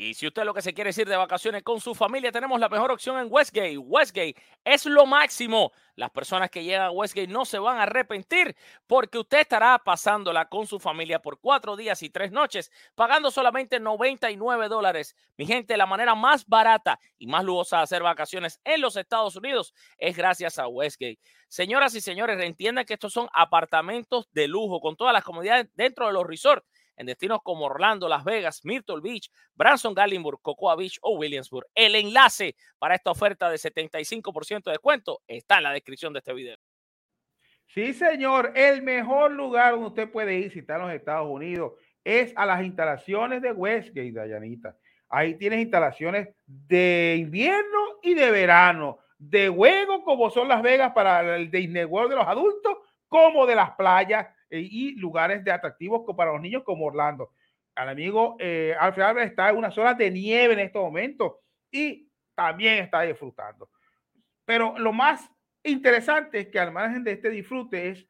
Y 0.03 0.14
si 0.14 0.26
usted 0.26 0.42
lo 0.42 0.53
que 0.53 0.62
se 0.62 0.74
quiere 0.74 0.90
es 0.90 0.98
ir 0.98 1.09
de 1.09 1.14
vacaciones 1.14 1.62
con 1.62 1.80
su 1.80 1.94
familia, 1.94 2.32
tenemos 2.32 2.59
la 2.59 2.68
mejor 2.68 2.90
opción 2.90 3.20
en 3.20 3.28
Westgate. 3.30 3.78
Westgate 3.78 4.34
es 4.64 4.84
lo 4.84 5.07
máximo. 5.07 5.70
Las 5.94 6.11
personas 6.11 6.50
que 6.50 6.64
llegan 6.64 6.86
a 6.86 6.90
Westgate 6.90 7.28
no 7.28 7.44
se 7.44 7.61
van 7.61 7.78
a 7.78 7.84
arrepentir 7.84 8.57
porque 8.88 9.18
usted 9.18 9.38
estará 9.38 9.78
pasándola 9.78 10.48
con 10.48 10.66
su 10.66 10.80
familia 10.80 11.22
por 11.22 11.38
cuatro 11.38 11.76
días 11.76 12.03
y 12.03 12.11
tres 12.11 12.32
noches, 12.32 12.72
pagando 12.96 13.30
solamente 13.30 13.78
99 13.78 14.68
dólares. 14.68 15.14
Mi 15.36 15.46
gente, 15.46 15.76
la 15.76 15.86
manera 15.86 16.16
más 16.16 16.46
barata 16.46 16.98
y 17.16 17.28
más 17.28 17.44
lujosa 17.44 17.76
de 17.76 17.82
hacer 17.84 18.03
vacaciones 18.03 18.61
en 18.64 18.80
los 18.80 18.96
Estados 18.96 19.36
Unidos 19.36 19.72
es 19.98 20.16
gracias 20.16 20.59
a 20.59 20.66
Westgate. 20.66 21.20
Señoras 21.46 21.94
y 21.94 22.00
señores, 22.00 22.40
entiendan 22.40 22.86
que 22.86 22.94
estos 22.94 23.12
son 23.12 23.28
apartamentos 23.32 24.28
de 24.32 24.48
lujo 24.48 24.80
con 24.80 24.96
todas 24.96 25.12
las 25.12 25.22
comodidades 25.22 25.68
dentro 25.76 26.09
de 26.09 26.12
los 26.12 26.26
resorts 26.26 26.66
en 26.97 27.07
destinos 27.07 27.40
como 27.43 27.66
Orlando, 27.66 28.09
Las 28.09 28.24
Vegas, 28.24 28.64
Myrtle 28.64 29.01
Beach, 29.03 29.30
Branson, 29.55 29.95
Gallenburg, 29.95 30.40
Cocoa 30.43 30.76
Beach 30.76 30.99
o 31.03 31.16
Williamsburg. 31.16 31.66
El 31.74 31.95
enlace 31.95 32.57
para 32.78 32.95
esta 32.95 33.11
oferta 33.11 33.51
de 33.51 33.57
75% 33.57 34.64
de 34.64 34.72
descuento 34.72 35.20
está 35.26 35.59
en 35.59 35.64
la 35.64 35.72
descripción 35.72 36.12
de 36.12 36.18
este 36.20 36.32
video. 36.32 36.57
Sí, 37.66 37.95
señor. 37.95 38.53
El 38.55 38.82
mejor 38.82 39.32
lugar 39.32 39.72
donde 39.72 39.88
usted 39.88 40.11
puede 40.11 40.34
ir 40.38 40.53
si 40.53 40.59
está 40.59 40.76
en 40.76 40.82
los 40.82 40.93
Estados 40.93 41.28
Unidos 41.28 41.72
es 42.05 42.32
a 42.36 42.45
las 42.45 42.62
instalaciones 42.62 43.40
de 43.40 43.53
Westgate, 43.53 44.12
Dayanita. 44.12 44.76
Ahí 45.09 45.34
tienes 45.34 45.61
instalaciones 45.61 46.28
de 46.47 47.16
invierno 47.18 47.99
y 48.03 48.14
de 48.14 48.30
verano, 48.30 48.99
de 49.18 49.49
juego 49.49 50.03
como 50.05 50.30
son 50.30 50.49
Las 50.49 50.62
Vegas 50.62 50.93
para 50.93 51.36
el 51.36 51.51
Disney 51.51 51.84
World 51.84 52.11
de 52.11 52.16
los 52.16 52.26
adultos, 52.26 52.78
como 53.09 53.47
de 53.47 53.55
las 53.55 53.72
playas 53.72 54.26
y 54.61 54.94
lugares 54.96 55.44
de 55.44 55.50
atractivos 55.50 56.03
para 56.16 56.32
los 56.32 56.40
niños 56.40 56.62
como 56.64 56.86
Orlando. 56.86 57.30
Al 57.74 57.88
amigo 57.88 58.36
eh, 58.38 58.74
Alfred 58.78 59.05
Álvarez 59.05 59.30
está 59.30 59.50
en 59.50 59.57
una 59.57 59.70
zona 59.70 59.94
de 59.94 60.11
nieve 60.11 60.55
en 60.55 60.61
estos 60.61 60.82
momentos 60.82 61.32
y 61.70 62.09
también 62.34 62.84
está 62.84 63.03
disfrutando. 63.03 63.70
Pero 64.44 64.78
lo 64.78 64.92
más 64.92 65.30
interesante 65.62 66.40
es 66.40 66.48
que 66.48 66.59
al 66.59 66.72
margen 66.72 67.05
de 67.05 67.12
este 67.12 67.30
disfrute 67.30 67.90
es 67.90 68.07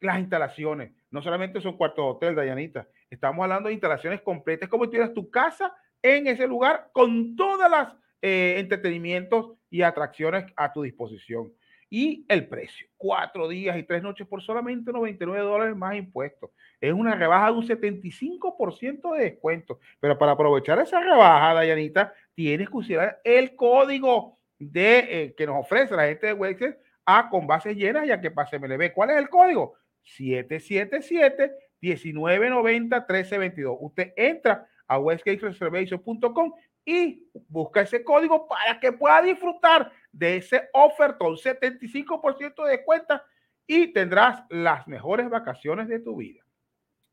las 0.00 0.18
instalaciones. 0.18 0.92
No 1.10 1.22
solamente 1.22 1.60
son 1.60 1.76
cuartos 1.76 2.04
de 2.04 2.10
hotel, 2.10 2.34
Dayanita. 2.34 2.88
Estamos 3.10 3.42
hablando 3.42 3.68
de 3.68 3.74
instalaciones 3.74 4.22
completas, 4.22 4.68
como 4.68 4.84
si 4.84 4.90
tuvieras 4.90 5.14
tu 5.14 5.30
casa 5.30 5.74
en 6.00 6.26
ese 6.26 6.46
lugar 6.46 6.90
con 6.92 7.36
todas 7.36 7.70
las 7.70 7.94
eh, 8.20 8.56
entretenimientos 8.58 9.52
y 9.70 9.82
atracciones 9.82 10.46
a 10.56 10.72
tu 10.72 10.82
disposición. 10.82 11.52
Y 11.94 12.24
el 12.26 12.48
precio, 12.48 12.86
cuatro 12.96 13.46
días 13.46 13.76
y 13.76 13.82
tres 13.82 14.02
noches 14.02 14.26
por 14.26 14.40
solamente 14.40 14.90
99 14.90 15.44
dólares 15.44 15.76
más 15.76 15.94
impuestos. 15.94 16.48
Es 16.80 16.90
una 16.90 17.14
rebaja 17.14 17.48
de 17.48 17.52
un 17.52 17.68
75% 17.68 19.14
de 19.14 19.24
descuento. 19.24 19.78
Pero 20.00 20.16
para 20.16 20.32
aprovechar 20.32 20.78
esa 20.78 21.00
rebaja, 21.00 21.52
Dayanita, 21.52 22.14
tienes 22.32 22.70
que 22.70 22.76
usar 22.78 23.20
el 23.22 23.54
código 23.54 24.38
de, 24.58 24.98
eh, 25.00 25.34
que 25.36 25.46
nos 25.46 25.56
ofrece 25.60 25.94
la 25.94 26.06
gente 26.06 26.28
de 26.28 26.32
Wexel 26.32 26.78
a 27.04 27.28
con 27.28 27.46
bases 27.46 27.76
llenas 27.76 28.06
ya 28.06 28.18
que 28.22 28.30
pase 28.30 28.58
MLB. 28.58 28.94
¿Cuál 28.94 29.10
es 29.10 29.18
el 29.18 29.28
código? 29.28 29.74
777 30.00 31.52
1990 31.82 32.96
1322. 33.00 33.76
Usted 33.78 34.14
entra 34.16 34.66
a 34.86 34.98
westgatereservation.com 34.98 36.54
y 36.86 37.28
busca 37.48 37.82
ese 37.82 38.02
código 38.02 38.48
para 38.48 38.80
que 38.80 38.92
pueda 38.92 39.20
disfrutar 39.20 39.92
de 40.12 40.36
ese 40.36 40.68
ofertón, 40.72 41.36
75% 41.36 42.64
de 42.64 42.70
descuento 42.70 43.20
y 43.66 43.92
tendrás 43.92 44.44
las 44.50 44.86
mejores 44.86 45.28
vacaciones 45.30 45.88
de 45.88 46.00
tu 46.00 46.16
vida. 46.16 46.42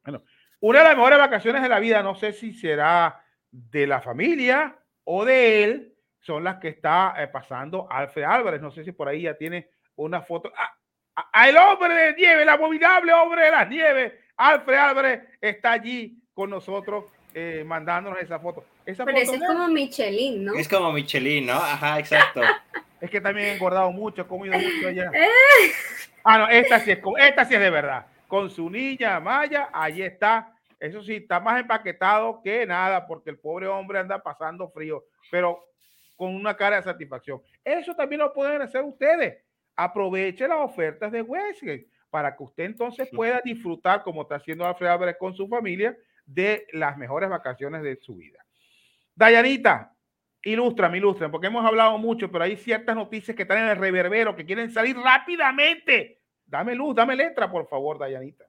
Bueno, 0.03 0.23
una 0.59 0.79
de 0.79 0.85
las 0.85 0.95
mejores 0.95 1.19
vacaciones 1.19 1.61
de 1.61 1.69
la 1.69 1.79
vida, 1.79 2.03
no 2.03 2.15
sé 2.15 2.33
si 2.33 2.53
será 2.53 3.23
de 3.49 3.87
la 3.87 4.01
familia 4.01 4.77
o 5.05 5.25
de 5.25 5.63
él, 5.63 5.95
son 6.19 6.43
las 6.43 6.57
que 6.57 6.67
está 6.67 7.15
eh, 7.17 7.27
pasando 7.27 7.87
Alfred 7.89 8.23
Álvarez. 8.23 8.61
No 8.61 8.71
sé 8.71 8.83
si 8.83 8.91
por 8.91 9.07
ahí 9.07 9.21
ya 9.23 9.37
tiene 9.37 9.69
una 9.95 10.21
foto. 10.21 10.51
Ah, 10.55 10.75
ah, 11.15 11.49
el 11.49 11.57
hombre 11.57 11.93
de 11.93 12.13
nieve, 12.15 12.43
el 12.43 12.49
abominable 12.49 13.13
hombre 13.13 13.45
de 13.45 13.51
las 13.51 13.69
nieves, 13.69 14.13
Alfred 14.35 14.77
Álvarez, 14.77 15.23
está 15.39 15.71
allí 15.73 16.21
con 16.33 16.49
nosotros 16.49 17.05
eh, 17.33 17.63
mandándonos 17.65 18.19
esa 18.21 18.39
foto. 18.39 18.65
Esa 18.85 19.05
Pero 19.05 19.19
foto 19.19 19.33
ese 19.33 19.43
es 19.43 19.49
como 19.49 19.67
Michelin, 19.69 20.45
¿no? 20.45 20.53
Es 20.55 20.67
como 20.67 20.91
Michelin, 20.91 21.45
¿no? 21.45 21.53
Ajá, 21.53 21.99
exacto. 21.99 22.41
Es 23.01 23.09
que 23.09 23.21
también 23.21 23.47
he 23.47 23.53
engordado 23.53 23.91
mucho, 23.91 24.21
he 24.21 24.27
comido 24.27 24.55
mucho 24.55 24.87
allá. 24.87 25.11
Eh, 25.13 25.71
Ah, 26.23 26.37
no, 26.37 26.49
esta 26.49 26.79
sí 26.79 26.91
es, 26.91 26.99
esta 27.19 27.45
sí 27.45 27.55
es 27.55 27.61
de 27.61 27.69
verdad. 27.69 28.05
Con 28.27 28.49
su 28.49 28.69
niña 28.69 29.19
Maya, 29.19 29.69
ahí 29.73 30.01
está. 30.01 30.53
Eso 30.79 31.01
sí, 31.01 31.15
está 31.15 31.39
más 31.39 31.59
empaquetado 31.59 32.41
que 32.41 32.65
nada, 32.65 33.05
porque 33.05 33.29
el 33.31 33.39
pobre 33.39 33.67
hombre 33.67 33.99
anda 33.99 34.21
pasando 34.21 34.69
frío, 34.69 35.05
pero 35.31 35.65
con 36.15 36.35
una 36.35 36.55
cara 36.55 36.77
de 36.77 36.83
satisfacción. 36.83 37.41
Eso 37.63 37.95
también 37.95 38.19
lo 38.21 38.33
pueden 38.33 38.61
hacer 38.61 38.83
ustedes. 38.83 39.43
Aproveche 39.75 40.47
las 40.47 40.59
ofertas 40.59 41.11
de 41.11 41.21
Westgate 41.21 41.87
para 42.09 42.35
que 42.35 42.43
usted 42.43 42.63
entonces 42.65 43.09
pueda 43.13 43.41
disfrutar, 43.43 44.03
como 44.03 44.23
está 44.23 44.35
haciendo 44.35 44.65
Alfred 44.65 44.87
Álvarez 44.87 45.17
con 45.17 45.33
su 45.33 45.47
familia, 45.47 45.97
de 46.25 46.67
las 46.73 46.97
mejores 46.97 47.29
vacaciones 47.29 47.81
de 47.81 47.97
su 47.97 48.15
vida. 48.15 48.39
Dayanita, 49.15 49.93
ilústrame, 50.43 50.97
ilústrame, 50.97 51.31
porque 51.31 51.47
hemos 51.47 51.65
hablado 51.65 51.97
mucho, 51.97 52.31
pero 52.31 52.43
hay 52.43 52.57
ciertas 52.57 52.95
noticias 52.95 53.35
que 53.35 53.43
están 53.43 53.59
en 53.59 53.69
el 53.69 53.77
reverbero, 53.77 54.35
que 54.35 54.45
quieren 54.45 54.71
salir 54.71 54.97
rápidamente. 54.97 56.19
Dame 56.45 56.75
luz, 56.75 56.95
dame 56.95 57.15
letra, 57.15 57.51
por 57.51 57.67
favor, 57.67 57.99
Dayanita. 57.99 58.45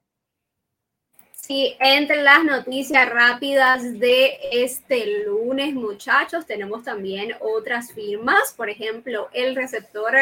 Sí, 1.32 1.74
entre 1.80 2.22
las 2.22 2.44
noticias 2.44 3.08
rápidas 3.08 3.98
de 3.98 4.38
este 4.52 5.24
lunes. 5.24 5.40
lunes, 5.50 5.74
muchachos. 5.74 6.46
Tenemos 6.46 6.84
también 6.84 7.34
otras 7.40 7.92
firmas, 7.92 8.52
por 8.56 8.68
ejemplo, 8.70 9.28
el 9.32 9.56
receptor 9.56 10.14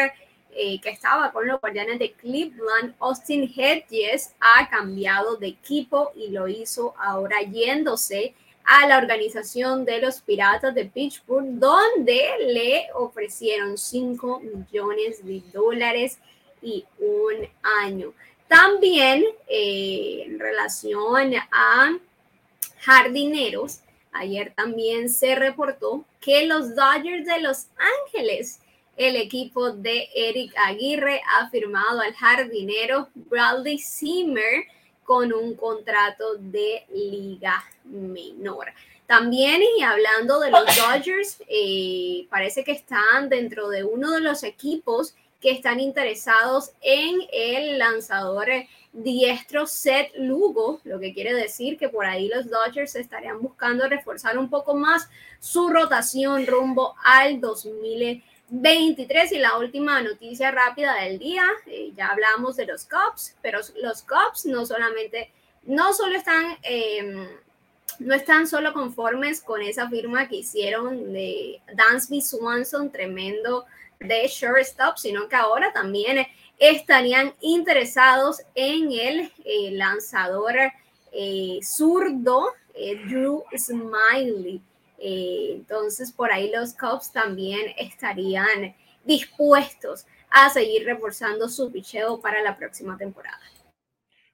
eh, 0.51 0.81
que 0.81 0.89
estaba 0.89 1.31
con 1.31 1.47
los 1.47 1.61
guardianes 1.61 1.99
de 1.99 2.13
Cleveland, 2.13 2.95
Austin 2.99 3.43
Hedges, 3.43 4.33
ha 4.39 4.67
cambiado 4.69 5.35
de 5.37 5.47
equipo 5.47 6.11
y 6.15 6.31
lo 6.31 6.47
hizo 6.47 6.95
ahora 6.97 7.41
yéndose 7.41 8.33
a 8.65 8.87
la 8.87 8.97
organización 8.97 9.85
de 9.85 9.99
los 9.99 10.21
Piratas 10.21 10.73
de 10.75 10.85
Pittsburgh, 10.85 11.45
donde 11.45 12.21
le 12.53 12.87
ofrecieron 12.93 13.77
5 13.77 14.41
millones 14.41 15.25
de 15.25 15.41
dólares 15.51 16.19
y 16.61 16.85
un 16.99 17.47
año. 17.83 18.13
También 18.47 19.23
eh, 19.47 20.23
en 20.25 20.39
relación 20.39 21.33
a 21.51 21.97
jardineros, 22.79 23.79
ayer 24.11 24.53
también 24.55 25.09
se 25.09 25.35
reportó 25.35 26.05
que 26.19 26.45
los 26.45 26.75
Dodgers 26.75 27.25
de 27.25 27.41
Los 27.41 27.67
Ángeles 28.05 28.59
el 28.99 29.15
equipo 29.15 29.71
de 29.71 30.09
Eric 30.13 30.53
Aguirre 30.57 31.21
ha 31.31 31.49
firmado 31.49 32.01
al 32.01 32.13
jardinero 32.13 33.07
Bradley 33.15 33.79
Zimmer 33.79 34.65
con 35.09 35.33
un 35.33 35.55
contrato 35.55 36.35
de 36.37 36.85
liga 36.93 37.65
menor. 37.85 38.67
También, 39.07 39.59
y 39.75 39.81
hablando 39.81 40.39
de 40.39 40.51
los 40.51 40.65
Dodgers, 40.67 41.41
eh, 41.47 42.27
parece 42.29 42.63
que 42.63 42.73
están 42.73 43.27
dentro 43.27 43.69
de 43.69 43.83
uno 43.83 44.11
de 44.11 44.19
los 44.19 44.43
equipos 44.43 45.15
que 45.41 45.49
están 45.49 45.79
interesados 45.79 46.73
en 46.81 47.21
el 47.33 47.79
lanzador 47.79 48.49
diestro 48.93 49.65
Seth 49.65 50.11
Lugo, 50.15 50.79
lo 50.83 50.99
que 50.99 51.15
quiere 51.15 51.33
decir 51.33 51.79
que 51.79 51.89
por 51.89 52.05
ahí 52.05 52.27
los 52.27 52.47
Dodgers 52.47 52.95
estarían 52.95 53.41
buscando 53.41 53.89
reforzar 53.89 54.37
un 54.37 54.47
poco 54.47 54.75
más 54.75 55.09
su 55.39 55.69
rotación 55.69 56.45
rumbo 56.45 56.93
al 57.03 57.41
2020 57.41 58.28
23 58.51 59.31
y 59.31 59.37
la 59.37 59.57
última 59.57 60.01
noticia 60.01 60.51
rápida 60.51 60.95
del 60.95 61.19
día, 61.19 61.43
eh, 61.67 61.91
ya 61.95 62.07
hablamos 62.07 62.55
de 62.55 62.65
los 62.65 62.85
Cubs, 62.85 63.35
pero 63.41 63.59
los 63.81 64.03
Cubs 64.03 64.45
no 64.45 64.65
solamente, 64.65 65.31
no 65.63 65.93
solo 65.93 66.15
están, 66.15 66.57
em, 66.63 67.27
no 67.99 68.13
están 68.13 68.47
solo 68.47 68.73
conformes 68.73 69.41
con 69.41 69.61
esa 69.61 69.89
firma 69.89 70.27
que 70.27 70.37
hicieron 70.37 71.13
de 71.13 71.61
Dansby 71.73 72.21
Swanson, 72.21 72.91
tremendo 72.91 73.65
de 73.99 74.27
shortstop, 74.27 74.97
sino 74.97 75.27
que 75.27 75.35
ahora 75.35 75.73
también 75.73 76.25
estarían 76.57 77.33
interesados 77.41 78.41
en 78.55 78.91
el 78.91 79.31
eh, 79.45 79.71
lanzador 79.71 80.55
eh, 81.11 81.59
zurdo 81.61 82.53
Drew 83.07 83.43
Smiley. 83.57 84.61
Eh, 84.99 85.53
entonces, 85.55 86.11
por 86.11 86.31
ahí 86.31 86.51
los 86.51 86.73
Cubs 86.73 87.11
también 87.11 87.73
estarían 87.77 88.75
dispuestos 89.03 90.05
a 90.29 90.49
seguir 90.49 90.85
reforzando 90.85 91.47
su 91.47 91.71
picheo 91.71 92.19
para 92.21 92.41
la 92.41 92.57
próxima 92.57 92.97
temporada. 92.97 93.39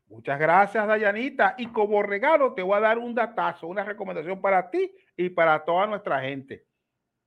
Muchas 0.07 0.39
gracias, 0.39 0.87
Dayanita. 0.87 1.55
Y 1.57 1.67
como 1.67 2.03
regalo 2.03 2.53
te 2.53 2.61
voy 2.61 2.77
a 2.77 2.81
dar 2.81 2.97
un 2.97 3.15
datazo, 3.15 3.67
una 3.67 3.83
recomendación 3.83 4.39
para 4.41 4.69
ti 4.69 4.91
y 5.17 5.29
para 5.29 5.63
toda 5.63 5.87
nuestra 5.87 6.21
gente. 6.21 6.65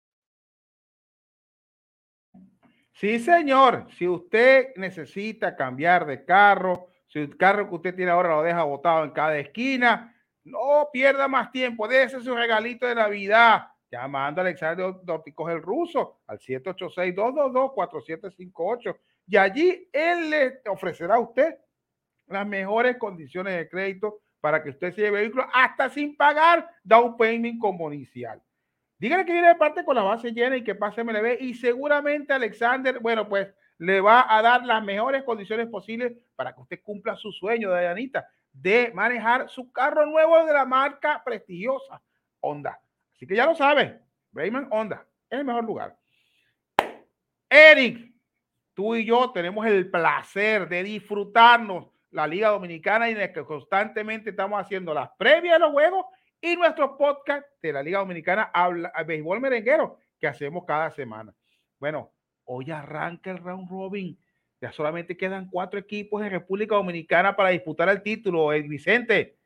Sí, 2.93 3.19
señor. 3.19 3.85
Si 3.97 4.07
usted 4.07 4.69
necesita 4.75 5.55
cambiar 5.55 6.05
de 6.05 6.23
carro, 6.25 6.87
si 7.07 7.19
el 7.19 7.37
carro 7.37 7.69
que 7.69 7.75
usted 7.75 7.95
tiene 7.95 8.11
ahora 8.11 8.35
lo 8.35 8.43
deja 8.43 8.63
botado 8.63 9.05
en 9.05 9.11
cada 9.11 9.37
esquina, 9.37 10.13
no 10.43 10.89
pierda 10.91 11.27
más 11.27 11.51
tiempo. 11.51 11.87
Déjese 11.87 12.21
su 12.21 12.35
regalito 12.35 12.85
de 12.85 12.95
Navidad 12.95 13.67
llamando 13.89 14.41
a 14.41 14.43
Alexander 14.43 14.93
Dorticos 15.03 15.49
el 15.49 15.61
ruso 15.61 16.19
al 16.27 16.39
786-222-4758. 16.39 18.97
Y 19.27 19.37
allí 19.37 19.89
él 19.93 20.29
le 20.29 20.61
ofrecerá 20.69 21.15
a 21.15 21.19
usted 21.19 21.55
las 22.29 22.47
mejores 22.47 22.97
condiciones 22.97 23.57
de 23.57 23.69
crédito 23.69 24.21
para 24.39 24.63
que 24.63 24.69
usted 24.69 24.93
se 24.93 25.01
lleve 25.01 25.21
vehículo 25.21 25.45
hasta 25.53 25.89
sin 25.89 26.15
pagar 26.15 26.69
down 26.83 27.17
payment 27.17 27.59
como 27.59 27.91
inicial. 27.91 28.41
Dígale 28.97 29.25
que 29.25 29.33
viene 29.33 29.47
de 29.47 29.55
parte 29.55 29.83
con 29.83 29.95
la 29.95 30.03
base 30.03 30.31
llena 30.31 30.57
y 30.57 30.63
que 30.63 30.75
pase 30.75 31.03
MLB 31.03 31.41
y 31.41 31.53
seguramente 31.53 32.33
Alexander, 32.33 32.99
bueno, 32.99 33.27
pues 33.27 33.47
le 33.77 34.01
va 34.01 34.25
a 34.33 34.41
dar 34.41 34.65
las 34.65 34.83
mejores 34.83 35.23
condiciones 35.23 35.67
posibles 35.67 36.13
para 36.35 36.53
que 36.53 36.61
usted 36.61 36.81
cumpla 36.83 37.15
su 37.15 37.31
sueño, 37.31 37.71
de 37.71 37.87
Anita, 37.87 38.27
de 38.51 38.91
manejar 38.93 39.49
su 39.49 39.71
carro 39.71 40.05
nuevo 40.05 40.45
de 40.45 40.53
la 40.53 40.65
marca 40.65 41.21
prestigiosa 41.23 42.01
Honda. 42.41 42.79
Así 43.15 43.25
que 43.25 43.35
ya 43.35 43.45
lo 43.45 43.55
sabe, 43.55 44.01
Brayman 44.31 44.67
Honda 44.71 45.05
es 45.29 45.39
el 45.39 45.45
mejor 45.45 45.63
lugar. 45.63 45.97
Eric, 47.49 48.13
tú 48.73 48.95
y 48.95 49.05
yo 49.05 49.31
tenemos 49.31 49.65
el 49.65 49.89
placer 49.89 50.67
de 50.67 50.83
disfrutarnos 50.83 51.87
la 52.11 52.27
Liga 52.27 52.49
Dominicana 52.49 53.09
y 53.09 53.13
en 53.13 53.21
el 53.21 53.33
que 53.33 53.43
constantemente 53.43 54.31
estamos 54.31 54.59
haciendo 54.59 54.93
las 54.93 55.09
previas 55.17 55.55
de 55.55 55.59
los 55.59 55.71
juegos 55.71 56.05
y 56.41 56.55
nuestro 56.55 56.97
podcast 56.97 57.45
de 57.61 57.73
la 57.73 57.83
Liga 57.83 57.99
Dominicana 57.99 58.49
habla 58.53 58.91
béisbol 59.05 59.41
merenguero 59.41 59.99
que 60.19 60.27
hacemos 60.27 60.63
cada 60.65 60.91
semana. 60.91 61.33
Bueno, 61.79 62.11
hoy 62.45 62.71
arranca 62.71 63.31
el 63.31 63.37
round 63.37 63.69
robin. 63.69 64.17
Ya 64.61 64.71
solamente 64.71 65.15
quedan 65.15 65.49
cuatro 65.49 65.79
equipos 65.79 66.21
en 66.23 66.31
República 66.31 66.75
Dominicana 66.75 67.35
para 67.35 67.49
disputar 67.49 67.87
el 67.89 68.01
título. 68.01 68.51
El 68.51 68.67
Vicente, 68.67 69.37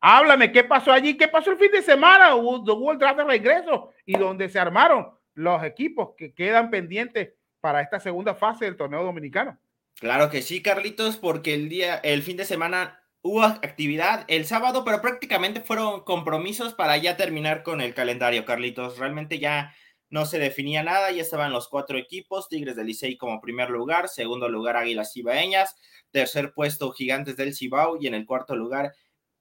háblame, 0.00 0.52
¿qué 0.52 0.64
pasó 0.64 0.92
allí? 0.92 1.16
¿Qué 1.16 1.28
pasó 1.28 1.52
el 1.52 1.58
fin 1.58 1.70
de 1.72 1.82
semana? 1.82 2.34
Hubo, 2.34 2.56
hubo 2.74 2.92
el 2.92 2.98
draft 2.98 3.18
de 3.18 3.24
regreso 3.24 3.92
y 4.04 4.18
donde 4.18 4.48
se 4.48 4.58
armaron 4.58 5.10
los 5.34 5.62
equipos 5.62 6.14
que 6.16 6.34
quedan 6.34 6.70
pendientes 6.70 7.32
para 7.60 7.80
esta 7.80 8.00
segunda 8.00 8.34
fase 8.34 8.66
del 8.66 8.76
torneo 8.76 9.02
dominicano. 9.02 9.58
Claro 10.00 10.30
que 10.30 10.40
sí, 10.40 10.62
Carlitos, 10.62 11.18
porque 11.18 11.52
el 11.52 11.68
día, 11.68 11.96
el 11.96 12.22
fin 12.22 12.38
de 12.38 12.46
semana 12.46 13.02
hubo 13.20 13.42
actividad 13.42 14.24
el 14.28 14.46
sábado, 14.46 14.82
pero 14.82 15.02
prácticamente 15.02 15.60
fueron 15.60 16.04
compromisos 16.04 16.72
para 16.72 16.96
ya 16.96 17.18
terminar 17.18 17.62
con 17.62 17.82
el 17.82 17.92
calendario, 17.92 18.46
Carlitos. 18.46 18.96
Realmente 18.96 19.38
ya 19.38 19.74
no 20.08 20.24
se 20.24 20.38
definía 20.38 20.82
nada, 20.82 21.10
ya 21.10 21.20
estaban 21.20 21.52
los 21.52 21.68
cuatro 21.68 21.98
equipos, 21.98 22.48
Tigres 22.48 22.76
del 22.76 22.86
Licey 22.86 23.18
como 23.18 23.42
primer 23.42 23.68
lugar, 23.68 24.08
segundo 24.08 24.48
lugar 24.48 24.78
Águilas 24.78 25.12
Cibaeñas, 25.12 25.76
tercer 26.10 26.54
puesto 26.54 26.92
Gigantes 26.92 27.36
del 27.36 27.54
Cibao 27.54 27.98
y 28.00 28.06
en 28.06 28.14
el 28.14 28.24
cuarto 28.24 28.56
lugar 28.56 28.94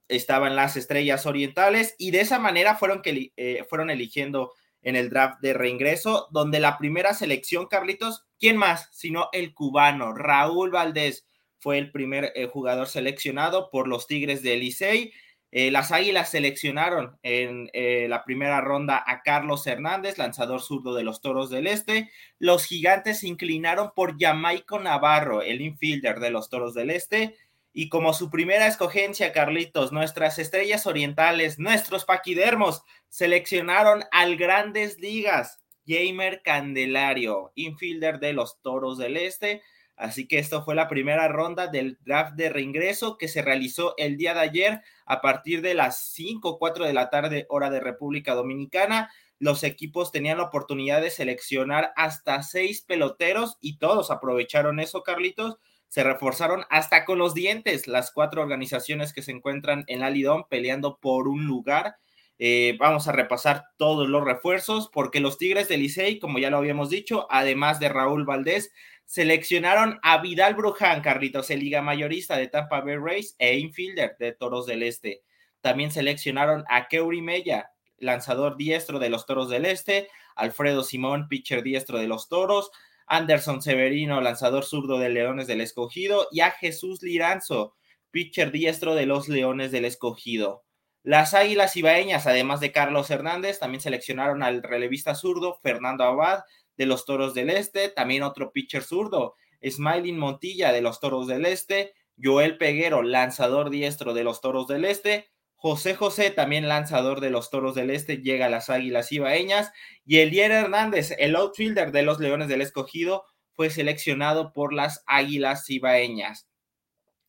estaban 0.09 0.57
las 0.57 0.75
Estrellas 0.75 1.25
Orientales 1.25 1.95
y 1.97 2.11
de 2.11 2.19
esa 2.21 2.37
manera 2.37 2.75
fueron 2.75 3.01
que 3.01 3.31
eh, 3.37 3.65
fueron 3.69 3.89
eligiendo 3.89 4.51
en 4.81 4.95
el 4.95 5.09
draft 5.09 5.41
de 5.41 5.53
reingreso, 5.53 6.27
donde 6.31 6.59
la 6.59 6.77
primera 6.77 7.13
selección, 7.13 7.67
Carlitos, 7.67 8.25
¿quién 8.39 8.57
más? 8.57 8.89
Sino 8.91 9.29
el 9.33 9.53
cubano, 9.53 10.13
Raúl 10.13 10.71
Valdés, 10.71 11.27
fue 11.59 11.77
el 11.77 11.91
primer 11.91 12.31
eh, 12.35 12.47
jugador 12.47 12.87
seleccionado 12.87 13.69
por 13.69 13.87
los 13.87 14.07
Tigres 14.07 14.41
de 14.43 14.55
Licey. 14.57 15.11
Eh, 15.51 15.71
las 15.71 15.91
Águilas 15.91 16.29
seleccionaron 16.29 17.17
en 17.23 17.69
eh, 17.73 18.07
la 18.07 18.23
primera 18.23 18.61
ronda 18.61 19.03
a 19.05 19.23
Carlos 19.23 19.65
Hernández, 19.65 20.17
lanzador 20.17 20.61
zurdo 20.61 20.93
de 20.93 21.03
los 21.03 21.21
Toros 21.21 21.49
del 21.49 21.67
Este. 21.67 22.11
Los 22.37 22.65
Gigantes 22.65 23.21
se 23.21 23.27
inclinaron 23.27 23.91
por 23.95 24.17
Jamaico 24.19 24.79
Navarro, 24.79 25.41
el 25.41 25.61
infielder 25.61 26.19
de 26.19 26.29
los 26.29 26.49
Toros 26.49 26.75
del 26.75 26.91
Este. 26.91 27.35
Y 27.71 27.89
como 27.89 28.13
su 28.13 28.29
primera 28.29 28.67
escogencia, 28.67 29.31
Carlitos, 29.31 29.91
nuestras 29.91 30.39
estrellas 30.39 30.87
orientales, 30.87 31.59
nuestros 31.59 32.05
paquidermos, 32.05 32.83
seleccionaron 33.09 34.03
al 34.11 34.37
Grandes 34.37 34.99
Ligas, 34.99 35.59
Jamer 35.87 36.41
Candelario, 36.43 37.51
infielder 37.55 38.19
de 38.19 38.33
los 38.33 38.61
Toros 38.61 38.97
del 38.97 39.17
Este. 39.17 39.61
Así 39.95 40.27
que 40.27 40.39
esto 40.39 40.63
fue 40.63 40.75
la 40.75 40.87
primera 40.87 41.27
ronda 41.27 41.67
del 41.67 41.97
draft 42.05 42.35
de 42.35 42.49
reingreso 42.49 43.17
que 43.17 43.27
se 43.27 43.41
realizó 43.41 43.95
el 43.97 44.15
día 44.15 44.33
de 44.33 44.39
ayer 44.39 44.81
a 45.05 45.19
partir 45.19 45.61
de 45.61 45.73
las 45.73 45.99
5 46.13 46.49
o 46.49 46.57
4 46.57 46.85
de 46.85 46.93
la 46.93 47.09
tarde, 47.09 47.45
hora 47.49 47.69
de 47.69 47.81
República 47.81 48.33
Dominicana. 48.33 49.11
Los 49.39 49.63
equipos 49.63 50.11
tenían 50.11 50.37
la 50.37 50.45
oportunidad 50.45 51.01
de 51.01 51.09
seleccionar 51.09 51.93
hasta 51.95 52.43
seis 52.43 52.81
peloteros 52.81 53.57
y 53.61 53.77
todos 53.77 54.11
aprovecharon 54.11 54.79
eso, 54.79 55.03
Carlitos. 55.03 55.57
Se 55.89 56.03
reforzaron 56.03 56.63
hasta 56.69 57.03
con 57.03 57.17
los 57.17 57.33
dientes 57.33 57.87
las 57.87 58.11
cuatro 58.11 58.41
organizaciones 58.41 59.11
que 59.11 59.21
se 59.21 59.31
encuentran 59.31 59.83
en 59.87 59.99
la 59.99 60.09
Lidón 60.09 60.45
peleando 60.49 60.97
por 61.01 61.27
un 61.27 61.45
lugar. 61.45 61.97
Eh, 62.37 62.77
vamos 62.79 63.07
a 63.07 63.11
repasar 63.11 63.65
todos 63.75 64.07
los 64.07 64.23
refuerzos 64.23 64.89
porque 64.93 65.19
los 65.19 65.37
Tigres 65.37 65.67
del 65.67 65.81
Licey, 65.81 66.19
como 66.19 66.39
ya 66.39 66.49
lo 66.49 66.57
habíamos 66.57 66.89
dicho, 66.89 67.27
además 67.29 67.79
de 67.79 67.89
Raúl 67.89 68.23
Valdés, 68.23 68.71
seleccionaron 69.03 69.99
a 70.03 70.19
Vidal 70.19 70.53
Bruján, 70.53 71.01
Carlitos, 71.01 71.49
el 71.49 71.59
liga 71.59 71.81
mayorista 71.81 72.37
de 72.37 72.47
Tampa 72.47 72.81
Bay 72.81 72.95
Rays 72.95 73.35
e 73.39 73.57
infielder 73.57 74.15
de 74.19 74.33
Toros 74.33 74.67
del 74.67 74.83
Este. 74.83 75.23
También 75.61 75.91
seleccionaron 75.91 76.63
a 76.69 76.87
Keuri 76.87 77.21
Mella, 77.21 77.71
lanzador 77.97 78.55
diestro 78.55 78.99
de 78.99 79.09
los 79.09 79.25
Toros 79.25 79.49
del 79.49 79.65
Este, 79.65 80.07
Alfredo 80.35 80.83
Simón, 80.83 81.27
pitcher 81.27 81.63
diestro 81.63 81.97
de 81.97 82.07
los 82.07 82.29
Toros, 82.29 82.71
Anderson 83.09 83.61
Severino, 83.61 84.21
lanzador 84.21 84.63
zurdo 84.63 84.99
de 84.99 85.09
Leones 85.09 85.47
del 85.47 85.61
Escogido, 85.61 86.27
y 86.31 86.39
a 86.39 86.51
Jesús 86.51 87.01
Liranzo, 87.01 87.75
pitcher 88.11 88.51
diestro 88.51 88.95
de 88.95 89.05
los 89.05 89.27
Leones 89.27 89.71
del 89.71 89.85
Escogido. 89.85 90.63
Las 91.03 91.33
Águilas 91.33 91.75
Ibaeñas, 91.75 92.27
además 92.27 92.59
de 92.59 92.71
Carlos 92.71 93.09
Hernández, 93.09 93.59
también 93.59 93.81
seleccionaron 93.81 94.43
al 94.43 94.63
relevista 94.63 95.15
zurdo 95.15 95.59
Fernando 95.63 96.03
Abad, 96.03 96.43
de 96.77 96.85
los 96.85 97.05
Toros 97.05 97.33
del 97.33 97.49
Este, 97.49 97.89
también 97.89 98.23
otro 98.23 98.51
pitcher 98.51 98.83
zurdo, 98.83 99.35
Smiling 99.67 100.17
Montilla 100.17 100.71
de 100.71 100.81
los 100.81 100.99
Toros 100.99 101.27
del 101.27 101.45
Este, 101.45 101.93
Joel 102.21 102.57
Peguero, 102.57 103.01
lanzador 103.01 103.69
diestro 103.69 104.13
de 104.13 104.23
los 104.23 104.39
Toros 104.39 104.67
del 104.67 104.85
Este, 104.85 105.29
José 105.61 105.93
José, 105.93 106.31
también 106.31 106.69
lanzador 106.69 107.19
de 107.19 107.31
los 107.31 107.49
Toros 107.49 107.75
del 107.75 107.89
Este, 107.89 108.19
llega 108.19 108.45
a 108.45 108.49
las 108.49 108.69
Águilas 108.69 109.11
Ibaeñas, 109.11 109.73
y 110.05 110.19
Elier 110.19 110.51
Hernández, 110.51 111.13
el 111.19 111.35
outfielder 111.35 111.91
de 111.91 112.01
los 112.01 112.21
Leones 112.21 112.47
del 112.47 112.61
Escogido, 112.61 113.25
fue 113.57 113.69
seleccionado 113.69 114.53
por 114.53 114.71
las 114.71 115.03
Águilas 115.05 115.69
Ibaeñas. 115.69 116.47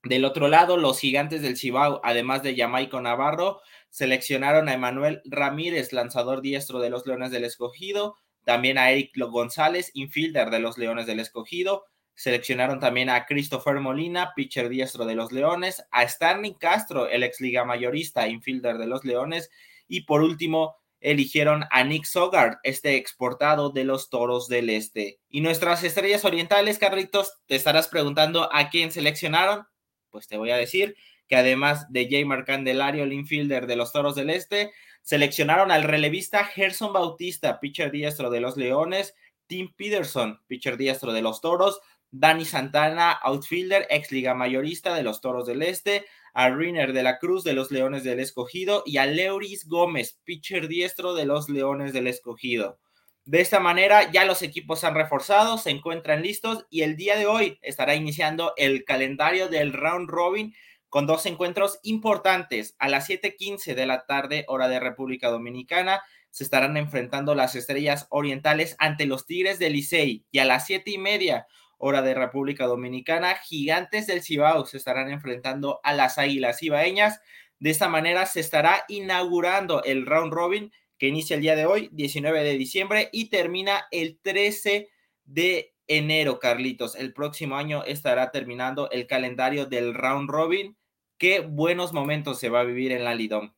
Del 0.05 0.25
otro 0.25 0.47
lado, 0.47 0.77
los 0.77 1.01
gigantes 1.01 1.43
del 1.43 1.57
Cibao, 1.57 2.01
además 2.05 2.45
de 2.45 2.55
Jamaico 2.55 3.01
Navarro, 3.01 3.63
seleccionaron 3.91 4.69
a 4.69 4.75
Emanuel 4.75 5.23
Ramírez, 5.25 5.93
lanzador 5.93 6.41
diestro 6.41 6.79
de 6.79 6.91
los 6.91 7.05
Leones 7.07 7.33
del 7.33 7.45
Escogido, 7.45 8.15
también 8.45 8.79
a 8.79 8.93
Eric 8.93 9.11
González, 9.19 9.91
infielder 9.93 10.51
de 10.51 10.61
los 10.61 10.79
Leones 10.79 11.07
del 11.07 11.19
Escogido. 11.19 11.85
Seleccionaron 12.21 12.81
también 12.81 13.09
a 13.09 13.25
Christopher 13.25 13.81
Molina, 13.81 14.35
pitcher 14.37 14.69
diestro 14.69 15.07
de 15.07 15.15
los 15.15 15.33
Leones, 15.33 15.83
a 15.91 16.03
Stanley 16.03 16.55
Castro, 16.61 17.09
el 17.09 17.23
ex 17.23 17.41
liga 17.41 17.65
mayorista, 17.65 18.29
infielder 18.29 18.77
de 18.77 18.87
los 18.87 19.07
Leones, 19.07 19.49
y 19.89 20.03
por 20.03 20.21
último 20.21 20.77
eligieron 21.01 21.65
a 21.71 21.83
Nick 21.83 22.05
Sogard, 22.05 22.59
este 22.63 22.97
exportado 22.97 23.71
de 23.71 23.85
los 23.85 24.11
Toros 24.11 24.49
del 24.49 24.69
Este. 24.69 25.19
Y 25.31 25.41
nuestras 25.41 25.83
estrellas 25.83 26.27
orientales, 26.27 26.79
Carlitos, 26.79 27.39
te 27.47 27.57
estarás 27.57 27.89
preguntando 27.89 28.53
a 28.53 28.69
quién 28.69 28.93
seleccionaron. 28.93 29.67
Pues 30.11 30.29
te 30.29 30.37
voy 30.37 30.51
a 30.51 30.57
decir 30.57 30.97
que 31.27 31.37
además 31.37 31.91
de 31.91 32.07
Jamer 32.11 32.45
Candelario, 32.45 33.05
el 33.05 33.15
infielder 33.15 33.67
de 33.67 33.77
los 33.77 33.93
Toros 33.93 34.15
del 34.15 34.29
Este, 34.29 34.73
Seleccionaron 35.01 35.71
al 35.71 35.85
relevista 35.85 36.45
Gerson 36.45 36.93
Bautista, 36.93 37.59
pitcher 37.61 37.91
diestro 37.91 38.29
de 38.29 38.41
los 38.41 38.59
Leones, 38.59 39.15
Tim 39.47 39.73
Peterson, 39.75 40.41
pitcher 40.47 40.77
diestro 40.77 41.13
de 41.13 41.23
los 41.23 41.41
Toros, 41.41 41.81
Dani 42.11 42.45
Santana, 42.45 43.13
outfielder, 43.13 43.87
ex 43.91 44.11
liga 44.11 44.35
mayorista 44.35 44.95
de 44.95 45.03
los 45.03 45.21
Toros 45.21 45.47
del 45.47 45.63
Este, 45.63 46.07
a 46.35 46.51
Riner 46.51 46.93
de 46.93 47.03
la 47.03 47.19
Cruz 47.19 47.45
de 47.45 47.53
los 47.53 47.71
Leones 47.71 48.05
del 48.05 48.21
Escogido 48.21 48.83
y 48.87 48.99
a 48.99 49.07
Leuris 49.07 49.67
Gómez, 49.67 50.19
pitcher 50.25 50.69
diestro 50.69 51.15
de 51.15 51.27
los 51.27 51.49
Leones 51.49 51.93
del 51.93 52.07
Escogido. 52.07 52.79
De 53.25 53.41
esta 53.41 53.61
manera 53.61 54.11
ya 54.11 54.25
los 54.25 54.43
equipos 54.43 54.83
han 54.83 54.95
reforzado, 54.95 55.59
se 55.59 55.71
encuentran 55.71 56.23
listos 56.23 56.67
y 56.71 56.83
el 56.83 56.97
día 56.97 57.17
de 57.17 57.27
hoy 57.27 57.59
estará 57.63 57.95
iniciando 57.95 58.55
el 58.57 58.85
calendario 58.85 59.49
del 59.49 59.73
round 59.73 60.09
robin 60.09 60.55
con 60.89 61.07
dos 61.07 61.27
encuentros 61.27 61.79
importantes. 61.83 62.75
A 62.79 62.89
las 62.89 63.09
7:15 63.09 63.75
de 63.75 63.87
la 63.87 64.07
tarde, 64.07 64.45
hora 64.49 64.69
de 64.69 64.81
República 64.81 65.29
Dominicana, 65.29 66.03
se 66.31 66.45
estarán 66.45 66.77
enfrentando 66.77 67.35
las 67.35 67.55
estrellas 67.55 68.07
orientales 68.11 68.75
ante 68.79 69.07
los 69.07 69.27
Tigres 69.27 69.59
del 69.59 69.75
Licey. 69.75 70.25
Y 70.31 70.39
a 70.39 70.45
las 70.45 70.67
siete 70.67 70.91
y 70.91 70.99
media, 70.99 71.47
hora 71.81 72.03
de 72.03 72.15
República 72.15 72.67
Dominicana, 72.67 73.37
Gigantes 73.37 74.07
del 74.07 74.23
Cibao 74.23 74.67
se 74.67 74.77
estarán 74.77 75.11
enfrentando 75.11 75.81
a 75.83 75.95
las 75.95 76.19
Águilas 76.19 76.63
Ibaeñas. 76.63 77.21
De 77.59 77.71
esta 77.71 77.89
manera 77.89 78.27
se 78.27 78.41
estará 78.41 78.85
inaugurando 78.89 79.83
el 79.83 80.07
round 80.07 80.33
robin 80.33 80.73
que 80.99 81.09
inicia 81.09 81.35
el 81.35 81.43
día 81.43 81.57
de 81.57 81.65
hoy, 81.65 81.89
19 81.93 82.45
de 82.45 82.59
diciembre, 82.59 83.09
y 83.13 83.31
termina 83.31 83.87
el 83.91 84.21
13 84.21 84.91
de 85.25 85.75
enero, 85.87 86.39
Carlitos. 86.39 86.95
El 86.95 87.15
próximo 87.15 87.57
año 87.57 87.83
estará 87.85 88.31
terminando 88.31 88.91
el 88.91 89.07
calendario 89.07 89.65
del 89.65 89.95
round 89.95 90.29
robin 90.29 90.77
qué 91.17 91.41
buenos 91.41 91.95
momentos 91.95 92.39
se 92.39 92.51
va 92.51 92.61
a 92.61 92.65
vivir 92.65 92.93
en 92.93 93.05
la 93.05 93.15
Lidón. 93.15 93.55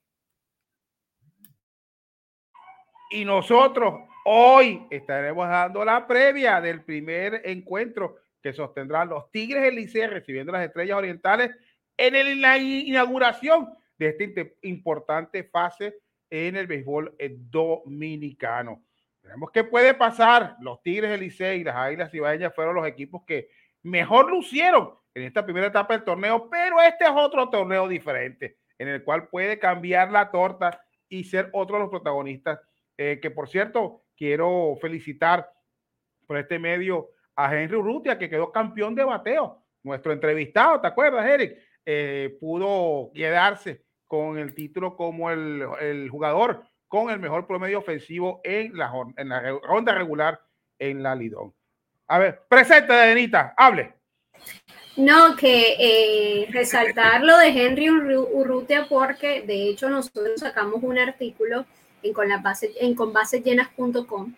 Y 3.10 3.24
nosotros 3.24 4.11
hoy 4.24 4.86
estaremos 4.90 5.48
dando 5.48 5.84
la 5.84 6.06
previa 6.06 6.60
del 6.60 6.82
primer 6.82 7.42
encuentro 7.44 8.16
que 8.42 8.52
sostendrán 8.52 9.08
los 9.08 9.30
Tigres 9.30 9.62
del 9.62 10.10
recibiendo 10.10 10.52
las 10.52 10.64
Estrellas 10.64 10.98
Orientales 10.98 11.50
en 11.96 12.40
la 12.40 12.58
inauguración 12.58 13.68
de 13.98 14.08
esta 14.08 14.50
importante 14.62 15.44
fase 15.44 15.96
en 16.30 16.56
el 16.56 16.66
béisbol 16.66 17.14
eh, 17.18 17.36
dominicano. 17.38 18.82
Veremos 19.22 19.50
qué 19.52 19.64
puede 19.64 19.94
pasar. 19.94 20.56
Los 20.60 20.82
Tigres 20.82 21.10
del 21.10 21.22
y 21.22 21.64
las 21.64 21.76
Águilas 21.76 22.12
Ibaeñas 22.12 22.54
fueron 22.54 22.74
los 22.74 22.86
equipos 22.86 23.22
que 23.26 23.50
mejor 23.82 24.30
lucieron 24.30 24.94
en 25.14 25.24
esta 25.24 25.44
primera 25.44 25.66
etapa 25.66 25.94
del 25.94 26.04
torneo, 26.04 26.48
pero 26.50 26.80
este 26.80 27.04
es 27.04 27.10
otro 27.14 27.48
torneo 27.50 27.86
diferente 27.86 28.56
en 28.78 28.88
el 28.88 29.04
cual 29.04 29.28
puede 29.28 29.58
cambiar 29.58 30.10
la 30.10 30.30
torta 30.30 30.82
y 31.08 31.24
ser 31.24 31.50
otro 31.52 31.76
de 31.76 31.82
los 31.82 31.90
protagonistas. 31.90 32.58
Eh, 32.98 33.20
que 33.20 33.30
por 33.30 33.48
cierto, 33.48 34.02
quiero 34.22 34.78
felicitar 34.80 35.52
por 36.28 36.38
este 36.38 36.56
medio 36.56 37.08
a 37.34 37.52
Henry 37.52 37.74
Urrutia, 37.74 38.16
que 38.16 38.30
quedó 38.30 38.52
campeón 38.52 38.94
de 38.94 39.02
bateo. 39.02 39.64
Nuestro 39.82 40.12
entrevistado, 40.12 40.80
¿te 40.80 40.86
acuerdas, 40.86 41.26
Eric? 41.26 41.58
Eh, 41.84 42.36
pudo 42.38 43.10
quedarse 43.12 43.82
con 44.06 44.38
el 44.38 44.54
título 44.54 44.94
como 44.94 45.28
el, 45.28 45.66
el, 45.80 46.08
jugador 46.08 46.62
con 46.86 47.10
el 47.10 47.18
mejor 47.18 47.48
promedio 47.48 47.80
ofensivo 47.80 48.40
en 48.44 48.78
la, 48.78 48.92
en 49.16 49.28
la 49.28 49.58
ronda 49.60 49.92
regular 49.92 50.40
en 50.78 51.02
la 51.02 51.16
Lidón. 51.16 51.52
A 52.06 52.20
ver, 52.20 52.42
presente, 52.48 52.92
Denita, 52.92 53.54
hable. 53.56 53.92
No, 54.96 55.34
que 55.34 55.74
eh, 55.80 56.46
resaltar 56.52 57.24
lo 57.24 57.36
de 57.38 57.48
Henry 57.48 57.90
Urrutia 57.90 58.86
porque 58.88 59.42
de 59.42 59.68
hecho 59.68 59.90
nosotros 59.90 60.38
sacamos 60.38 60.80
un 60.84 60.96
artículo 60.96 61.66
en, 62.02 62.12
con, 62.12 62.28
la 62.28 62.38
base, 62.38 62.72
en 62.80 62.94
conbasesllenas.com 62.94 64.32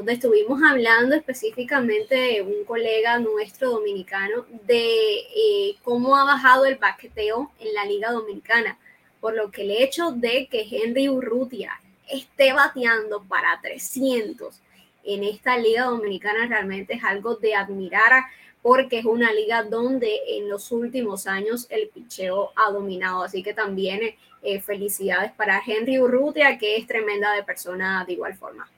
donde 0.00 0.14
estuvimos 0.14 0.62
hablando 0.62 1.14
específicamente 1.14 2.14
de 2.14 2.40
un 2.40 2.64
colega 2.64 3.18
nuestro 3.18 3.70
dominicano 3.70 4.46
de 4.66 5.18
eh, 5.18 5.76
cómo 5.84 6.16
ha 6.16 6.24
bajado 6.24 6.64
el 6.64 6.76
baqueteo 6.76 7.52
en 7.58 7.74
la 7.74 7.84
liga 7.84 8.10
dominicana, 8.10 8.78
por 9.20 9.34
lo 9.34 9.50
que 9.50 9.60
el 9.60 9.72
hecho 9.72 10.12
de 10.12 10.48
que 10.50 10.66
Henry 10.70 11.10
Urrutia 11.10 11.78
esté 12.08 12.54
bateando 12.54 13.22
para 13.24 13.60
300 13.60 14.58
en 15.04 15.24
esta 15.24 15.58
liga 15.58 15.84
dominicana 15.84 16.46
realmente 16.46 16.94
es 16.94 17.04
algo 17.04 17.34
de 17.36 17.54
admirar 17.54 18.24
porque 18.62 19.00
es 19.00 19.04
una 19.04 19.34
liga 19.34 19.64
donde 19.64 20.18
en 20.28 20.48
los 20.48 20.72
últimos 20.72 21.26
años 21.26 21.66
el 21.68 21.88
picheo 21.88 22.52
ha 22.56 22.70
dominado. 22.70 23.22
Así 23.22 23.42
que 23.42 23.52
también 23.52 24.00
eh, 24.42 24.60
felicidades 24.60 25.32
para 25.32 25.60
Henry 25.64 25.98
Urrutia, 25.98 26.56
que 26.56 26.76
es 26.76 26.86
tremenda 26.86 27.34
de 27.34 27.42
persona 27.42 28.04
de 28.06 28.14
igual 28.14 28.34
forma. 28.34 28.68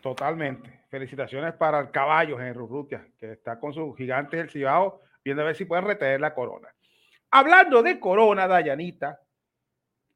Totalmente. 0.00 0.80
Felicitaciones 0.90 1.54
para 1.54 1.80
el 1.80 1.90
caballo 1.90 2.40
Henry 2.40 2.60
Urrutia, 2.60 3.06
que 3.18 3.32
está 3.32 3.58
con 3.58 3.72
sus 3.72 3.96
gigantes 3.96 4.38
del 4.38 4.50
Cibao, 4.50 5.00
viendo 5.24 5.42
a 5.42 5.46
ver 5.46 5.56
si 5.56 5.64
pueden 5.64 5.86
retener 5.86 6.20
la 6.20 6.34
corona. 6.34 6.68
Hablando 7.30 7.82
de 7.82 7.98
corona, 7.98 8.46
Dayanita, 8.46 9.20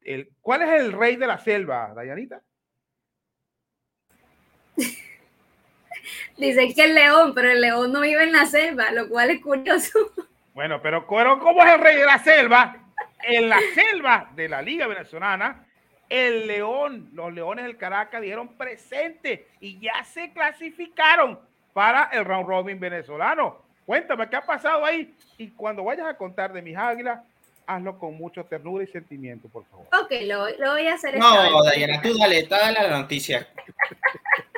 el, 0.03 0.31
¿cuál 0.41 0.63
es 0.63 0.81
el 0.81 0.93
rey 0.93 1.17
de 1.17 1.27
la 1.27 1.39
selva, 1.39 1.93
Dayanita? 1.95 2.43
Dicen 6.37 6.73
que 6.75 6.85
el 6.85 6.95
león, 6.95 7.33
pero 7.35 7.51
el 7.51 7.61
león 7.61 7.93
no 7.93 8.01
vive 8.01 8.23
en 8.23 8.33
la 8.33 8.47
selva, 8.47 8.91
lo 8.93 9.09
cual 9.09 9.31
es 9.31 9.41
curioso. 9.43 9.99
Bueno, 10.55 10.81
pero 10.83 11.07
¿cómo 11.07 11.63
es 11.63 11.75
el 11.75 11.81
rey 11.81 11.97
de 11.97 12.07
la 12.07 12.19
selva? 12.19 12.90
En 13.23 13.49
la 13.49 13.59
selva 13.75 14.31
de 14.35 14.49
la 14.49 14.63
Liga 14.63 14.87
Venezolana, 14.87 15.67
el 16.09 16.47
León, 16.47 17.11
los 17.13 17.33
Leones 17.33 17.65
del 17.65 17.77
Caracas 17.77 18.21
dijeron 18.21 18.57
presente 18.57 19.49
y 19.61 19.79
ya 19.79 20.05
se 20.05 20.33
clasificaron 20.33 21.39
para 21.73 22.05
el 22.13 22.25
round 22.25 22.49
robin 22.49 22.81
venezolano. 22.81 23.63
Cuéntame 23.87 24.29
qué 24.29 24.37
ha 24.37 24.43
pasado 24.43 24.85
ahí 24.85 25.15
y 25.39 25.51
cuando 25.51 25.85
vayas 25.85 26.07
a 26.07 26.17
contar 26.17 26.53
de 26.53 26.63
mis 26.63 26.77
águilas, 26.77 27.21
hazlo 27.67 27.99
con 27.99 28.15
mucho 28.15 28.45
ternura 28.45 28.85
y 28.85 28.89
sentimiento, 28.89 29.49
por 29.49 29.65
favor. 29.67 29.87
Ok, 30.01 30.13
lo, 30.27 30.73
voy 30.73 30.87
a 30.87 30.95
hacer. 30.95 31.17
No, 31.17 31.65
Dayana, 31.65 32.03
tú 32.03 32.17
dale, 32.19 32.43
dale 32.45 32.89
la 32.89 33.01
noticia. 33.01 33.47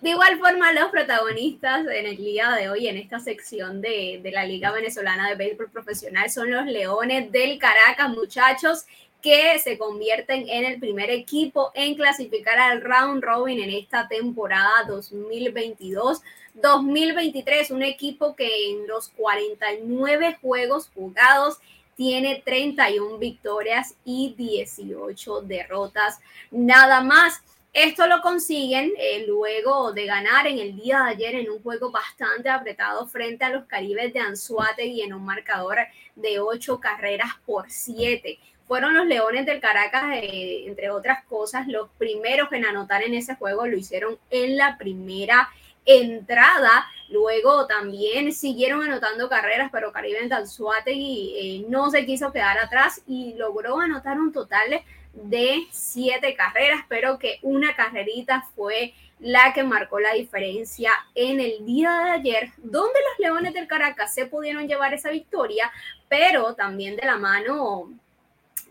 De 0.00 0.10
igual 0.10 0.38
forma, 0.38 0.72
los 0.72 0.90
protagonistas 0.90 1.86
en 1.86 2.06
el 2.06 2.16
día 2.16 2.50
de 2.52 2.68
hoy, 2.68 2.88
en 2.88 2.96
esta 2.96 3.20
sección 3.20 3.80
de, 3.80 4.20
la 4.32 4.44
Liga 4.44 4.70
Venezolana 4.70 5.28
de 5.28 5.34
Béisbol 5.36 5.70
Profesional, 5.70 6.30
son 6.30 6.50
los 6.50 6.66
Leones 6.66 7.32
del 7.32 7.58
Caracas, 7.58 8.10
muchachos 8.10 8.84
que 9.22 9.58
se 9.58 9.78
convierten 9.78 10.46
en 10.50 10.66
el 10.66 10.78
primer 10.78 11.08
equipo 11.08 11.72
en 11.74 11.94
clasificar 11.94 12.58
al 12.58 12.82
round 12.82 13.24
robin 13.24 13.62
en 13.62 13.70
esta 13.70 14.06
temporada 14.06 14.86
2022-2023. 14.86 17.70
Un 17.70 17.84
equipo 17.84 18.36
que 18.36 18.70
en 18.70 18.86
los 18.86 19.08
49 19.08 20.36
juegos 20.42 20.90
jugados 20.94 21.58
tiene 21.96 22.42
31 22.44 23.16
victorias 23.16 23.94
y 24.04 24.34
18 24.36 25.40
derrotas. 25.42 26.20
Nada 26.50 27.00
más. 27.00 27.40
Esto 27.74 28.06
lo 28.06 28.20
consiguen 28.20 28.92
eh, 28.96 29.24
luego 29.26 29.92
de 29.92 30.06
ganar 30.06 30.46
en 30.46 30.60
el 30.60 30.76
día 30.76 31.02
de 31.02 31.10
ayer 31.10 31.34
en 31.34 31.50
un 31.50 31.60
juego 31.60 31.90
bastante 31.90 32.48
apretado 32.48 33.04
frente 33.08 33.44
a 33.44 33.50
los 33.50 33.64
Caribes 33.64 34.12
de 34.12 34.86
y 34.86 35.02
en 35.02 35.12
un 35.12 35.24
marcador 35.24 35.78
de 36.14 36.38
8 36.38 36.78
carreras 36.78 37.32
por 37.44 37.68
7 37.68 38.38
fueron 38.68 38.94
los 38.94 39.06
Leones 39.06 39.44
del 39.44 39.60
Caracas, 39.60 40.04
eh, 40.14 40.64
entre 40.66 40.90
otras 40.90 41.24
cosas, 41.24 41.66
los 41.66 41.90
primeros 41.98 42.48
en 42.52 42.64
anotar 42.64 43.02
en 43.02 43.14
ese 43.14 43.34
juego 43.34 43.66
lo 43.66 43.76
hicieron 43.76 44.18
en 44.30 44.56
la 44.56 44.78
primera 44.78 45.48
entrada. 45.84 46.86
Luego 47.10 47.66
también 47.66 48.32
siguieron 48.32 48.82
anotando 48.82 49.28
carreras, 49.28 49.70
pero 49.72 49.92
Caribe 49.92 50.20
en 50.22 50.30
eh, 50.32 51.66
no 51.68 51.90
se 51.90 52.06
quiso 52.06 52.32
quedar 52.32 52.56
atrás 52.58 53.02
y 53.06 53.34
logró 53.34 53.80
anotar 53.80 54.18
un 54.18 54.32
total 54.32 54.80
de 55.14 55.66
siete 55.70 56.34
carreras, 56.34 56.82
pero 56.88 57.18
que 57.18 57.38
una 57.42 57.74
carrerita 57.76 58.48
fue 58.54 58.94
la 59.20 59.52
que 59.54 59.62
marcó 59.62 60.00
la 60.00 60.12
diferencia 60.12 60.90
en 61.14 61.40
el 61.40 61.64
día 61.64 61.90
de 62.04 62.10
ayer, 62.10 62.52
donde 62.58 62.98
los 63.10 63.18
Leones 63.18 63.54
del 63.54 63.68
Caracas 63.68 64.12
se 64.12 64.26
pudieron 64.26 64.66
llevar 64.66 64.92
esa 64.92 65.10
victoria, 65.10 65.70
pero 66.08 66.54
también 66.54 66.96
de 66.96 67.06
la 67.06 67.16
mano 67.16 67.90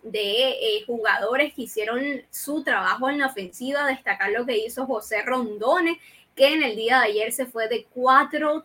de 0.03 0.49
eh, 0.49 0.83
jugadores 0.85 1.53
que 1.53 1.63
hicieron 1.63 2.03
su 2.29 2.63
trabajo 2.63 3.09
en 3.09 3.19
la 3.19 3.27
ofensiva, 3.27 3.87
destacar 3.87 4.31
lo 4.31 4.45
que 4.45 4.57
hizo 4.57 4.85
José 4.85 5.21
Rondone, 5.23 5.99
que 6.35 6.53
en 6.53 6.63
el 6.63 6.75
día 6.75 6.99
de 6.99 7.05
ayer 7.05 7.31
se 7.31 7.45
fue 7.45 7.67
de 7.67 7.87
4-3, 7.95 8.63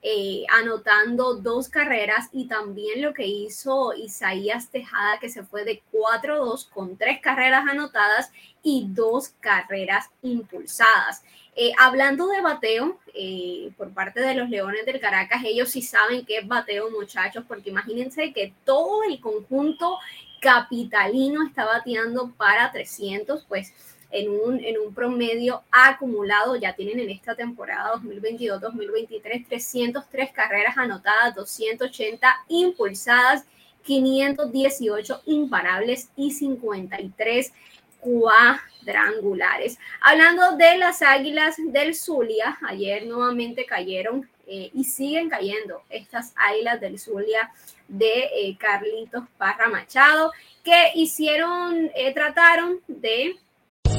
eh, 0.00 0.44
anotando 0.48 1.34
dos 1.34 1.68
carreras, 1.68 2.28
y 2.32 2.46
también 2.46 3.02
lo 3.02 3.12
que 3.12 3.26
hizo 3.26 3.92
Isaías 3.94 4.70
Tejada, 4.70 5.18
que 5.18 5.28
se 5.28 5.42
fue 5.42 5.64
de 5.64 5.82
4-2 5.92 6.68
con 6.70 6.96
tres 6.96 7.20
carreras 7.20 7.64
anotadas 7.68 8.30
y 8.62 8.86
dos 8.88 9.30
carreras 9.40 10.06
impulsadas. 10.22 11.22
Eh, 11.56 11.72
hablando 11.76 12.28
de 12.28 12.40
bateo, 12.40 13.00
eh, 13.14 13.72
por 13.76 13.92
parte 13.92 14.20
de 14.20 14.34
los 14.34 14.48
Leones 14.48 14.86
del 14.86 15.00
Caracas, 15.00 15.42
ellos 15.44 15.70
sí 15.70 15.82
saben 15.82 16.24
qué 16.24 16.38
es 16.38 16.46
bateo, 16.46 16.88
muchachos, 16.90 17.44
porque 17.48 17.70
imagínense 17.70 18.32
que 18.32 18.54
todo 18.64 19.02
el 19.02 19.20
conjunto 19.20 19.98
capitalino 20.40 21.44
está 21.44 21.64
bateando 21.64 22.30
para 22.36 22.70
300, 22.70 23.44
pues 23.48 23.72
en 24.10 24.30
un, 24.30 24.94
promedio 24.94 25.62
acumulado, 25.70 26.56
ya 26.56 26.74
tienen 26.74 27.00
en 27.00 27.10
esta 27.10 27.34
temporada 27.34 27.94
2022-2023 27.96 29.46
303 29.46 30.32
carreras 30.32 30.78
anotadas, 30.78 31.34
280 31.34 32.44
impulsadas, 32.48 33.44
518 33.82 35.22
imparables 35.26 36.10
y 36.16 36.32
53 36.32 37.52
cuadrangulares. 38.00 39.78
Hablando 40.00 40.56
de 40.56 40.78
las 40.78 41.02
Águilas 41.02 41.56
del 41.58 41.94
Zulia, 41.94 42.58
ayer 42.66 43.06
nuevamente 43.06 43.66
cayeron 43.66 44.28
eh, 44.46 44.70
y 44.72 44.84
siguen 44.84 45.28
cayendo 45.28 45.82
estas 45.90 46.32
Águilas 46.36 46.80
del 46.80 46.98
Zulia 46.98 47.50
de 47.86 48.30
eh, 48.34 48.56
Carlitos 48.58 49.24
Parra 49.36 49.68
Machado, 49.68 50.32
que 50.64 50.92
hicieron, 50.94 51.90
eh, 51.94 52.12
trataron 52.14 52.80
de... 52.86 53.36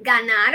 Ganar. 0.00 0.54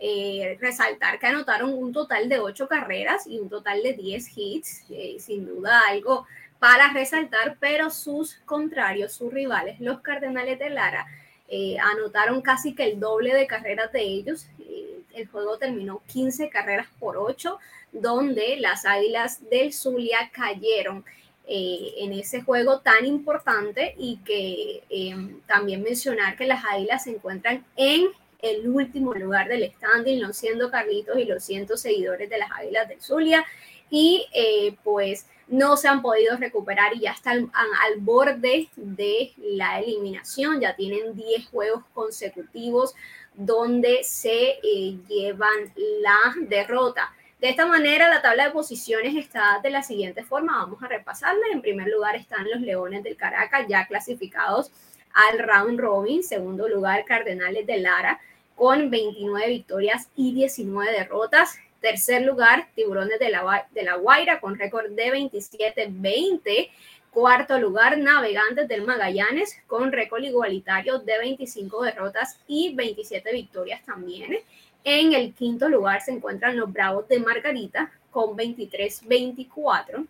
Eh, 0.00 0.56
resaltar 0.60 1.18
que 1.18 1.26
anotaron 1.26 1.74
un 1.74 1.92
total 1.92 2.28
de 2.28 2.38
8 2.38 2.68
carreras 2.68 3.26
y 3.26 3.40
un 3.40 3.48
total 3.48 3.82
de 3.82 3.94
10 3.94 4.28
hits. 4.36 4.84
Eh, 4.90 5.16
sin 5.18 5.46
duda 5.46 5.82
algo 5.88 6.24
para 6.60 6.92
resaltar, 6.92 7.56
pero 7.58 7.90
sus 7.90 8.34
contrarios, 8.44 9.12
sus 9.12 9.32
rivales, 9.32 9.80
los 9.80 10.00
Cardenales 10.00 10.58
de 10.58 10.70
Lara, 10.70 11.06
eh, 11.48 11.76
anotaron 11.80 12.42
casi 12.42 12.74
que 12.74 12.84
el 12.84 13.00
doble 13.00 13.34
de 13.34 13.46
carreras 13.46 13.92
de 13.92 14.02
ellos. 14.02 14.46
El 15.14 15.26
juego 15.26 15.58
terminó 15.58 16.02
15 16.06 16.48
carreras 16.48 16.86
por 17.00 17.16
8, 17.16 17.58
donde 17.90 18.56
las 18.58 18.86
Águilas 18.86 19.48
del 19.50 19.72
Zulia 19.72 20.30
cayeron 20.32 21.04
en 21.50 22.12
ese 22.12 22.42
juego 22.42 22.80
tan 22.80 23.06
importante 23.06 23.94
y 23.96 24.18
que 24.18 24.82
también 25.46 25.82
mencionar 25.82 26.36
que 26.36 26.46
las 26.46 26.62
Águilas 26.64 27.04
se 27.04 27.10
encuentran 27.10 27.64
en 27.74 28.08
el 28.40 28.68
último 28.68 29.14
lugar 29.14 29.48
del 29.48 29.70
standing, 29.72 30.20
no 30.20 30.32
siendo 30.32 30.70
Carlitos 30.70 31.18
y 31.18 31.24
los 31.24 31.44
cientos 31.44 31.80
seguidores 31.80 32.30
de 32.30 32.38
las 32.38 32.50
Águilas 32.52 32.88
del 32.88 33.00
Zulia. 33.00 33.44
Y 33.90 34.26
pues 34.84 35.26
no 35.48 35.76
se 35.76 35.88
han 35.88 36.02
podido 36.02 36.36
recuperar 36.36 36.94
y 36.94 37.00
ya 37.00 37.12
están 37.12 37.50
al, 37.54 38.00
borde 38.00 38.68
de 38.76 39.32
la 39.38 39.80
eliminación. 39.80 40.60
Ya 40.60 40.76
tienen 40.76 41.14
10 41.14 41.48
juegos 41.48 41.84
consecutivos 41.94 42.94
donde 43.34 44.04
se 44.04 44.58
eh, 44.62 44.98
llevan 45.08 45.72
la 45.76 46.34
derrota. 46.48 47.12
De 47.40 47.48
esta 47.48 47.66
manera, 47.66 48.08
la 48.08 48.20
tabla 48.20 48.46
de 48.46 48.50
posiciones 48.50 49.14
está 49.14 49.60
de 49.62 49.70
la 49.70 49.82
siguiente 49.82 50.24
forma. 50.24 50.58
Vamos 50.58 50.82
a 50.82 50.88
repasarla. 50.88 51.46
En 51.52 51.62
primer 51.62 51.88
lugar 51.88 52.16
están 52.16 52.50
los 52.50 52.60
Leones 52.60 53.04
del 53.04 53.16
Caracas, 53.16 53.66
ya 53.68 53.86
clasificados 53.86 54.72
al 55.14 55.38
round 55.38 55.78
robin. 55.78 56.22
Segundo 56.22 56.68
lugar, 56.68 57.04
Cardenales 57.04 57.64
de 57.66 57.78
Lara, 57.78 58.20
con 58.58 58.90
29 58.90 59.48
victorias 59.48 60.08
y 60.16 60.34
19 60.34 60.92
derrotas. 60.92 61.56
Tercer 61.80 62.22
lugar, 62.22 62.66
Tiburones 62.74 63.20
de 63.20 63.30
la, 63.30 63.68
de 63.70 63.84
la 63.84 63.94
Guaira 63.94 64.40
con 64.40 64.58
récord 64.58 64.90
de 64.90 65.12
27-20. 65.12 66.68
Cuarto 67.12 67.58
lugar, 67.58 67.96
Navegantes 67.98 68.66
del 68.66 68.84
Magallanes 68.84 69.56
con 69.68 69.92
récord 69.92 70.22
igualitario 70.22 70.98
de 70.98 71.18
25 71.18 71.84
derrotas 71.84 72.38
y 72.48 72.74
27 72.74 73.32
victorias 73.32 73.82
también. 73.84 74.38
En 74.82 75.12
el 75.12 75.32
quinto 75.34 75.68
lugar 75.68 76.02
se 76.02 76.10
encuentran 76.10 76.56
los 76.56 76.72
Bravos 76.72 77.08
de 77.08 77.20
Margarita 77.20 77.92
con 78.10 78.36
23-24. 78.36 80.04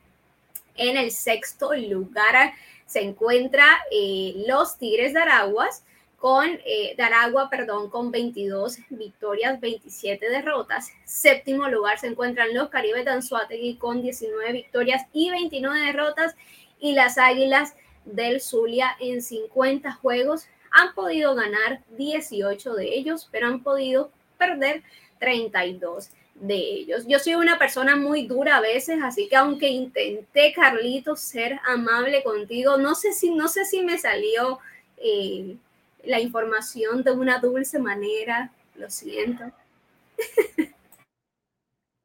En 0.76 0.96
el 0.96 1.10
sexto 1.10 1.74
lugar 1.74 2.54
se 2.86 3.02
encuentra 3.02 3.66
eh, 3.90 4.42
los 4.46 4.78
Tigres 4.78 5.12
de 5.12 5.20
Araguas 5.20 5.82
con 6.18 6.46
eh, 6.66 6.94
Daragua, 6.98 7.48
perdón, 7.48 7.90
con 7.90 8.10
22 8.10 8.78
victorias, 8.90 9.60
27 9.60 10.28
derrotas. 10.28 10.90
Séptimo 11.04 11.68
lugar 11.68 11.98
se 11.98 12.08
encuentran 12.08 12.52
los 12.54 12.68
Caribes 12.70 13.04
de 13.04 13.12
Anzuategui 13.12 13.76
con 13.76 14.02
19 14.02 14.52
victorias 14.52 15.06
y 15.12 15.30
29 15.30 15.80
derrotas. 15.80 16.34
Y 16.80 16.92
las 16.92 17.18
Águilas 17.18 17.74
del 18.04 18.40
Zulia 18.40 18.96
en 19.00 19.20
50 19.22 19.92
juegos 19.94 20.46
Han 20.70 20.94
podido 20.94 21.34
ganar 21.34 21.82
18 21.96 22.74
de 22.74 22.94
ellos, 22.94 23.28
pero 23.30 23.46
han 23.46 23.62
podido 23.62 24.10
perder 24.36 24.82
32 25.18 26.10
de 26.34 26.56
ellos. 26.56 27.04
Yo 27.06 27.18
soy 27.18 27.34
una 27.34 27.58
persona 27.58 27.96
muy 27.96 28.26
dura 28.26 28.56
a 28.56 28.60
veces, 28.60 28.98
así 29.02 29.28
que 29.28 29.36
aunque 29.36 29.68
intenté, 29.68 30.52
Carlitos, 30.52 31.20
ser 31.20 31.58
amable 31.64 32.22
contigo, 32.22 32.76
no 32.76 32.94
sé 32.94 33.12
si, 33.12 33.30
no 33.30 33.48
sé 33.48 33.64
si 33.64 33.82
me 33.82 33.98
salió 33.98 34.58
eh, 34.98 35.56
la 36.04 36.20
información 36.20 37.02
de 37.02 37.12
una 37.12 37.38
dulce 37.38 37.78
manera, 37.78 38.52
lo 38.74 38.90
siento. 38.90 39.44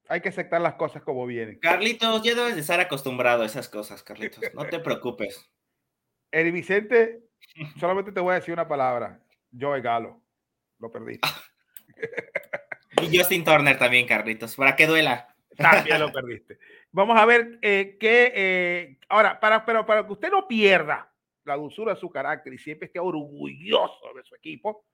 Hay 0.10 0.22
que 0.22 0.30
aceptar 0.30 0.62
las 0.62 0.76
cosas 0.76 1.02
como 1.02 1.26
vienen. 1.26 1.60
Carlitos, 1.60 2.22
ya 2.24 2.36
debes 2.36 2.56
de 2.56 2.62
estar 2.62 2.80
acostumbrado 2.80 3.44
a 3.44 3.46
esas 3.46 3.70
cosas, 3.70 4.04
Carlitos. 4.04 4.44
No 4.54 4.66
te 4.66 4.80
preocupes. 4.80 5.50
Eri 6.32 6.52
Vicente, 6.52 7.24
solamente 7.80 8.12
te 8.12 8.20
voy 8.20 8.34
a 8.34 8.36
decir 8.36 8.54
una 8.54 8.68
palabra. 8.68 9.20
Yo 9.52 9.72
Galo. 9.82 10.22
Lo 10.80 10.92
perdí. 10.92 11.20
Y 13.02 13.18
Justin 13.18 13.44
Turner 13.44 13.78
también, 13.78 14.08
Carlitos, 14.08 14.56
para 14.56 14.76
que 14.76 14.88
duela. 14.88 15.34
También 15.58 16.00
lo 16.00 16.12
perdiste. 16.12 16.58
Vamos 16.92 17.18
a 17.18 17.26
ver 17.26 17.60
eh, 17.62 17.98
qué. 18.00 18.32
Eh, 18.36 18.98
ahora, 19.10 19.40
para, 19.40 19.66
pero 19.66 19.86
para 19.86 20.06
que 20.06 20.12
usted 20.12 20.30
no 20.30 20.48
pierda 20.48 21.13
la 21.46 21.56
dulzura 21.56 21.94
de 21.94 22.00
su 22.00 22.10
carácter 22.10 22.54
y 22.54 22.58
siempre 22.58 22.88
esté 22.88 23.00
orgulloso 23.00 24.14
de 24.16 24.24
su 24.24 24.36
equipo, 24.36 24.86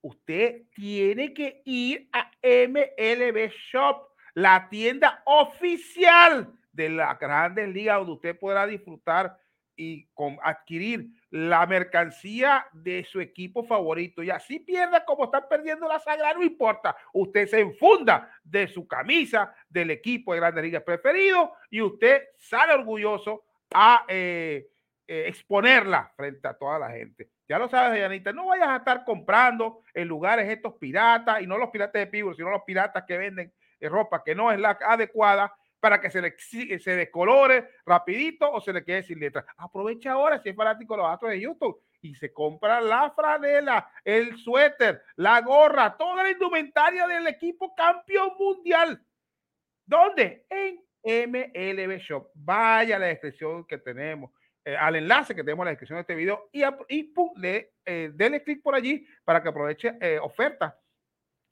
usted 0.00 0.64
tiene 0.74 1.32
que 1.32 1.62
ir 1.64 2.08
a 2.12 2.30
MLB 2.42 3.50
Shop, 3.70 4.08
la 4.34 4.68
tienda 4.68 5.22
oficial 5.26 6.52
de 6.72 6.90
la 6.90 7.14
Grandes 7.14 7.68
Ligas, 7.68 7.98
donde 7.98 8.12
usted 8.12 8.38
podrá 8.38 8.66
disfrutar 8.66 9.38
y 9.76 10.06
con, 10.14 10.38
adquirir 10.42 11.08
la 11.30 11.66
mercancía 11.66 12.66
de 12.72 13.04
su 13.04 13.20
equipo 13.20 13.64
favorito 13.64 14.22
y 14.22 14.30
así 14.30 14.60
pierda 14.60 15.04
como 15.04 15.24
están 15.24 15.44
perdiendo 15.48 15.88
la 15.88 15.98
sagra, 15.98 16.34
no 16.34 16.42
importa. 16.42 16.96
Usted 17.12 17.48
se 17.48 17.60
enfunda 17.60 18.30
de 18.42 18.68
su 18.68 18.86
camisa 18.86 19.54
del 19.68 19.90
equipo 19.90 20.32
de 20.32 20.40
Grandes 20.40 20.64
Ligas 20.64 20.82
preferido 20.82 21.52
y 21.70 21.80
usted 21.80 22.22
sale 22.38 22.74
orgulloso 22.74 23.44
a 23.72 24.04
eh, 24.08 24.68
eh, 25.06 25.24
exponerla 25.28 26.12
frente 26.16 26.48
a 26.48 26.54
toda 26.54 26.78
la 26.78 26.90
gente. 26.90 27.30
Ya 27.48 27.58
lo 27.58 27.68
sabes, 27.68 28.00
Yanita, 28.00 28.32
no 28.32 28.46
vayas 28.46 28.68
a 28.68 28.76
estar 28.76 29.04
comprando 29.04 29.82
en 29.92 30.08
lugares 30.08 30.48
estos 30.48 30.74
piratas 30.74 31.42
y 31.42 31.46
no 31.46 31.58
los 31.58 31.70
piratas 31.70 32.00
de 32.00 32.06
Pivo, 32.06 32.34
sino 32.34 32.50
los 32.50 32.62
piratas 32.62 33.04
que 33.06 33.18
venden 33.18 33.52
eh, 33.80 33.88
ropa 33.88 34.22
que 34.24 34.34
no 34.34 34.50
es 34.50 34.58
la 34.58 34.78
adecuada 34.86 35.54
para 35.78 36.00
que 36.00 36.10
se 36.10 36.22
le 36.22 36.34
se 36.38 36.96
descolore 36.96 37.68
rapidito 37.84 38.50
o 38.50 38.58
se 38.62 38.72
le 38.72 38.82
quede 38.82 39.02
sin 39.02 39.20
letra. 39.20 39.44
Aprovecha 39.58 40.12
ahora 40.12 40.40
si 40.40 40.48
es 40.48 40.56
fanático 40.56 40.94
de 40.94 41.02
los 41.02 41.10
datos 41.10 41.28
de 41.28 41.40
YouTube 41.40 41.82
y 42.00 42.14
se 42.14 42.32
compra 42.32 42.80
la 42.80 43.10
franela, 43.10 43.90
el 44.02 44.38
suéter, 44.38 45.02
la 45.16 45.42
gorra, 45.42 45.94
toda 45.96 46.22
la 46.22 46.30
indumentaria 46.30 47.06
del 47.06 47.26
equipo 47.26 47.74
campeón 47.74 48.30
mundial. 48.38 49.04
¿Dónde? 49.84 50.46
En 50.48 50.82
MLB 51.04 51.98
Shop. 51.98 52.30
Vaya 52.34 52.98
la 52.98 53.06
descripción 53.06 53.66
que 53.66 53.78
tenemos, 53.78 54.30
eh, 54.64 54.76
al 54.76 54.96
enlace 54.96 55.34
que 55.34 55.42
tenemos 55.42 55.64
en 55.64 55.66
la 55.66 55.70
descripción 55.72 55.98
de 55.98 56.00
este 56.00 56.14
video 56.14 56.48
y, 56.52 56.64
y 56.88 57.12
le, 57.36 57.74
eh, 57.84 58.10
denle 58.14 58.42
clic 58.42 58.62
por 58.62 58.74
allí 58.74 59.06
para 59.24 59.42
que 59.42 59.48
aproveche 59.50 59.96
eh, 60.00 60.18
ofertas 60.18 60.74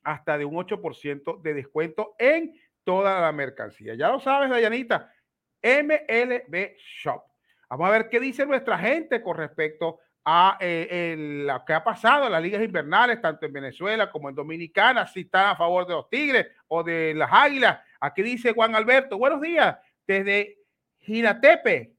hasta 0.03 0.39
de 0.39 0.45
un 0.45 0.55
8% 0.55 1.43
de 1.43 1.55
descuento 1.55 2.15
en 2.19 2.55
toda 2.85 3.21
la 3.21 3.31
mercancía. 3.33 3.95
Ya 3.95 4.09
lo 4.09 4.19
sabes, 4.19 4.51
Dayanita, 4.51 5.13
MLB 5.63 6.77
Shop. 6.79 7.23
Vamos 7.69 7.89
a 7.89 7.93
ver 7.93 8.09
qué 8.09 8.19
dice 8.19 8.45
nuestra 8.45 8.79
gente 8.79 9.23
con 9.23 9.37
respecto 9.37 10.01
a 10.25 10.57
eh, 10.61 11.15
lo 11.47 11.65
que 11.65 11.73
ha 11.73 11.83
pasado 11.83 12.27
en 12.27 12.33
las 12.33 12.43
ligas 12.43 12.63
invernales, 12.63 13.21
tanto 13.21 13.47
en 13.47 13.53
Venezuela 13.53 14.11
como 14.11 14.29
en 14.29 14.35
Dominicana, 14.35 15.07
si 15.07 15.21
están 15.21 15.49
a 15.49 15.57
favor 15.57 15.87
de 15.87 15.95
los 15.95 16.09
Tigres 16.09 16.47
o 16.69 16.83
de 16.83 17.13
las 17.15 17.31
Águilas. 17.33 17.81
Aquí 18.01 18.23
dice 18.23 18.53
Juan 18.53 18.75
Alberto, 18.75 19.19
buenos 19.19 19.41
días, 19.41 19.77
desde 20.07 20.59
Giratepe, 21.01 21.92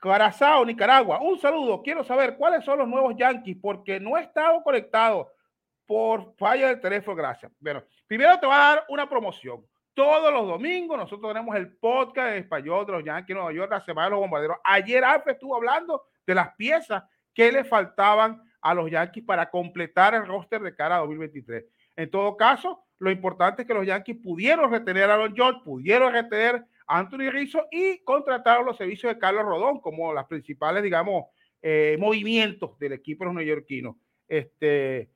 Carazao, 0.00 0.64
Nicaragua. 0.64 1.20
Un 1.20 1.38
saludo, 1.38 1.82
quiero 1.82 2.02
saber 2.02 2.36
cuáles 2.36 2.64
son 2.64 2.78
los 2.78 2.88
nuevos 2.88 3.14
Yankees, 3.16 3.58
porque 3.60 4.00
no 4.00 4.16
he 4.16 4.22
estado 4.22 4.62
conectado 4.62 5.30
por 5.86 6.34
falla 6.36 6.68
del 6.68 6.80
teléfono, 6.80 7.16
gracias. 7.16 7.52
Bueno, 7.60 7.82
primero 8.06 8.38
te 8.40 8.46
voy 8.46 8.54
a 8.54 8.58
dar 8.58 8.84
una 8.88 9.08
promoción. 9.08 9.62
Todos 9.92 10.32
los 10.32 10.46
domingos 10.46 10.96
nosotros 10.96 11.32
tenemos 11.32 11.54
el 11.54 11.76
podcast 11.76 12.32
en 12.32 12.38
español 12.38 12.86
de 12.86 12.92
los 12.92 13.04
Yankees 13.04 13.36
Nueva 13.36 13.52
York, 13.52 13.70
la 13.70 13.84
semana 13.84 14.06
de 14.06 14.12
los 14.12 14.20
bombarderos. 14.20 14.56
Ayer 14.64 15.04
Alfred 15.04 15.34
estuvo 15.34 15.56
hablando 15.56 16.04
de 16.26 16.34
las 16.34 16.54
piezas 16.54 17.02
que 17.34 17.52
le 17.52 17.64
faltaban 17.64 18.42
a 18.62 18.72
los 18.72 18.90
Yankees 18.90 19.24
para 19.24 19.50
completar 19.50 20.14
el 20.14 20.26
roster 20.26 20.62
de 20.62 20.74
cara 20.74 20.96
a 20.96 21.00
2023. 21.00 21.64
En 21.96 22.10
todo 22.10 22.36
caso, 22.36 22.84
lo 22.98 23.10
importante 23.10 23.62
es 23.62 23.68
que 23.68 23.74
los 23.74 23.86
Yankees 23.86 24.16
pudieron 24.22 24.70
retener 24.70 25.10
a 25.10 25.16
los 25.16 25.34
George, 25.34 25.60
pudieron 25.64 26.12
retener 26.12 26.64
Anthony 26.90 27.30
Rizzo 27.30 27.66
y 27.70 28.02
contrataron 28.04 28.66
los 28.66 28.76
servicios 28.76 29.12
de 29.12 29.18
Carlos 29.18 29.44
Rodón 29.44 29.80
como 29.80 30.12
las 30.12 30.26
principales, 30.26 30.82
digamos, 30.82 31.26
eh, 31.62 31.96
movimientos 31.98 32.78
del 32.78 32.92
equipo 32.92 33.24
de 33.24 33.26
los 33.26 33.34
neoyorquinos. 33.34 33.96
Este, 34.26 35.10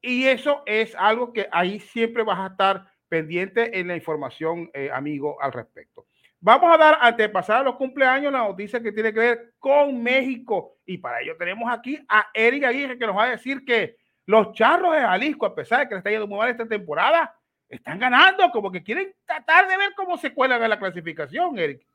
y 0.00 0.24
eso 0.24 0.62
es 0.66 0.94
algo 0.94 1.32
que 1.32 1.48
ahí 1.50 1.80
siempre 1.80 2.22
vas 2.22 2.38
a 2.38 2.52
estar 2.52 2.86
pendiente 3.08 3.78
en 3.78 3.88
la 3.88 3.96
información, 3.96 4.70
eh, 4.72 4.90
amigo, 4.92 5.40
al 5.42 5.52
respecto. 5.52 6.06
Vamos 6.38 6.72
a 6.72 6.78
dar, 6.78 6.98
antes 7.00 7.26
de 7.26 7.28
pasar 7.28 7.60
a 7.60 7.64
los 7.64 7.76
cumpleaños, 7.76 8.32
la 8.32 8.38
noticia 8.38 8.80
que 8.80 8.92
tiene 8.92 9.12
que 9.12 9.20
ver 9.20 9.54
con 9.58 10.02
México. 10.02 10.78
Y 10.86 10.96
para 10.98 11.20
ello 11.20 11.36
tenemos 11.36 11.70
aquí 11.70 11.98
a 12.08 12.28
Eric 12.32 12.64
Aguirre, 12.64 12.98
que 12.98 13.06
nos 13.06 13.16
va 13.16 13.24
a 13.24 13.30
decir 13.30 13.64
que 13.64 13.96
los 14.26 14.52
charros 14.52 14.94
de 14.94 15.00
Jalisco, 15.00 15.44
a 15.44 15.54
pesar 15.54 15.80
de 15.80 15.88
que 15.88 15.94
le 15.94 15.98
está 15.98 16.10
yendo 16.10 16.26
muy 16.26 16.38
mal 16.38 16.48
esta 16.48 16.66
temporada, 16.66 17.36
están 17.70 17.98
ganando, 17.98 18.50
como 18.50 18.70
que 18.70 18.82
quieren 18.82 19.14
tratar 19.24 19.68
de 19.68 19.76
ver 19.76 19.92
cómo 19.96 20.18
se 20.18 20.34
cuelan 20.34 20.62
en 20.62 20.70
la 20.70 20.78
clasificación, 20.78 21.58
Eric. 21.58 21.86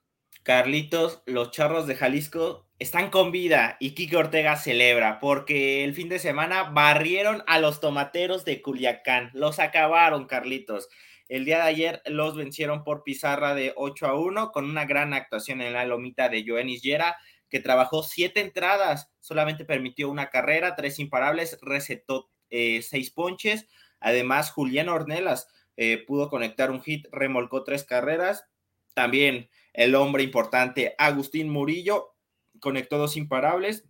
Carlitos, 0.43 1.21
los 1.25 1.51
charros 1.51 1.87
de 1.87 1.95
Jalisco 1.95 2.67
están 2.79 3.09
con 3.09 3.31
vida 3.31 3.77
y 3.79 3.95
Kike 3.95 4.17
Ortega 4.17 4.55
celebra 4.57 5.19
porque 5.19 5.83
el 5.83 5.93
fin 5.93 6.09
de 6.09 6.19
semana 6.19 6.63
barrieron 6.63 7.43
a 7.47 7.59
los 7.59 7.79
tomateros 7.79 8.45
de 8.45 8.61
Culiacán. 8.61 9.31
Los 9.33 9.59
acabaron, 9.59 10.25
Carlitos. 10.25 10.89
El 11.27 11.45
día 11.45 11.57
de 11.57 11.63
ayer 11.63 12.01
los 12.05 12.35
vencieron 12.35 12.83
por 12.83 13.03
pizarra 13.03 13.55
de 13.55 13.73
8 13.75 14.07
a 14.07 14.19
1 14.19 14.51
con 14.51 14.69
una 14.69 14.85
gran 14.85 15.13
actuación 15.13 15.61
en 15.61 15.73
la 15.73 15.85
lomita 15.85 16.29
de 16.29 16.45
Joenis 16.47 16.83
Yera, 16.83 17.17
que 17.49 17.59
trabajó 17.59 18.03
siete 18.03 18.41
entradas, 18.41 19.11
solamente 19.19 19.65
permitió 19.65 20.09
una 20.09 20.29
carrera, 20.29 20.75
tres 20.75 20.99
imparables, 20.99 21.57
recetó 21.61 22.29
eh, 22.49 22.81
seis 22.83 23.11
ponches. 23.11 23.67
Además, 23.99 24.51
Julián 24.51 24.89
Ornelas 24.89 25.47
eh, 25.77 26.03
pudo 26.05 26.29
conectar 26.29 26.71
un 26.71 26.81
hit, 26.81 27.07
remolcó 27.11 27.63
tres 27.63 27.83
carreras. 27.83 28.45
También 28.93 29.49
el 29.73 29.95
hombre 29.95 30.23
importante, 30.23 30.95
Agustín 30.97 31.49
Murillo, 31.49 32.15
conectó 32.59 32.97
dos 32.97 33.17
imparables, 33.17 33.85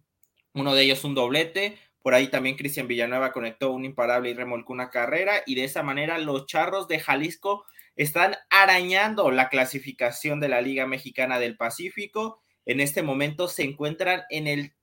uno 0.53 0.73
de 0.73 0.83
ellos 0.83 1.03
un 1.03 1.15
doblete. 1.15 1.77
Por 2.01 2.13
ahí 2.13 2.27
también 2.27 2.55
Cristian 2.55 2.87
Villanueva 2.87 3.31
conectó 3.31 3.71
un 3.71 3.83
imparable 3.83 4.29
y 4.29 4.33
remolcó 4.33 4.73
una 4.73 4.89
carrera. 4.89 5.41
Y 5.45 5.55
de 5.55 5.63
esa 5.63 5.83
manera 5.83 6.17
los 6.17 6.45
charros 6.45 6.87
de 6.87 6.99
Jalisco 6.99 7.65
están 7.95 8.35
arañando 8.49 9.31
la 9.31 9.49
clasificación 9.49 10.39
de 10.39 10.49
la 10.49 10.61
Liga 10.61 10.85
Mexicana 10.85 11.39
del 11.39 11.57
Pacífico. 11.57 12.41
En 12.65 12.79
este 12.79 13.01
momento 13.01 13.47
se 13.47 13.63
encuentran 13.63 14.23
en 14.29 14.47
el 14.47 14.75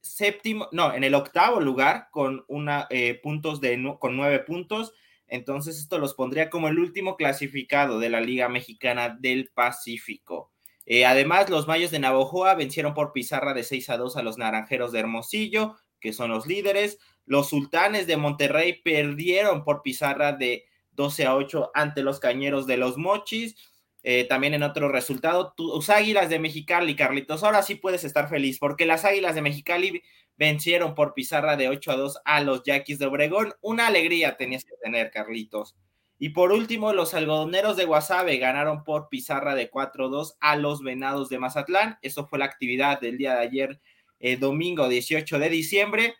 séptimo, 0.00 0.68
no, 0.72 0.94
en 0.94 1.04
el 1.04 1.14
octavo 1.14 1.60
lugar 1.60 2.08
con 2.10 2.44
una 2.48 2.86
eh, 2.90 3.20
puntos 3.22 3.60
de 3.60 3.96
con 3.98 4.16
nueve 4.16 4.40
puntos. 4.40 4.94
Entonces 5.32 5.78
esto 5.78 5.98
los 5.98 6.12
pondría 6.12 6.50
como 6.50 6.68
el 6.68 6.78
último 6.78 7.16
clasificado 7.16 7.98
de 7.98 8.10
la 8.10 8.20
Liga 8.20 8.50
Mexicana 8.50 9.16
del 9.18 9.48
Pacífico. 9.48 10.52
Eh, 10.84 11.06
además, 11.06 11.48
los 11.48 11.66
Mayos 11.66 11.90
de 11.90 12.00
Navojoa 12.00 12.54
vencieron 12.54 12.92
por 12.92 13.14
pizarra 13.14 13.54
de 13.54 13.64
6 13.64 13.88
a 13.88 13.96
2 13.96 14.18
a 14.18 14.22
los 14.22 14.36
Naranjeros 14.36 14.92
de 14.92 15.00
Hermosillo, 15.00 15.76
que 16.00 16.12
son 16.12 16.32
los 16.32 16.46
líderes. 16.46 16.98
Los 17.24 17.48
Sultanes 17.48 18.06
de 18.06 18.18
Monterrey 18.18 18.82
perdieron 18.82 19.64
por 19.64 19.80
pizarra 19.80 20.32
de 20.32 20.66
12 20.90 21.24
a 21.24 21.34
8 21.34 21.70
ante 21.72 22.02
los 22.02 22.20
Cañeros 22.20 22.66
de 22.66 22.76
los 22.76 22.98
Mochis. 22.98 23.56
Eh, 24.02 24.24
también 24.24 24.54
en 24.54 24.64
otro 24.64 24.88
resultado, 24.88 25.52
tus 25.56 25.88
Águilas 25.88 26.28
de 26.28 26.40
Mexicali, 26.40 26.96
Carlitos, 26.96 27.44
ahora 27.44 27.62
sí 27.62 27.76
puedes 27.76 28.02
estar 28.02 28.28
feliz 28.28 28.58
porque 28.58 28.84
las 28.84 29.04
Águilas 29.04 29.36
de 29.36 29.42
Mexicali 29.42 30.02
vencieron 30.36 30.94
por 30.94 31.14
pizarra 31.14 31.56
de 31.56 31.68
8 31.68 31.92
a 31.92 31.96
2 31.96 32.18
a 32.24 32.40
los 32.40 32.62
Yaquis 32.64 32.98
de 32.98 33.06
Obregón. 33.06 33.54
Una 33.60 33.86
alegría 33.86 34.36
tenías 34.36 34.64
que 34.64 34.74
tener, 34.82 35.10
Carlitos. 35.10 35.76
Y 36.18 36.30
por 36.30 36.52
último, 36.52 36.92
los 36.92 37.14
algodoneros 37.14 37.76
de 37.76 37.84
Guasave 37.84 38.38
ganaron 38.38 38.84
por 38.84 39.08
pizarra 39.08 39.54
de 39.54 39.70
4-2 39.70 40.36
a 40.40 40.56
los 40.56 40.82
Venados 40.82 41.28
de 41.28 41.38
Mazatlán. 41.38 41.98
Eso 42.00 42.26
fue 42.26 42.38
la 42.38 42.44
actividad 42.44 43.00
del 43.00 43.18
día 43.18 43.34
de 43.34 43.40
ayer, 43.40 43.80
eh, 44.20 44.36
domingo 44.36 44.88
18 44.88 45.38
de 45.38 45.48
diciembre. 45.48 46.14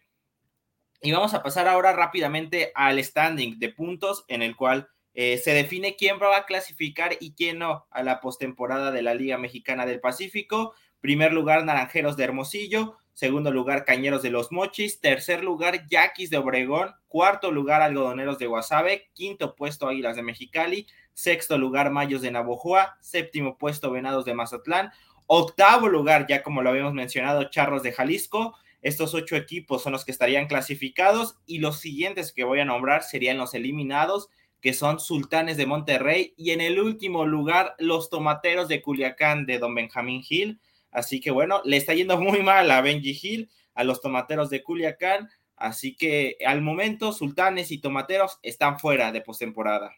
Y 1.01 1.13
vamos 1.13 1.35
a 1.35 1.43
pasar 1.43 1.69
ahora 1.69 1.93
rápidamente 1.93 2.73
al 2.75 3.03
standing 3.03 3.59
de 3.59 3.69
puntos 3.69 4.25
en 4.29 4.43
el 4.43 4.57
cual 4.57 4.89
eh, 5.15 5.39
se 5.39 5.53
define 5.53 5.97
quién 5.97 6.19
va 6.21 6.37
a 6.37 6.47
clasificar 6.47 7.17
y 7.21 7.33
quién 7.33 7.59
no 7.59 7.87
a 7.91 8.03
la 8.03 8.21
postemporada 8.21 8.93
de 8.93 9.03
la 9.03 9.15
Liga 9.15 9.39
Mexicana 9.39 9.85
del 9.87 10.01
Pacífico. 10.01 10.75
Primer 11.01 11.33
lugar, 11.33 11.65
Naranjeros 11.65 12.17
de 12.17 12.25
Hermosillo. 12.25 12.97
segundo 13.15 13.51
lugar 13.51 13.85
Cañeros 13.85 14.23
de 14.23 14.31
los 14.31 14.53
Mochis, 14.53 15.01
tercer 15.01 15.45
lugar 15.45 15.87
Yaquis 15.87 16.31
de 16.31 16.39
Obregón, 16.39 16.95
cuarto 17.09 17.51
lugar 17.51 17.83
Algodoneros 17.83 18.39
de 18.39 18.47
Guasave, 18.47 19.11
quinto 19.13 19.55
puesto 19.55 19.87
Águilas 19.87 20.17
de 20.17 20.23
Mexicali, 20.23 20.87
sexto 21.13 21.59
lugar 21.59 21.91
Mayos 21.91 22.23
de 22.23 22.31
Navojoa, 22.31 22.97
séptimo 23.01 23.59
puesto 23.59 23.91
Venados 23.91 24.25
de 24.25 24.33
Mazatlán, 24.33 24.93
octavo 25.27 25.89
lugar, 25.89 26.27
ya 26.27 26.43
como 26.43 26.63
lo 26.63 26.71
habíamos 26.71 26.95
mencionado, 26.95 27.51
Charros 27.51 27.83
de 27.83 27.93
Jalisco. 27.93 28.55
Estos 28.81 29.15
ocho 29.15 29.37
equipos 29.37 29.83
son 29.83 29.93
los 29.93 30.05
que 30.05 30.11
estarían 30.11 30.47
clasificados 30.47 31.37
y 31.47 31.59
los 31.59 31.79
siguientes 31.79 32.33
que 32.33 32.45
voy 32.45 32.61
a 32.61 32.65
nombrar 32.65 33.03
serían 33.03 33.39
los 33.39 33.55
eliminados, 33.55 34.29
que 34.63 34.73
son 34.73 35.01
Sultanes 35.01 35.57
de 35.57 35.67
Monterrey 35.67 36.35
y 36.37 36.53
en 36.53 36.61
el 36.61 36.81
último 36.81 37.27
lugar 37.27 37.75
los 37.79 38.09
Tomateros 38.09 38.69
de 38.69 38.81
Culiacán 38.81 39.45
de 39.45 39.59
Don 39.59 39.75
Benjamín 39.75 40.23
Hill. 40.27 40.61
Así 40.93 41.21
que 41.21 41.33
bueno, 41.33 41.61
le 41.65 41.77
está 41.77 41.95
yendo 41.95 42.19
muy 42.19 42.43
mal 42.43 42.71
a 42.71 42.81
Benji 42.81 43.19
Hill, 43.21 43.51
a 43.75 43.83
los 43.83 44.01
Tomateros 44.01 44.51
de 44.51 44.63
Culiacán. 44.63 45.29
Así 45.57 45.97
que 45.97 46.39
al 46.47 46.63
momento 46.63 47.13
Sultanes 47.13 47.73
y 47.73 47.81
Tomateros 47.81 48.39
están 48.43 48.79
fuera 48.79 49.11
de 49.11 49.21
postemporada. 49.21 49.93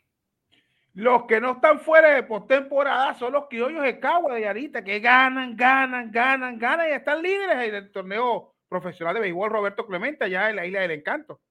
Los 0.94 1.24
que 1.24 1.42
no 1.42 1.52
están 1.52 1.80
fuera 1.80 2.14
de 2.14 2.22
postemporada 2.22 3.12
son 3.18 3.34
los 3.34 3.48
criollos 3.48 3.82
de 3.82 4.00
Cagua 4.00 4.34
de 4.34 4.42
Yarita, 4.42 4.82
que 4.82 4.98
ganan, 4.98 5.56
ganan, 5.56 6.10
ganan, 6.10 6.58
ganan 6.58 6.88
y 6.88 6.92
están 6.92 7.20
líderes 7.20 7.70
del 7.70 7.92
torneo 7.92 8.54
profesional 8.68 9.12
de 9.14 9.20
béisbol 9.20 9.50
Roberto 9.50 9.86
Clemente 9.86 10.24
allá 10.24 10.48
en 10.48 10.56
la 10.56 10.64
Isla 10.64 10.80
del 10.80 10.92
Encanto. 10.92 11.42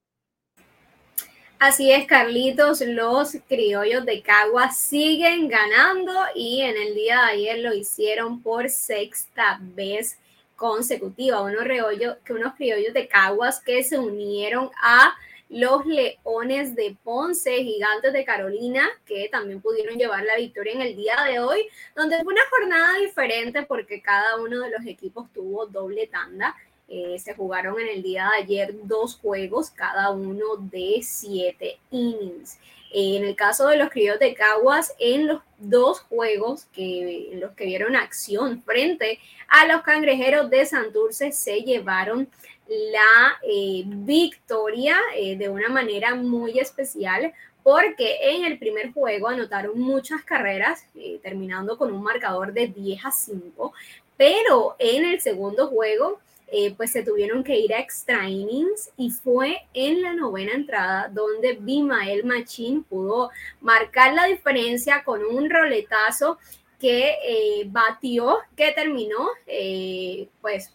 Así 1.66 1.94
es, 1.94 2.06
Carlitos, 2.08 2.82
los 2.82 3.38
criollos 3.48 4.06
de 4.06 4.22
Cagua 4.22 4.72
siguen 4.72 5.48
ganando 5.48 6.12
y 6.36 6.60
en 6.60 6.76
el 6.76 6.94
día 6.94 7.22
de 7.22 7.32
ayer 7.32 7.60
lo 7.60 7.74
hicieron 7.74 8.44
por 8.44 8.70
sexta 8.70 9.60
vez 9.62 10.20
consecutiva. 10.58 11.42
Unos, 11.42 11.64
unos 12.30 12.54
criollos 12.56 12.94
de 12.94 13.08
Caguas 13.08 13.62
que 13.62 13.82
se 13.82 13.98
unieron 13.98 14.72
a 14.82 15.16
los 15.48 15.86
Leones 15.86 16.76
de 16.76 16.98
Ponce, 17.02 17.64
Gigantes 17.64 18.12
de 18.12 18.26
Carolina, 18.26 18.86
que 19.06 19.30
también 19.32 19.62
pudieron 19.62 19.98
llevar 19.98 20.26
la 20.26 20.36
victoria 20.36 20.74
en 20.74 20.82
el 20.82 20.98
día 20.98 21.16
de 21.26 21.40
hoy, 21.40 21.66
donde 21.96 22.22
fue 22.24 22.34
una 22.34 22.44
jornada 22.50 22.98
diferente 22.98 23.64
porque 23.64 24.02
cada 24.02 24.36
uno 24.36 24.60
de 24.60 24.70
los 24.70 24.86
equipos 24.86 25.32
tuvo 25.32 25.66
doble 25.68 26.08
tanda. 26.08 26.58
Eh, 26.90 27.18
se 27.18 27.34
jugaron 27.34 27.80
en 27.80 27.88
el 27.88 28.04
día 28.04 28.30
de 28.30 28.44
ayer 28.44 28.76
dos 28.84 29.16
juegos, 29.16 29.70
cada 29.72 30.12
uno 30.12 30.58
de 30.60 31.00
siete 31.02 31.80
innings. 31.92 32.60
Eh, 32.94 33.18
en 33.18 33.24
el 33.24 33.36
caso 33.36 33.68
de 33.68 33.78
los 33.78 33.90
criollos 33.90 34.20
de 34.20 34.34
Caguas, 34.34 34.94
en 35.00 35.28
los 35.28 35.42
dos 35.58 36.02
juegos 36.02 36.66
que, 36.66 37.32
en 37.32 37.40
los 37.40 37.54
que 37.54 37.66
vieron 37.66 37.96
acción 37.96 38.62
frente 38.64 39.20
a 39.48 39.66
los 39.66 39.82
cangrejeros 39.82 40.50
de 40.50 40.66
Santurce, 40.66 41.32
se 41.32 41.62
llevaron 41.62 42.30
la 42.68 43.40
eh, 43.44 43.84
victoria 43.86 44.98
de 45.16 45.50
una 45.50 45.70
manera 45.70 46.16
muy 46.16 46.60
especial 46.60 47.34
porque 47.62 48.18
en 48.22 48.46
el 48.46 48.60
primer 48.60 48.92
juego 48.94 49.30
anotaron 49.30 49.80
muchas 49.80 50.22
carreras, 50.24 50.86
terminando 51.22 51.78
con 51.78 51.92
un 51.94 52.04
marcador 52.04 52.52
de 52.52 52.68
10 52.68 53.06
a 53.06 53.12
5, 53.12 53.74
pero 54.18 54.76
en 54.80 55.06
el 55.06 55.22
segundo 55.22 55.68
juego, 55.68 56.20
pues 56.78 56.92
se 56.92 57.04
tuvieron 57.04 57.44
que 57.44 57.58
ir 57.58 57.74
a 57.74 57.80
extra 57.80 58.28
innings 58.30 58.92
y 58.98 59.10
fue 59.10 59.62
en 59.74 60.02
la 60.02 60.14
novena 60.14 60.54
entrada 60.54 61.10
donde 61.10 61.58
Bimael 61.60 62.24
Machín 62.26 62.84
pudo 62.84 63.32
marcar 63.62 64.14
la 64.14 64.26
diferencia 64.26 65.04
con 65.04 65.24
un 65.24 65.50
roletazo 65.50 66.38
que 66.80 67.66
batió, 67.68 68.40
que 68.56 68.72
terminó, 68.74 69.30
pues 70.42 70.72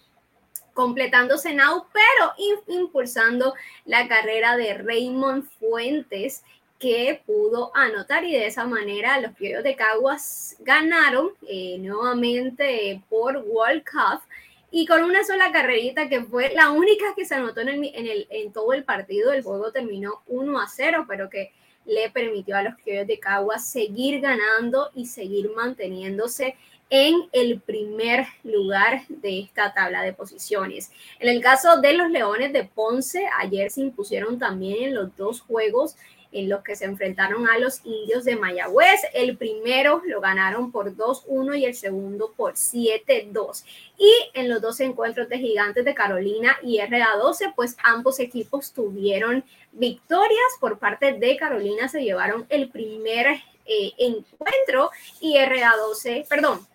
completándose 0.79 1.53
now, 1.55 1.87
pero 1.93 2.33
impulsando 2.69 3.55
la 3.85 4.07
carrera 4.07 4.57
de 4.57 4.75
Raymond 4.75 5.45
Fuentes 5.59 6.45
que 6.79 7.21
pudo 7.27 7.73
anotar 7.75 8.25
y 8.25 8.33
de 8.33 8.47
esa 8.47 8.65
manera 8.65 9.21
los 9.21 9.35
criollos 9.35 9.65
de 9.65 9.75
Caguas 9.75 10.57
ganaron 10.61 11.31
eh, 11.49 11.79
nuevamente 11.81 13.03
por 13.09 13.39
World 13.39 13.83
Cup 13.85 14.23
y 14.71 14.87
con 14.87 15.03
una 15.03 15.25
sola 15.25 15.51
carrerita 15.53 16.09
que 16.09 16.23
fue 16.23 16.53
la 16.55 16.71
única 16.71 17.15
que 17.17 17.25
se 17.25 17.35
anotó 17.35 17.61
en, 17.61 17.69
el, 17.69 17.85
en, 17.95 18.07
el, 18.07 18.27
en 18.31 18.53
todo 18.53 18.73
el 18.73 18.85
partido. 18.85 19.33
El 19.33 19.43
juego 19.43 19.73
terminó 19.73 20.23
1 20.27 20.61
a 20.61 20.69
0, 20.69 21.07
pero 21.09 21.31
que 21.31 21.53
le 21.87 22.11
permitió 22.11 22.57
a 22.57 22.63
los 22.63 22.77
criollos 22.77 23.07
de 23.07 23.19
Caguas 23.19 23.67
seguir 23.67 24.21
ganando 24.21 24.91
y 24.95 25.07
seguir 25.07 25.51
manteniéndose 25.57 26.57
en 26.91 27.29
el 27.33 27.61
primer 27.61 28.27
lugar 28.45 29.03
de 29.09 29.41
esta 29.41 29.75
tabla 29.75 30.03
de 30.03 30.13
posiciones. 30.13 30.91
En 31.19 31.29
el 31.29 31.43
caso 31.43 31.81
de 31.81 31.95
los 31.95 32.11
Leones 32.11 32.53
de 32.53 32.65
Ponce, 32.65 33.27
ayer 33.39 33.71
se 33.71 33.83
impusieron 33.83 34.39
también 34.39 34.85
en 34.85 34.95
los 34.95 35.15
dos 35.17 35.41
juegos 35.41 35.97
en 36.33 36.49
los 36.49 36.63
que 36.63 36.77
se 36.77 36.85
enfrentaron 36.85 37.49
a 37.49 37.59
los 37.59 37.81
indios 37.85 38.25
de 38.25 38.37
Mayagüez. 38.37 39.01
El 39.15 39.37
primero 39.37 40.03
lo 40.07 40.21
ganaron 40.21 40.71
por 40.71 40.95
2-1 40.95 41.59
y 41.59 41.65
el 41.65 41.75
segundo 41.75 42.33
por 42.37 42.55
7-2. 42.55 43.65
Y 43.97 44.13
en 44.35 44.49
los 44.49 44.61
dos 44.61 44.81
encuentros 44.81 45.29
de 45.29 45.39
Gigantes 45.39 45.85
de 45.85 45.95
Carolina 45.95 46.57
y 46.63 46.79
RA12, 46.79 47.55
pues 47.55 47.77
ambos 47.83 48.21
equipos 48.21 48.73
tuvieron 48.73 49.45
victorias. 49.73 50.39
Por 50.61 50.79
parte 50.79 51.13
de 51.13 51.37
Carolina 51.37 51.89
se 51.89 52.03
llevaron 52.03 52.47
el 52.49 52.71
primer 52.71 53.41
eh, 53.67 53.93
encuentro 53.99 54.91
y 55.21 55.37
RA12, 55.37 56.27
perdón, 56.27 56.67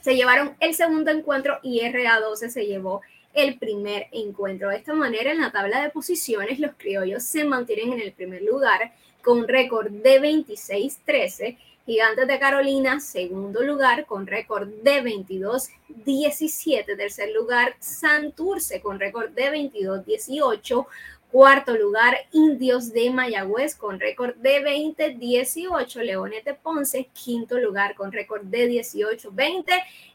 se 0.00 0.16
llevaron 0.16 0.56
el 0.60 0.74
segundo 0.74 1.10
encuentro 1.10 1.58
y 1.62 1.80
RA12 1.80 2.48
se 2.48 2.66
llevó 2.66 3.02
el 3.34 3.58
primer 3.58 4.08
encuentro. 4.12 4.68
De 4.68 4.76
esta 4.76 4.94
manera, 4.94 5.32
en 5.32 5.40
la 5.40 5.52
tabla 5.52 5.82
de 5.82 5.90
posiciones, 5.90 6.58
los 6.58 6.72
criollos 6.76 7.22
se 7.22 7.44
mantienen 7.44 7.92
en 7.94 8.00
el 8.00 8.12
primer 8.12 8.42
lugar 8.42 8.92
con 9.22 9.46
récord 9.48 9.90
de 9.90 10.20
26-13. 10.20 11.56
Gigantes 11.84 12.28
de 12.28 12.38
Carolina, 12.38 13.00
segundo 13.00 13.62
lugar, 13.62 14.06
con 14.06 14.26
récord 14.26 14.68
de 14.68 15.02
22-17. 15.02 16.96
Tercer 16.96 17.30
lugar, 17.30 17.74
Santurce, 17.80 18.80
con 18.80 19.00
récord 19.00 19.30
de 19.30 19.50
22-18. 19.50 20.86
Cuarto 21.32 21.74
lugar, 21.76 22.14
Indios 22.32 22.92
de 22.92 23.10
Mayagüez 23.10 23.74
con 23.74 23.98
récord 23.98 24.36
de 24.36 24.62
20-18. 24.62 26.02
Leones 26.02 26.44
de 26.44 26.54
Ponce, 26.54 27.08
quinto 27.14 27.58
lugar 27.58 27.94
con 27.94 28.12
récord 28.12 28.42
de 28.42 28.68
18-20. 28.68 29.64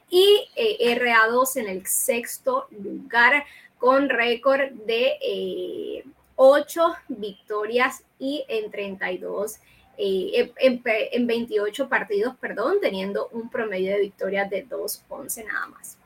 Y 0.09 0.49
eh, 0.55 0.97
RA2 0.99 1.57
en 1.57 1.67
el 1.67 1.85
sexto 1.85 2.67
lugar 2.71 3.45
con 3.77 4.09
récord 4.09 4.71
de 4.85 6.03
8 6.35 6.81
eh, 6.87 6.93
victorias 7.09 8.03
y 8.17 8.45
en 8.47 8.71
32 8.71 9.59
eh, 9.99 10.53
en, 10.57 10.81
en, 10.85 11.25
28 11.25 11.89
partidos, 11.89 12.35
perdón, 12.35 12.75
teniendo 12.79 13.29
un 13.29 13.49
promedio 13.49 13.93
de 13.93 14.01
victorias 14.01 14.47
de 14.47 14.67
2-11 14.67 15.45
nada 15.45 15.67
más. 15.67 15.97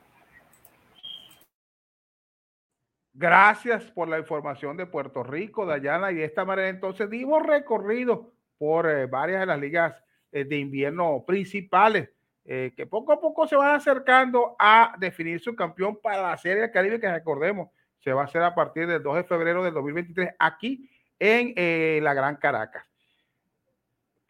Gracias 3.13 3.83
por 3.91 4.07
la 4.07 4.17
información 4.17 4.77
de 4.77 4.85
Puerto 4.85 5.23
Rico, 5.23 5.65
Dayana. 5.65 6.11
Y 6.11 6.15
de 6.15 6.25
esta 6.25 6.45
manera 6.45 6.69
entonces 6.69 7.09
dimos 7.09 7.43
recorrido 7.43 8.31
por 8.57 8.89
eh, 8.89 9.07
varias 9.07 9.41
de 9.41 9.45
las 9.45 9.59
ligas 9.59 9.93
eh, 10.31 10.45
de 10.45 10.57
invierno 10.57 11.25
principales, 11.27 12.09
eh, 12.45 12.73
que 12.75 12.87
poco 12.87 13.13
a 13.13 13.19
poco 13.19 13.47
se 13.47 13.55
van 13.55 13.75
acercando 13.75 14.55
a 14.59 14.95
definir 14.97 15.39
su 15.39 15.55
campeón 15.55 15.99
para 16.01 16.29
la 16.29 16.37
Serie 16.37 16.61
del 16.61 16.71
Caribe, 16.71 16.99
que 16.99 17.11
recordemos, 17.11 17.69
se 17.99 18.13
va 18.13 18.21
a 18.21 18.25
hacer 18.25 18.41
a 18.41 18.55
partir 18.55 18.87
del 18.87 19.03
2 19.03 19.17
de 19.17 19.23
febrero 19.23 19.63
del 19.63 19.73
2023 19.73 20.35
aquí 20.39 20.89
en 21.19 22.03
la 22.03 22.15
Gran 22.15 22.35
Caracas. 22.37 22.83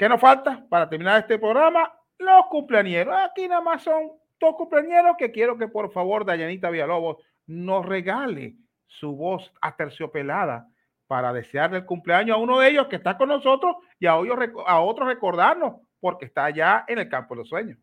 ¿Qué 0.01 0.09
nos 0.09 0.19
falta 0.19 0.65
para 0.67 0.89
terminar 0.89 1.19
este 1.19 1.37
programa? 1.37 1.93
Los 2.17 2.47
cumpleaños. 2.47 3.07
Aquí 3.23 3.47
nada 3.47 3.61
más 3.61 3.83
son 3.83 4.11
dos 4.39 4.55
cumpleaños 4.55 5.15
que 5.15 5.31
quiero 5.31 5.59
que 5.59 5.67
por 5.67 5.91
favor 5.91 6.25
Dayanita 6.25 6.71
Villalobos 6.71 7.17
nos 7.45 7.85
regale 7.85 8.55
su 8.87 9.15
voz 9.15 9.53
aterciopelada 9.61 10.67
para 11.05 11.31
desearle 11.31 11.77
el 11.77 11.85
cumpleaños 11.85 12.35
a 12.35 12.39
uno 12.39 12.59
de 12.59 12.69
ellos 12.69 12.87
que 12.87 12.95
está 12.95 13.15
con 13.15 13.29
nosotros 13.29 13.75
y 13.99 14.07
a, 14.07 14.13
a 14.13 14.81
otros 14.81 15.07
recordarnos 15.07 15.75
porque 15.99 16.25
está 16.25 16.45
allá 16.45 16.83
en 16.87 16.97
el 16.97 17.07
campo 17.07 17.35
de 17.35 17.41
los 17.41 17.49
sueños. 17.49 17.77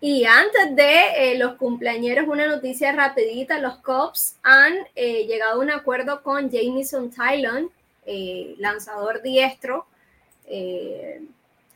Y 0.00 0.24
antes 0.26 0.76
de 0.76 1.32
eh, 1.32 1.38
los 1.38 1.54
cumpleaños, 1.54 2.28
una 2.28 2.46
noticia 2.46 2.92
rapidita, 2.92 3.58
los 3.58 3.76
Cubs 3.78 4.36
han 4.42 4.74
eh, 4.94 5.26
llegado 5.26 5.54
a 5.54 5.62
un 5.62 5.70
acuerdo 5.70 6.22
con 6.22 6.50
Jamison 6.50 7.10
Tylon, 7.10 7.70
eh, 8.04 8.54
lanzador 8.58 9.22
diestro. 9.22 9.86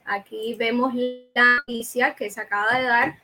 aquí 0.04 0.54
vemos 0.54 0.94
la 0.94 1.56
noticia 1.56 2.14
que 2.14 2.30
se 2.30 2.40
acaba 2.40 2.78
de 2.78 2.84
dar 2.84 3.16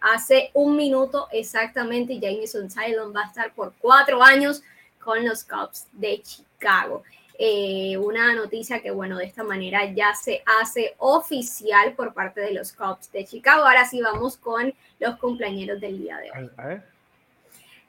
hace 0.00 0.50
un 0.54 0.76
minuto 0.76 1.28
exactamente. 1.30 2.18
Jameson 2.18 2.68
Tylon 2.68 3.14
va 3.14 3.22
a 3.22 3.26
estar 3.26 3.52
por 3.52 3.74
cuatro 3.80 4.22
años 4.22 4.62
con 4.98 5.24
los 5.26 5.44
Cubs 5.44 5.86
de 5.92 6.22
Chicago. 6.22 7.02
Eh, 7.42 7.96
una 7.96 8.34
noticia 8.34 8.82
que, 8.82 8.90
bueno, 8.90 9.16
de 9.16 9.24
esta 9.24 9.42
manera 9.42 9.90
ya 9.94 10.14
se 10.14 10.42
hace 10.60 10.94
oficial 10.98 11.94
por 11.94 12.12
parte 12.12 12.42
de 12.42 12.52
los 12.52 12.74
Cubs 12.74 13.10
de 13.12 13.24
Chicago. 13.24 13.64
Ahora 13.64 13.86
sí 13.86 14.02
vamos 14.02 14.36
con 14.36 14.74
los 14.98 15.16
cumpleaños 15.16 15.80
del 15.80 16.02
día 16.02 16.18
de 16.18 16.30
hoy. 16.32 16.50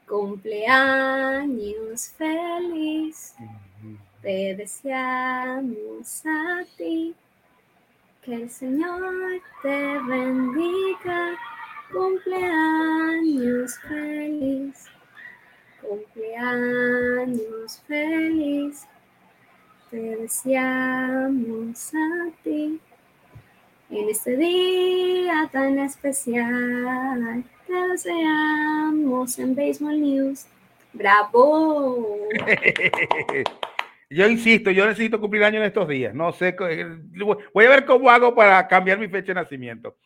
Cumpleaños 0.08 2.14
feliz. 2.16 3.34
Te 4.22 4.54
deseamos 4.54 6.24
a 6.24 6.64
ti. 6.78 7.14
Que 8.22 8.34
el 8.34 8.48
Señor 8.48 9.02
te 9.62 9.98
bendiga. 10.08 11.36
Cumpleaños 11.92 13.78
feliz. 13.80 14.86
Cumpleaños 15.82 17.82
feliz. 17.86 18.86
Te 19.92 19.98
deseamos 19.98 21.92
a 21.94 22.30
ti. 22.42 22.80
En 23.90 24.08
este 24.08 24.38
día 24.38 25.50
tan 25.52 25.78
especial, 25.80 27.44
te 27.66 27.74
deseamos 27.74 29.38
en 29.38 29.54
Baseball 29.54 30.00
News. 30.00 30.46
¡Bravo! 30.94 32.08
Yo 34.08 34.26
insisto, 34.28 34.70
yo 34.70 34.86
necesito 34.86 35.20
cumplir 35.20 35.44
años 35.44 35.60
en 35.60 35.66
estos 35.66 35.88
días. 35.88 36.14
No 36.14 36.32
sé, 36.32 36.56
eh, 36.58 36.86
voy 37.52 37.64
a 37.66 37.68
ver 37.68 37.84
cómo 37.84 38.08
hago 38.08 38.34
para 38.34 38.66
cambiar 38.68 38.98
mi 38.98 39.08
fecha 39.08 39.28
de 39.28 39.34
nacimiento. 39.34 39.96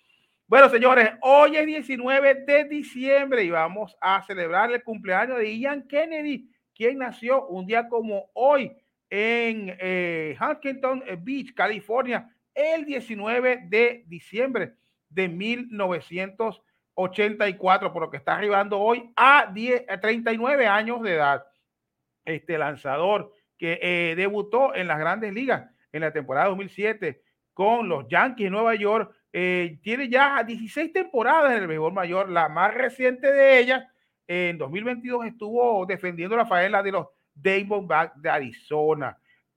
Bueno, 0.49 0.69
señores, 0.69 1.11
hoy 1.23 1.57
es 1.57 1.67
19 1.67 2.45
de 2.45 2.65
diciembre 2.65 3.45
y 3.45 3.51
vamos 3.51 3.97
a 4.01 4.25
celebrar 4.27 4.73
el 4.73 4.83
cumpleaños 4.83 5.39
de 5.39 5.57
Ian 5.59 5.87
Kennedy, 5.87 6.51
quien 6.75 6.99
nació 6.99 7.47
un 7.47 7.67
día 7.67 7.89
como 7.89 8.31
hoy 8.35 8.77
en 9.11 9.77
eh, 9.81 10.37
Huntington 10.41 11.03
Beach, 11.21 11.53
California, 11.55 12.31
el 12.55 12.85
19 12.85 13.65
de 13.69 14.05
diciembre 14.07 14.75
de 15.09 15.29
1984, 15.29 17.93
por 17.93 18.03
lo 18.03 18.11
que 18.11 18.17
está 18.17 18.35
arribando 18.37 18.81
hoy 18.81 19.13
a, 19.17 19.53
10, 19.53 19.85
a 19.89 20.01
39 20.01 20.67
años 20.67 21.01
de 21.03 21.15
edad. 21.15 21.45
Este 22.25 22.59
lanzador 22.59 23.33
que 23.57 23.79
eh, 23.81 24.17
debutó 24.17 24.75
en 24.75 24.89
las 24.89 24.99
grandes 24.99 25.33
ligas 25.33 25.71
en 25.93 26.01
la 26.03 26.13
temporada 26.13 26.49
2007 26.49 27.23
con 27.55 27.89
los 27.89 28.07
Yankees 28.09 28.47
de 28.47 28.51
Nueva 28.51 28.75
York. 28.75 29.15
Eh, 29.33 29.79
tiene 29.83 30.09
ya 30.09 30.43
16 30.43 30.93
temporadas 30.93 31.53
en 31.53 31.63
el 31.63 31.67
béisbol 31.67 31.93
mayor. 31.93 32.29
La 32.29 32.49
más 32.49 32.75
reciente 32.75 33.31
de 33.31 33.59
ellas, 33.59 33.85
en 34.27 34.59
2022, 34.59 35.27
estuvo 35.27 35.87
defendiendo 35.87 36.37
la 36.37 36.47
faena 36.47 36.83
de 36.83 36.93
los 36.93 37.07
Diamondbacks 37.37 38.21
de 38.21 38.29
Arizona. 38.29 39.17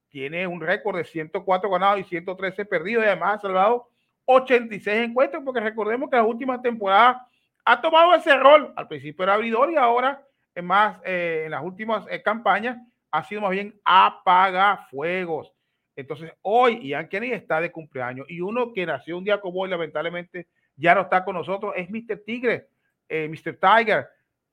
Tiene 0.10 0.46
un 0.46 0.62
récord 0.62 0.98
de 0.98 1.06
104 1.06 1.70
ganados 1.70 2.00
y 2.00 2.04
113 2.04 2.66
perdidos. 2.66 3.04
Y 3.04 3.08
además 3.08 3.38
ha 3.38 3.42
salvado 3.42 3.90
86 4.26 5.10
encuentros, 5.10 5.44
porque 5.44 5.60
recordemos 5.60 6.10
que 6.10 6.18
las 6.18 6.26
últimas 6.26 6.62
temporadas 6.62 7.18
ha 7.66 7.82
tomado 7.82 8.14
ese 8.14 8.36
rol. 8.38 8.74
Al 8.76 8.88
principio 8.88 9.24
era 9.24 9.34
abridor 9.34 9.72
y 9.72 9.76
ahora, 9.76 10.24
en 10.54 10.66
más, 10.66 11.00
eh, 11.04 11.44
en 11.46 11.52
las 11.52 11.64
últimas 11.64 12.06
campañas, 12.24 12.78
ha 13.12 13.24
sido 13.24 13.42
más 13.42 13.52
bien 13.52 13.80
apagafuegos. 13.84 15.52
Entonces, 15.96 16.32
hoy 16.42 16.88
Ian 16.88 17.10
Kennedy 17.10 17.34
está 17.34 17.60
de 17.60 17.72
cumpleaños 17.72 18.26
y 18.30 18.40
uno 18.40 18.72
que 18.72 18.86
nació 18.86 19.18
un 19.18 19.24
día 19.24 19.42
como 19.42 19.62
hoy, 19.62 19.70
lamentablemente, 19.70 20.48
ya 20.76 20.96
no 20.96 21.02
está 21.02 21.26
con 21.26 21.36
nosotros, 21.36 21.74
es 21.76 21.90
Mr. 21.90 22.24
Tigre, 22.26 22.70
eh, 23.10 23.28
Mr. 23.28 23.58
Tiger, 23.60 24.08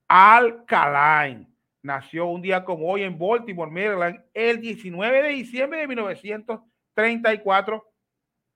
Alkaline. 0.09 1.47
Nació 1.87 2.27
un 2.27 2.43
día 2.43 2.65
como 2.65 2.89
hoy 2.89 3.05
en 3.05 3.17
Baltimore, 3.17 3.71
Maryland, 3.71 4.21
el 4.35 4.61
19 4.61 5.23
de 5.23 5.29
diciembre 5.29 5.79
de 5.79 5.87
1934. 5.87 7.85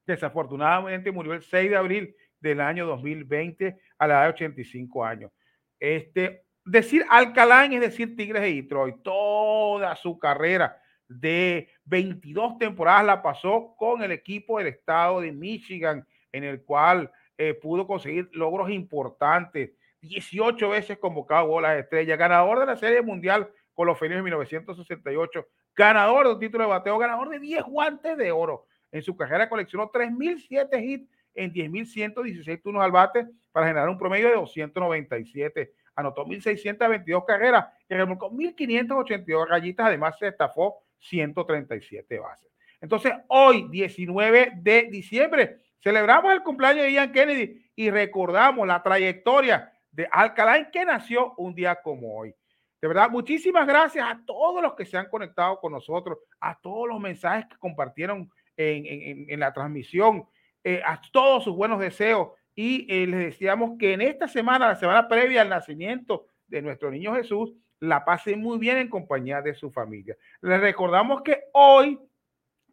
Desafortunadamente 0.05 1.13
murió 1.13 1.35
el 1.35 1.43
6 1.43 1.71
de 1.71 1.77
abril 1.77 2.17
del 2.41 2.61
año 2.61 2.87
2020 2.87 3.81
a 3.99 4.07
la 4.09 4.15
edad 4.15 4.23
de 4.25 4.31
85 4.31 5.05
años. 5.05 5.31
Este, 5.79 6.43
decir 6.65 7.05
Alcalá 7.09 7.67
es 7.67 7.81
decir 7.81 8.17
Tigres 8.17 8.43
de 8.43 8.53
Detroit. 8.53 8.97
Toda 9.05 9.95
su 9.95 10.19
carrera 10.19 10.83
de 11.07 11.71
22 11.85 12.59
temporadas 12.59 13.07
la 13.07 13.23
pasó 13.23 13.77
con 13.77 14.03
el 14.03 14.11
equipo 14.11 14.59
del 14.59 14.67
estado 14.67 15.21
de 15.21 15.31
Michigan, 15.31 16.05
en 16.33 16.43
el 16.43 16.65
cual 16.65 17.09
eh, 17.39 17.55
pudo 17.55 17.87
conseguir 17.87 18.29
logros 18.33 18.71
importantes. 18.71 19.71
18 20.03 20.69
veces 20.69 20.99
convocado 20.99 21.41
a 21.41 21.49
bolas 21.49 21.79
estrellas, 21.79 22.19
ganador 22.19 22.61
de 22.61 22.67
la 22.67 22.77
Serie 22.77 23.03
Mundial 23.03 23.51
con 23.75 23.87
los 23.87 23.99
Felinos 23.99 24.19
en 24.19 24.25
1968, 24.25 25.47
ganador 25.75 26.27
de 26.27 26.33
un 26.35 26.41
título 26.41 26.65
de 26.65 26.71
bateo, 26.71 26.99
ganador 26.99 27.29
de 27.29 27.39
10 27.39 27.63
guantes 27.65 28.17
de 28.17 28.33
oro. 28.33 28.67
En 28.93 29.03
su 29.03 29.17
carrera 29.17 29.49
coleccionó 29.49 29.91
3.007 29.91 30.83
hits 30.83 31.11
en 31.35 31.53
10.116 31.53 32.63
turnos 32.63 32.83
al 32.83 32.91
bate 32.91 33.27
para 33.53 33.67
generar 33.67 33.89
un 33.89 33.99
promedio 33.99 34.29
de 34.29 34.35
297 34.35 35.73
anotó 36.01 36.25
1.622 36.27 37.25
carreras 37.25 37.67
y 37.89 37.95
remolcó 37.95 38.31
1.582 38.31 39.49
rayitas, 39.49 39.87
además 39.87 40.19
se 40.19 40.29
estafó 40.29 40.83
137 40.99 42.19
bases. 42.19 42.51
Entonces, 42.81 43.13
hoy, 43.29 43.69
19 43.71 44.53
de 44.57 44.89
diciembre, 44.91 45.59
celebramos 45.83 46.33
el 46.33 46.43
cumpleaños 46.43 46.85
de 46.85 46.93
Ian 46.93 47.13
Kennedy 47.13 47.71
y 47.77 47.91
recordamos 47.91 48.67
la 48.67 48.83
trayectoria 48.83 49.73
de 49.93 50.09
Alcalá 50.11 50.71
que 50.71 50.85
nació 50.85 51.35
un 51.37 51.55
día 51.55 51.81
como 51.83 52.17
hoy. 52.17 52.35
De 52.81 52.89
verdad, 52.89 53.11
muchísimas 53.11 53.67
gracias 53.67 54.07
a 54.09 54.21
todos 54.25 54.63
los 54.63 54.75
que 54.75 54.87
se 54.87 54.97
han 54.97 55.09
conectado 55.09 55.61
con 55.61 55.73
nosotros, 55.73 56.19
a 56.41 56.59
todos 56.59 56.89
los 56.89 56.99
mensajes 56.99 57.47
que 57.47 57.59
compartieron 57.59 58.31
en, 58.57 59.41
la 59.41 59.53
transmisión, 59.53 60.25
eh, 60.65 60.83
a 60.85 61.01
todos 61.13 61.45
sus 61.45 61.57
buenos 61.57 61.81
deseos 61.81 62.29
y 62.55 62.87
eh, 62.91 63.07
les 63.07 63.21
decíamos 63.21 63.79
que 63.79 63.93
en 63.93 64.03
esta 64.03 64.29
semana, 64.29 64.69
la 64.69 64.77
semana 64.77 65.09
previa 65.09 65.43
al 65.43 65.49
nacimiento 65.49 66.27
de 66.47 66.63
nuestro 66.63 66.91
niño 66.91 67.15
Jesús, 67.15 67.55
la 67.81 68.05
pase 68.05 68.37
muy 68.37 68.59
bien 68.59 68.77
en 68.77 68.89
compañía 68.89 69.41
de 69.41 69.55
su 69.55 69.71
familia. 69.71 70.17
Les 70.43 70.61
recordamos 70.61 71.23
que 71.23 71.45
hoy 71.53 71.99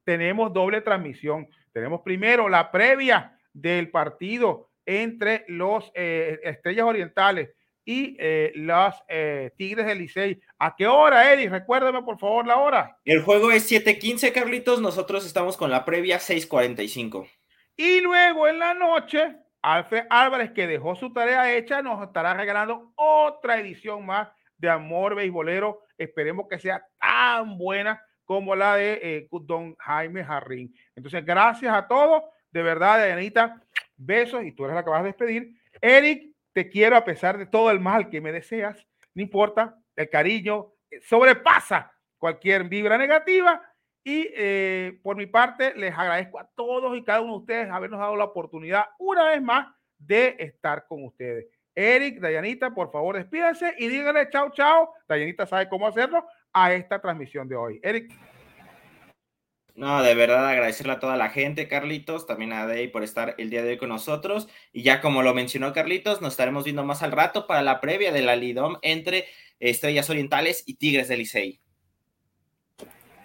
tenemos 0.03 0.51
doble 0.51 0.82
transmisión. 0.82 1.47
Tenemos 1.72 2.01
primero 2.01 2.49
la 2.49 2.72
previa 2.72 3.38
del 3.53 3.89
partido 3.89 4.66
entre 4.88 5.45
los 5.47 5.91
eh, 5.93 6.39
Estrellas 6.43 6.85
Orientales 6.85 7.51
y 7.85 8.17
eh, 8.19 8.51
los 8.55 8.95
Tigres 9.55 9.85
del 9.85 9.99
Licey. 9.99 10.41
¿A 10.57 10.75
qué 10.75 10.88
hora, 10.88 11.31
Eddie? 11.31 11.49
Recuérdame 11.49 12.01
por 12.01 12.17
favor 12.17 12.47
la 12.47 12.57
hora. 12.57 12.97
El 13.05 13.21
juego 13.21 13.51
es 13.51 13.71
7:15, 13.71 14.33
Carlitos. 14.33 14.81
Nosotros 14.81 15.25
estamos 15.25 15.55
con 15.55 15.69
la 15.69 15.85
previa 15.85 16.17
6:45. 16.17 17.29
Y 17.75 18.01
luego 18.01 18.47
en 18.47 18.57
la 18.57 18.73
noche 18.73 19.38
Alfred 19.61 20.05
Álvarez, 20.09 20.51
que 20.51 20.65
dejó 20.65 20.95
su 20.95 21.11
tarea 21.11 21.53
hecha, 21.53 21.81
nos 21.81 22.01
estará 22.01 22.33
regalando 22.33 22.93
otra 22.95 23.59
edición 23.59 24.05
más 24.05 24.29
de 24.57 24.69
Amor 24.69 25.15
Beisbolero. 25.15 25.83
Esperemos 25.97 26.47
que 26.49 26.59
sea 26.59 26.85
tan 26.99 27.57
buena 27.57 28.01
como 28.23 28.55
la 28.55 28.75
de 28.75 28.99
eh, 29.01 29.27
don 29.31 29.75
Jaime 29.75 30.23
Jarrín. 30.23 30.73
Entonces, 30.95 31.25
gracias 31.25 31.73
a 31.73 31.88
todos. 31.88 32.23
De 32.51 32.61
verdad, 32.61 33.11
Anita, 33.11 33.61
besos 33.97 34.43
y 34.43 34.51
tú 34.51 34.65
eres 34.65 34.75
la 34.75 34.83
que 34.83 34.89
vas 34.89 35.01
a 35.01 35.05
despedir. 35.05 35.53
Eric, 35.81 36.31
te 36.53 36.69
quiero 36.69 36.95
a 36.95 37.03
pesar 37.03 37.37
de 37.37 37.45
todo 37.45 37.71
el 37.71 37.79
mal 37.79 38.09
que 38.09 38.21
me 38.21 38.31
deseas. 38.31 38.87
No 39.13 39.21
importa, 39.21 39.75
el 39.95 40.09
cariño 40.09 40.73
eh, 40.89 41.01
sobrepasa 41.01 41.91
cualquier 42.17 42.63
vibra 42.63 42.97
negativa 42.97 43.61
y 44.03 44.29
eh, 44.33 44.99
por 45.03 45.17
mi 45.17 45.25
parte, 45.25 45.73
les 45.75 45.93
agradezco 45.93 46.39
a 46.39 46.49
todos 46.55 46.97
y 46.97 47.03
cada 47.03 47.19
uno 47.19 47.33
de 47.33 47.39
ustedes 47.39 47.69
habernos 47.69 47.99
dado 47.99 48.15
la 48.15 48.24
oportunidad 48.24 48.86
una 48.99 49.25
vez 49.25 49.41
más 49.41 49.67
de 49.97 50.36
estar 50.39 50.86
con 50.87 51.03
ustedes. 51.03 51.47
Eric, 51.75 52.19
Dayanita, 52.19 52.74
por 52.74 52.91
favor, 52.91 53.17
despídense 53.17 53.75
y 53.78 53.87
díganle 53.87 54.29
chao, 54.29 54.49
chao. 54.51 54.93
Dayanita 55.07 55.45
sabe 55.45 55.67
cómo 55.67 55.87
hacerlo 55.87 56.25
a 56.53 56.74
esta 56.74 57.01
transmisión 57.01 57.47
de 57.47 57.55
hoy. 57.55 57.79
Eric. 57.83 58.11
No, 59.78 60.01
de 60.01 60.16
verdad 60.16 60.47
agradecerle 60.47 60.93
a 60.93 60.99
toda 60.99 61.17
la 61.17 61.29
gente, 61.29 61.67
Carlitos, 61.67 62.25
también 62.25 62.51
a 62.51 62.66
Day 62.66 62.87
por 62.87 63.04
estar 63.04 63.36
el 63.37 63.51
día 63.51 63.62
de 63.62 63.70
hoy 63.70 63.78
con 63.78 63.89
nosotros. 63.89 64.47
Y 64.74 64.82
ya 64.82 65.01
como 65.01 65.21
lo 65.21 65.36
mencionó 65.36 65.71
Carlitos, 65.71 66.20
nos 66.20 66.33
estaremos 66.33 66.63
viendo 66.63 66.83
más 66.83 67.04
al 67.04 67.12
rato 67.12 67.45
para 67.45 67.62
la 67.62 67.79
previa 67.79 68.12
de 68.12 68.24
la 68.24 68.36
Lidom 68.36 68.78
entre 68.82 69.25
Estrellas 69.59 70.09
Orientales 70.09 70.63
y 70.66 70.74
Tigres 70.74 71.09
del 71.09 71.20
Licey. 71.20 71.59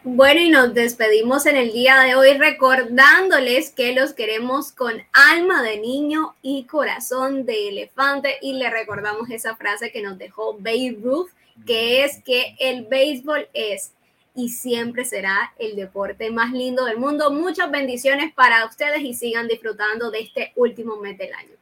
Bueno, 0.05 0.43
y 0.43 0.51
nos 0.51 0.75
despedimos 0.75 1.47
en 1.47 1.57
el 1.57 1.73
día 1.73 1.99
de 2.01 2.17
hoy 2.17 2.35
recordándoles 2.35 3.71
que 3.71 3.95
los 3.95 4.13
queremos 4.13 4.73
con 4.73 4.93
alma 5.15 5.63
de 5.63 5.79
niño 5.79 6.35
y 6.43 6.65
corazón 6.65 7.47
de 7.47 7.71
elefante. 7.71 8.37
Y 8.43 8.53
le 8.53 8.69
recordamos 8.69 9.31
esa 9.31 9.57
frase 9.57 9.91
que 9.91 10.03
nos 10.03 10.19
dejó 10.19 10.59
Babe 10.59 10.99
Ruth, 11.03 11.31
que 11.65 12.05
es 12.05 12.23
que 12.23 12.57
el 12.59 12.85
béisbol 12.85 13.49
es 13.55 13.93
y 14.35 14.49
siempre 14.49 15.05
será 15.05 15.53
el 15.59 15.77
deporte 15.77 16.31
más 16.31 16.53
lindo 16.53 16.85
del 16.85 16.99
mundo. 16.99 17.31
Muchas 17.31 17.71
bendiciones 17.71 18.33
para 18.33 18.65
ustedes 18.67 19.03
y 19.03 19.15
sigan 19.15 19.49
disfrutando 19.49 20.11
de 20.11 20.21
este 20.21 20.53
último 20.57 20.97
mes 20.97 21.19
del 21.19 21.33
año. 21.35 21.62